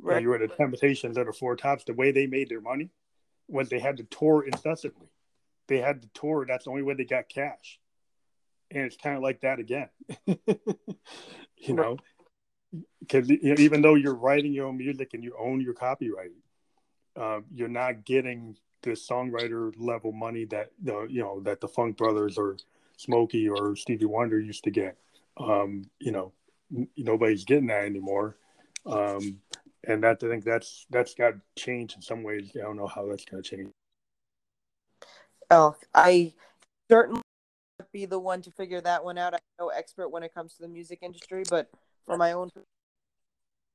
right. 0.00 0.22
you 0.22 0.28
were 0.28 0.38
the 0.38 0.48
Temptations 0.48 1.16
or 1.16 1.24
the 1.24 1.32
Four 1.32 1.56
Tops. 1.56 1.84
The 1.84 1.94
way 1.94 2.10
they 2.10 2.26
made 2.26 2.48
their 2.48 2.60
money 2.60 2.90
was 3.46 3.68
they 3.68 3.78
had 3.78 3.96
to 3.98 4.04
tour 4.04 4.44
incessantly 4.44 5.08
they 5.68 5.78
had 5.78 6.02
to 6.02 6.08
tour. 6.08 6.44
That's 6.46 6.64
the 6.64 6.70
only 6.70 6.82
way 6.82 6.94
they 6.94 7.04
got 7.04 7.28
cash. 7.28 7.78
And 8.70 8.82
it's 8.84 8.96
kind 8.96 9.16
of 9.16 9.22
like 9.22 9.40
that 9.42 9.60
again, 9.60 9.88
you 10.26 11.74
know, 11.74 11.96
because 13.00 13.30
you 13.30 13.38
know, 13.42 13.54
even 13.58 13.80
though 13.80 13.94
you're 13.94 14.14
writing 14.14 14.52
your 14.52 14.66
own 14.66 14.76
music 14.76 15.14
and 15.14 15.24
you 15.24 15.34
own 15.38 15.62
your 15.62 15.72
copyright, 15.72 16.32
uh, 17.16 17.40
you're 17.54 17.68
not 17.68 18.04
getting 18.04 18.56
the 18.82 18.90
songwriter 18.90 19.72
level 19.78 20.12
money 20.12 20.44
that 20.44 20.70
the 20.82 21.06
you 21.08 21.22
know 21.22 21.40
that 21.40 21.62
the 21.62 21.68
Funk 21.68 21.96
Brothers 21.96 22.36
or 22.36 22.58
Smokey 22.98 23.48
or 23.48 23.76
Stevie 23.76 24.04
Wonder 24.04 24.40
used 24.40 24.64
to 24.64 24.70
get. 24.70 24.98
Um, 25.38 25.84
you 26.00 26.10
know, 26.10 26.32
n- 26.76 26.88
nobody's 26.96 27.44
getting 27.44 27.68
that 27.68 27.84
anymore. 27.84 28.36
Um, 28.84 29.38
and 29.84 30.02
that 30.02 30.22
I 30.22 30.28
think 30.28 30.44
that's 30.44 30.84
that's 30.90 31.14
got 31.14 31.34
changed 31.56 31.96
in 31.96 32.02
some 32.02 32.22
ways. 32.22 32.50
I 32.56 32.58
don't 32.58 32.76
know 32.76 32.88
how 32.88 33.06
that's 33.06 33.24
going 33.24 33.42
to 33.42 33.48
change. 33.48 33.68
Oh, 35.50 35.76
I 35.94 36.34
certainly 36.90 37.22
be 37.92 38.04
the 38.04 38.18
one 38.18 38.42
to 38.42 38.50
figure 38.50 38.80
that 38.80 39.04
one 39.04 39.16
out. 39.16 39.34
I'm 39.34 39.40
no 39.60 39.68
expert 39.68 40.08
when 40.08 40.24
it 40.24 40.34
comes 40.34 40.54
to 40.54 40.62
the 40.62 40.68
music 40.68 40.98
industry, 41.00 41.44
but 41.48 41.70
for 42.04 42.16
my 42.16 42.32
own, 42.32 42.50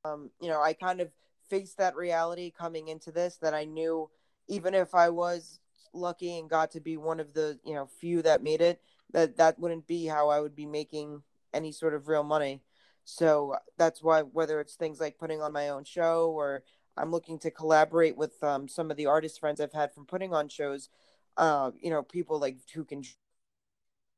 um, 0.04 0.30
you 0.42 0.50
know, 0.50 0.62
I 0.62 0.74
kind 0.74 1.00
of 1.00 1.10
faced 1.50 1.78
that 1.78 1.96
reality 1.96 2.52
coming 2.52 2.90
into 2.90 3.12
this 3.12 3.38
that 3.38 3.54
I 3.54 3.64
knew 3.64 4.10
even 4.50 4.74
if 4.74 4.94
I 4.94 5.10
was 5.10 5.60
lucky 5.94 6.38
and 6.38 6.50
got 6.50 6.72
to 6.72 6.80
be 6.80 6.98
one 6.98 7.20
of 7.20 7.34
the 7.34 7.60
you 7.64 7.74
know 7.74 7.86
few 7.86 8.22
that 8.24 8.44
made 8.44 8.62
it, 8.62 8.82
that 9.12 9.38
that 9.38 9.60
wouldn't 9.60 9.88
be 9.88 10.06
how 10.06 10.30
I 10.30 10.40
would 10.40 10.56
be 10.56 10.66
making 10.66 11.24
any 11.54 11.72
sort 11.72 11.94
of 11.94 12.08
real 12.08 12.24
money. 12.24 12.62
So 13.06 13.56
that's 13.78 14.02
why 14.02 14.22
whether 14.22 14.60
it's 14.60 14.76
things 14.76 15.00
like 15.00 15.18
putting 15.18 15.42
on 15.42 15.54
my 15.54 15.70
own 15.70 15.84
show 15.84 16.32
or 16.32 16.64
I'm 16.96 17.12
looking 17.12 17.40
to 17.40 17.52
collaborate 17.52 18.16
with 18.16 18.42
um, 18.44 18.68
some 18.68 18.92
of 18.92 18.98
the 18.98 19.08
artist 19.08 19.40
friends 19.40 19.60
I've 19.60 19.74
had 19.74 19.94
from 19.94 20.06
putting 20.06 20.34
on 20.34 20.48
shows 20.48 20.90
uh, 21.38 21.72
you 21.82 21.90
know, 21.90 22.04
people 22.04 22.40
like 22.40 22.58
who 22.74 22.84
can 22.84 23.04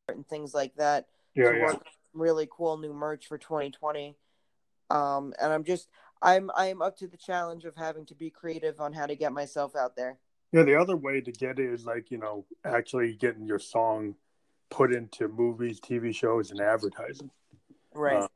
and 0.08 0.28
things 0.28 0.54
like 0.54 0.76
that 0.76 1.08
yeah, 1.36 1.50
to 1.50 1.58
yeah. 1.58 1.66
work 1.66 1.84
really 2.14 2.48
cool 2.50 2.78
new 2.78 2.94
merch 2.94 3.28
for 3.28 3.38
2020. 3.38 4.16
Um, 4.90 5.34
and 5.42 5.52
I'm 5.52 5.64
just 5.64 5.90
I'm 6.22 6.52
I'm 6.56 6.82
up 6.82 6.98
to 6.98 7.08
the 7.08 7.18
challenge 7.18 7.66
of 7.66 7.76
having 7.76 8.06
to 8.08 8.16
be 8.16 8.30
creative 8.30 8.80
on 8.80 8.94
how 8.94 9.06
to 9.06 9.16
get 9.16 9.34
myself 9.34 9.76
out 9.76 9.96
there. 9.96 10.20
Yeah, 10.52 10.64
the 10.64 10.80
other 10.80 10.96
way 10.96 11.22
to 11.22 11.32
get 11.32 11.60
it 11.60 11.74
is 11.74 11.86
like 11.86 12.12
you 12.12 12.18
know 12.18 12.46
actually 12.64 13.14
getting 13.16 13.46
your 13.46 13.60
song 13.60 14.16
put 14.76 14.94
into 14.94 15.30
movies, 15.30 15.80
TV 15.80 16.14
shows, 16.14 16.52
and 16.52 16.60
advertising. 16.60 17.32
Right. 17.94 18.24
Uh, 18.24 18.28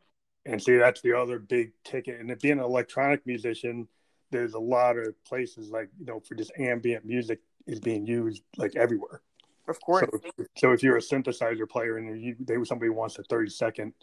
And 0.46 0.62
see, 0.62 0.78
that's 0.78 1.02
the 1.02 1.14
other 1.14 1.38
big 1.38 1.74
ticket. 1.84 2.22
And 2.22 2.32
if 2.32 2.40
being 2.40 2.60
an 2.60 2.64
electronic 2.64 3.26
musician, 3.28 3.88
there's 4.32 4.54
a 4.54 4.60
lot 4.60 4.98
of 4.98 5.22
places 5.26 5.70
like 5.70 5.90
you 6.00 6.06
know 6.06 6.22
for 6.22 6.36
just 6.36 6.52
ambient 6.58 7.04
music 7.04 7.40
is 7.68 7.80
being 7.80 8.06
used 8.06 8.42
like 8.58 8.76
everywhere. 8.76 9.22
Of 9.68 9.82
course. 9.82 10.08
So, 10.10 10.46
so 10.56 10.72
if 10.72 10.82
you're 10.82 10.98
a 10.98 11.02
synthesizer 11.02 11.70
player 11.70 11.98
and 11.98 12.22
you, 12.22 12.36
they 12.40 12.56
somebody 12.64 12.90
wants 12.90 13.20
a 13.20 13.24
30 13.24 13.50
second 13.50 13.94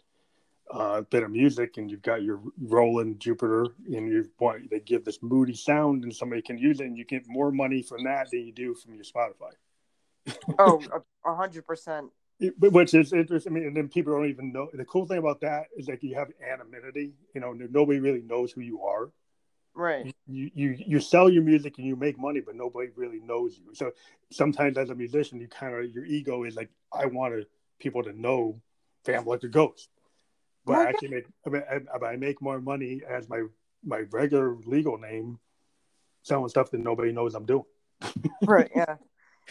uh, 0.71 1.01
bit 1.01 1.23
of 1.23 1.31
music 1.31 1.77
and 1.77 1.89
you've 1.89 2.03
got 2.03 2.21
your 2.21 2.39
Roland 2.61 3.19
Jupiter 3.19 3.65
and 3.87 4.07
you 4.07 4.29
want 4.39 4.69
they 4.69 4.79
give 4.79 5.03
this 5.05 5.19
moody 5.23 5.55
sound 5.55 6.03
and 6.03 6.15
somebody 6.15 6.41
can 6.41 6.57
use 6.57 6.79
it 6.79 6.85
and 6.85 6.97
you 6.97 7.03
get 7.03 7.23
more 7.27 7.51
money 7.51 7.81
from 7.81 8.03
that 8.03 8.29
than 8.31 8.45
you 8.45 8.51
do 8.51 8.75
from 8.75 8.93
your 8.93 9.05
Spotify. 9.05 9.53
oh, 10.59 10.81
a 11.25 11.35
hundred 11.35 11.65
percent. 11.65 12.11
Which 12.39 12.93
is 12.93 13.13
interesting. 13.13 13.51
I 13.51 13.55
mean, 13.55 13.67
and 13.67 13.75
then 13.75 13.87
people 13.87 14.13
don't 14.13 14.29
even 14.29 14.51
know. 14.51 14.69
The 14.71 14.85
cool 14.85 15.07
thing 15.07 15.17
about 15.17 15.41
that 15.41 15.65
is 15.75 15.87
like 15.87 16.03
you 16.03 16.15
have 16.15 16.27
anonymity. 16.41 17.13
You 17.33 17.41
know, 17.41 17.53
nobody 17.53 17.99
really 17.99 18.21
knows 18.21 18.51
who 18.51 18.61
you 18.61 18.83
are. 18.83 19.09
Right. 19.73 20.13
You, 20.27 20.51
you 20.53 20.77
you 20.85 20.99
sell 20.99 21.29
your 21.29 21.43
music 21.43 21.77
and 21.77 21.87
you 21.87 21.95
make 21.95 22.19
money, 22.19 22.39
but 22.39 22.55
nobody 22.55 22.89
really 22.95 23.19
knows 23.19 23.57
you. 23.57 23.73
So 23.73 23.91
sometimes 24.31 24.77
as 24.77 24.89
a 24.89 24.95
musician, 24.95 25.39
you 25.39 25.47
kind 25.47 25.73
of 25.73 25.91
your 25.91 26.05
ego 26.05 26.43
is 26.43 26.55
like, 26.55 26.69
I 26.91 27.05
wanted 27.07 27.47
people 27.79 28.03
to 28.03 28.19
know 28.19 28.61
Phantom 29.03 29.27
Electric 29.27 29.51
Ghost, 29.51 29.89
but 30.65 30.77
I 30.77 30.89
actually 30.89 31.09
make 31.09 31.25
I, 31.45 31.49
mean, 31.49 31.63
I, 31.71 32.05
I 32.05 32.15
make 32.17 32.41
more 32.41 32.59
money 32.59 33.01
as 33.07 33.29
my 33.29 33.43
my 33.83 34.03
regular 34.11 34.55
legal 34.65 34.97
name, 34.97 35.39
selling 36.23 36.49
stuff 36.49 36.71
that 36.71 36.81
nobody 36.81 37.11
knows 37.11 37.33
I'm 37.33 37.45
doing. 37.45 37.65
right. 38.43 38.69
Yeah. 38.75 38.95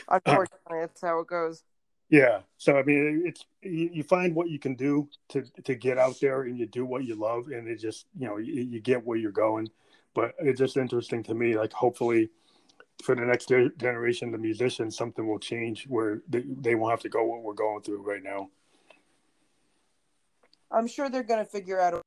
Unfortunately, 0.09 0.81
that's 0.81 1.01
how 1.01 1.21
it 1.21 1.27
goes. 1.27 1.63
Yeah. 2.09 2.41
So 2.57 2.77
I 2.77 2.83
mean, 2.83 3.25
it's 3.27 3.45
you, 3.63 4.03
find 4.03 4.35
what 4.35 4.49
you 4.49 4.59
can 4.59 4.75
do 4.75 5.09
to 5.31 5.45
to 5.65 5.75
get 5.75 5.99
out 5.99 6.21
there, 6.21 6.43
and 6.43 6.59
you 6.59 6.67
do 6.67 6.85
what 6.85 7.05
you 7.05 7.17
love, 7.17 7.49
and 7.49 7.69
it 7.69 7.77
just 7.77 8.07
you 8.19 8.29
know 8.29 8.37
you, 8.37 8.63
you 8.63 8.81
get 8.81 9.05
where 9.05 9.19
you're 9.19 9.33
going 9.33 9.69
but 10.17 10.35
it's 10.39 10.59
just 10.59 10.79
interesting 10.79 11.23
to 11.25 11.35
me. 11.35 11.57
Like 11.57 11.75
hopefully, 11.75 12.31
for 13.05 13.15
the 13.15 13.21
next 13.21 13.53
generation, 13.77 14.33
the 14.33 14.39
musicians, 14.39 14.97
something 14.97 15.29
will 15.29 15.39
change 15.39 15.85
where 15.87 16.23
they, 16.27 16.43
they 16.63 16.75
won't 16.75 16.91
have 16.91 17.03
to 17.03 17.11
go 17.11 17.23
what 17.23 17.43
we're 17.43 17.53
going 17.53 17.83
through 17.83 18.01
right 18.03 18.23
now. 18.23 18.49
I'm 20.73 20.89
sure 20.89 21.11
they're 21.11 21.23
going 21.23 21.45
to 21.45 21.51
figure 21.51 21.79
out. 21.79 22.03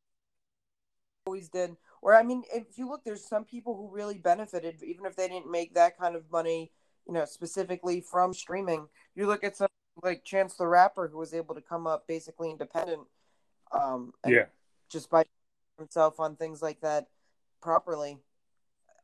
Always 1.28 1.50
did, 1.50 1.78
or 2.02 2.16
I 2.16 2.24
mean, 2.24 2.44
if 2.52 2.78
you 2.80 2.90
look, 2.90 3.04
there's 3.04 3.24
some 3.24 3.46
people 3.46 3.76
who 3.76 3.96
really 3.96 4.18
benefited, 4.18 4.82
even 4.82 5.06
if 5.06 5.16
they 5.16 5.28
didn't 5.28 5.52
make 5.52 5.76
that 5.76 5.96
kind 5.96 6.16
of 6.16 6.24
money, 6.32 6.72
you 7.06 7.14
know, 7.14 7.26
specifically 7.26 8.02
from 8.02 8.34
streaming. 8.34 8.88
You 9.14 9.28
look 9.28 9.44
at 9.44 9.56
some 9.56 9.68
like 10.04 10.24
Chance 10.24 10.56
the 10.56 10.68
Rapper, 10.68 11.08
who 11.08 11.18
was 11.18 11.34
able 11.34 11.56
to 11.56 11.62
come 11.62 11.88
up 11.88 12.08
basically 12.08 12.50
independent, 12.50 13.02
um, 13.72 14.14
yeah, 14.26 14.46
just 14.90 15.10
by 15.10 15.24
himself 15.78 16.20
on 16.20 16.36
things 16.36 16.62
like 16.62 16.82
that 16.82 17.08
properly. 17.62 18.18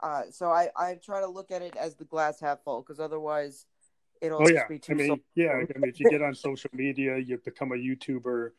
Uh, 0.01 0.23
so 0.29 0.51
I, 0.51 0.69
I 0.75 0.95
try 1.03 1.21
to 1.21 1.27
look 1.27 1.51
at 1.51 1.61
it 1.61 1.75
as 1.75 1.95
the 1.95 2.03
glass 2.05 2.39
half 2.39 2.63
full 2.63 2.81
because 2.81 2.99
otherwise 2.99 3.65
it'll 4.21 4.43
oh, 4.43 4.49
yeah. 4.49 4.67
be 4.67 4.79
too. 4.79 4.93
I 4.93 4.95
mean, 4.95 5.21
yeah. 5.35 5.51
I 5.53 5.57
mean, 5.57 5.89
if 5.89 5.99
you 5.99 6.09
get 6.09 6.21
on 6.21 6.35
social 6.35 6.69
media, 6.73 7.17
you 7.17 7.37
become 7.37 7.71
a 7.71 7.75
YouTuber, 7.75 8.51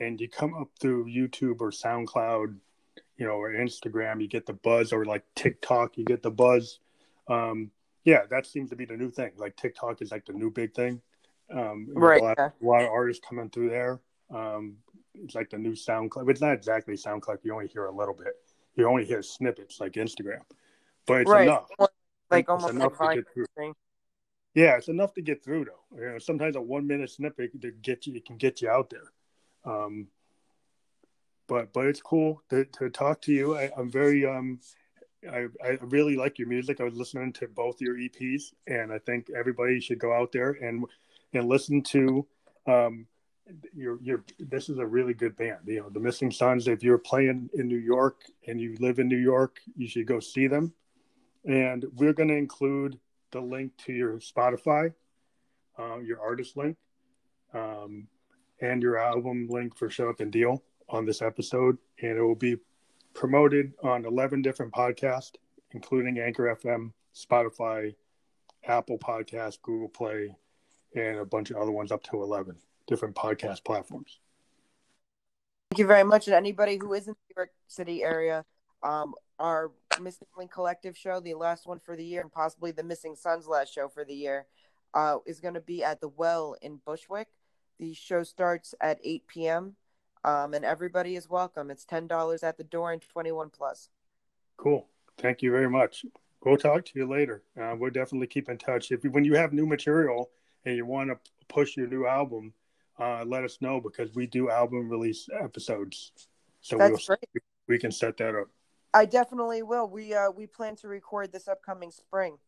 and 0.00 0.20
you 0.20 0.28
come 0.28 0.54
up 0.54 0.68
through 0.80 1.06
YouTube 1.06 1.60
or 1.60 1.70
SoundCloud, 1.70 2.56
you 3.16 3.26
know, 3.26 3.32
or 3.32 3.52
Instagram, 3.52 4.20
you 4.20 4.28
get 4.28 4.46
the 4.46 4.52
buzz, 4.52 4.92
or 4.92 5.04
like 5.04 5.24
TikTok, 5.34 5.96
you 5.96 6.04
get 6.04 6.22
the 6.22 6.30
buzz. 6.30 6.80
Um, 7.28 7.70
yeah, 8.04 8.22
that 8.30 8.46
seems 8.46 8.70
to 8.70 8.76
be 8.76 8.84
the 8.84 8.96
new 8.96 9.10
thing. 9.10 9.32
Like 9.36 9.56
TikTok 9.56 10.02
is 10.02 10.10
like 10.10 10.26
the 10.26 10.32
new 10.32 10.50
big 10.50 10.74
thing. 10.74 11.00
Um, 11.52 11.88
right. 11.94 12.20
A 12.20 12.24
lot, 12.24 12.38
a 12.38 12.52
lot, 12.62 12.82
of 12.82 12.88
artists 12.90 13.24
coming 13.26 13.50
through 13.50 13.70
there. 13.70 14.00
Um, 14.34 14.76
it's 15.14 15.34
like 15.34 15.50
the 15.50 15.58
new 15.58 15.72
SoundCloud. 15.72 16.28
It's 16.28 16.40
not 16.40 16.52
exactly 16.52 16.94
SoundCloud. 16.94 17.38
You 17.42 17.52
only 17.52 17.68
hear 17.68 17.86
a 17.86 17.94
little 17.94 18.14
bit 18.14 18.34
you 18.76 18.88
only 18.88 19.04
hear 19.04 19.22
snippets 19.22 19.80
like 19.80 19.92
Instagram, 19.92 20.42
but 21.06 21.22
it's 21.22 21.30
right. 21.30 21.46
enough. 21.46 21.68
Like 22.30 22.44
it's 22.44 22.48
almost 22.48 22.74
enough 22.74 22.98
like 23.00 23.16
to 23.16 23.22
get 23.22 23.32
through. 23.56 23.74
Yeah, 24.54 24.76
it's 24.76 24.88
enough 24.88 25.14
to 25.14 25.22
get 25.22 25.44
through 25.44 25.66
though. 25.66 25.98
You 25.98 26.12
know, 26.12 26.18
sometimes 26.18 26.56
a 26.56 26.60
one 26.60 26.86
minute 26.86 27.10
snippet 27.10 27.60
to 27.60 27.70
get 27.70 28.06
you, 28.06 28.14
it 28.14 28.24
can 28.24 28.36
get 28.36 28.62
you 28.62 28.70
out 28.70 28.90
there. 28.90 29.12
Um, 29.64 30.08
but 31.46 31.72
but 31.72 31.86
it's 31.86 32.00
cool 32.00 32.42
to, 32.50 32.64
to 32.64 32.90
talk 32.90 33.20
to 33.22 33.32
you. 33.32 33.56
I, 33.56 33.70
am 33.76 33.90
very 33.90 34.26
um, 34.26 34.60
I, 35.30 35.46
I 35.64 35.78
really 35.82 36.16
like 36.16 36.38
your 36.38 36.48
music. 36.48 36.80
I 36.80 36.84
was 36.84 36.94
listening 36.94 37.32
to 37.34 37.48
both 37.48 37.80
your 37.80 37.96
EPs, 37.96 38.52
and 38.66 38.92
I 38.92 38.98
think 38.98 39.28
everybody 39.36 39.80
should 39.80 39.98
go 39.98 40.12
out 40.12 40.32
there 40.32 40.52
and 40.52 40.84
and 41.34 41.48
listen 41.48 41.82
to 41.82 42.26
um, 42.66 43.06
you're 43.74 44.24
this 44.38 44.68
is 44.68 44.78
a 44.78 44.86
really 44.86 45.14
good 45.14 45.36
band. 45.36 45.58
You 45.66 45.80
know, 45.80 45.90
the 45.90 46.00
Missing 46.00 46.30
Sons. 46.30 46.66
If 46.66 46.82
you're 46.82 46.98
playing 46.98 47.50
in 47.54 47.68
New 47.68 47.78
York 47.78 48.22
and 48.46 48.60
you 48.60 48.76
live 48.80 48.98
in 48.98 49.08
New 49.08 49.18
York, 49.18 49.60
you 49.76 49.86
should 49.86 50.06
go 50.06 50.20
see 50.20 50.46
them. 50.46 50.72
And 51.44 51.84
we're 51.94 52.14
going 52.14 52.30
to 52.30 52.36
include 52.36 52.98
the 53.32 53.40
link 53.40 53.76
to 53.84 53.92
your 53.92 54.14
Spotify, 54.14 54.94
uh, 55.78 55.98
your 55.98 56.20
artist 56.22 56.56
link, 56.56 56.76
um, 57.52 58.08
and 58.60 58.82
your 58.82 58.98
album 58.98 59.48
link 59.50 59.76
for 59.76 59.90
Show 59.90 60.08
Up 60.08 60.20
and 60.20 60.32
Deal 60.32 60.62
on 60.88 61.04
this 61.04 61.20
episode, 61.20 61.76
and 62.00 62.16
it 62.16 62.22
will 62.22 62.34
be 62.34 62.56
promoted 63.12 63.72
on 63.82 64.06
11 64.06 64.42
different 64.42 64.72
podcasts, 64.72 65.34
including 65.72 66.18
Anchor 66.18 66.56
FM, 66.62 66.92
Spotify, 67.14 67.94
Apple 68.66 68.98
Podcast, 68.98 69.60
Google 69.62 69.88
Play, 69.88 70.34
and 70.94 71.18
a 71.18 71.24
bunch 71.24 71.50
of 71.50 71.56
other 71.56 71.70
ones 71.70 71.92
up 71.92 72.02
to 72.04 72.22
11 72.22 72.56
different 72.86 73.14
podcast 73.14 73.64
platforms. 73.64 74.18
Thank 75.70 75.78
you 75.78 75.86
very 75.86 76.04
much. 76.04 76.26
And 76.26 76.36
anybody 76.36 76.78
who 76.80 76.92
is 76.92 77.08
in 77.08 77.14
the 77.14 77.18
New 77.30 77.40
York 77.40 77.50
City 77.66 78.02
area, 78.02 78.44
um, 78.82 79.14
our 79.38 79.72
Missing 80.00 80.28
Link 80.36 80.52
Collective 80.52 80.96
show, 80.96 81.20
the 81.20 81.34
last 81.34 81.66
one 81.66 81.80
for 81.80 81.96
the 81.96 82.04
year, 82.04 82.20
and 82.20 82.30
possibly 82.30 82.70
the 82.70 82.82
Missing 82.82 83.16
Sons 83.16 83.46
last 83.46 83.72
show 83.72 83.88
for 83.88 84.04
the 84.04 84.14
year, 84.14 84.46
uh, 84.92 85.18
is 85.26 85.40
going 85.40 85.54
to 85.54 85.60
be 85.60 85.82
at 85.82 86.00
the 86.00 86.08
Well 86.08 86.56
in 86.62 86.80
Bushwick. 86.84 87.28
The 87.78 87.94
show 87.94 88.22
starts 88.22 88.74
at 88.80 89.00
8 89.02 89.26
p.m. 89.26 89.76
Um, 90.24 90.54
and 90.54 90.64
everybody 90.64 91.16
is 91.16 91.28
welcome. 91.28 91.70
It's 91.70 91.84
ten 91.84 92.06
dollars 92.06 92.42
at 92.42 92.56
the 92.56 92.64
door 92.64 92.92
and 92.92 93.02
twenty 93.02 93.30
one 93.30 93.50
plus. 93.50 93.90
Cool. 94.56 94.88
Thank 95.18 95.42
you 95.42 95.50
very 95.50 95.68
much. 95.68 96.06
We'll 96.42 96.56
talk 96.56 96.86
to 96.86 96.92
you 96.94 97.06
later. 97.06 97.42
Uh, 97.60 97.74
we'll 97.78 97.90
definitely 97.90 98.26
keep 98.26 98.48
in 98.48 98.56
touch. 98.56 98.90
If 98.90 99.04
when 99.04 99.24
you 99.24 99.34
have 99.34 99.52
new 99.52 99.66
material 99.66 100.30
and 100.64 100.76
you 100.76 100.86
want 100.86 101.10
to 101.10 101.18
push 101.48 101.76
your 101.76 101.86
new 101.86 102.06
album, 102.06 102.52
uh, 102.98 103.24
let 103.26 103.44
us 103.44 103.58
know 103.60 103.80
because 103.80 104.14
we 104.14 104.26
do 104.26 104.50
album 104.50 104.88
release 104.88 105.28
episodes. 105.40 106.12
So 106.60 106.78
That's 106.78 107.08
we'll, 107.08 107.18
great. 107.18 107.42
we 107.68 107.78
can 107.78 107.92
set 107.92 108.16
that 108.18 108.34
up. 108.34 108.48
I 108.92 109.04
definitely 109.04 109.62
will. 109.62 109.88
We 109.88 110.14
uh, 110.14 110.30
we 110.30 110.46
plan 110.46 110.76
to 110.76 110.88
record 110.88 111.32
this 111.32 111.48
upcoming 111.48 111.90
spring, 111.90 112.38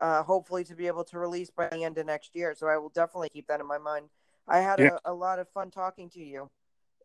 uh, 0.00 0.22
hopefully 0.24 0.64
to 0.64 0.74
be 0.74 0.88
able 0.88 1.04
to 1.04 1.18
release 1.18 1.50
by 1.50 1.68
the 1.68 1.84
end 1.84 1.96
of 1.98 2.06
next 2.06 2.34
year. 2.34 2.54
So 2.56 2.66
I 2.66 2.76
will 2.78 2.88
definitely 2.88 3.28
keep 3.28 3.46
that 3.46 3.60
in 3.60 3.66
my 3.66 3.78
mind. 3.78 4.06
I 4.48 4.58
had 4.58 4.80
yeah. 4.80 4.98
a, 5.04 5.12
a, 5.12 5.14
lot 5.14 5.38
of 5.38 5.48
fun 5.48 5.70
talking 5.70 6.10
to 6.10 6.20
you. 6.20 6.50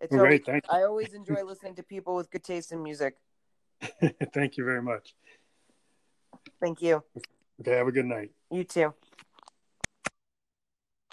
It's 0.01 0.12
Great, 0.12 0.20
always, 0.20 0.41
thank 0.45 0.64
you. 0.66 0.78
I 0.78 0.84
always 0.84 1.14
enjoy 1.14 1.43
listening 1.43 1.76
to 1.76 1.84
people 1.84 2.16
with 2.16 2.30
good 2.32 2.43
taste 2.43 2.72
in 2.72 2.84
music. 2.84 3.16
thank 4.34 4.57
you 4.57 4.66
very 4.66 4.82
much. 4.82 5.16
Thank 6.60 6.82
you. 6.82 7.03
Okay, 7.62 7.72
have 7.78 7.88
a 7.88 7.91
good 7.91 8.05
night. 8.05 8.32
You 8.51 8.64
too. 8.64 8.93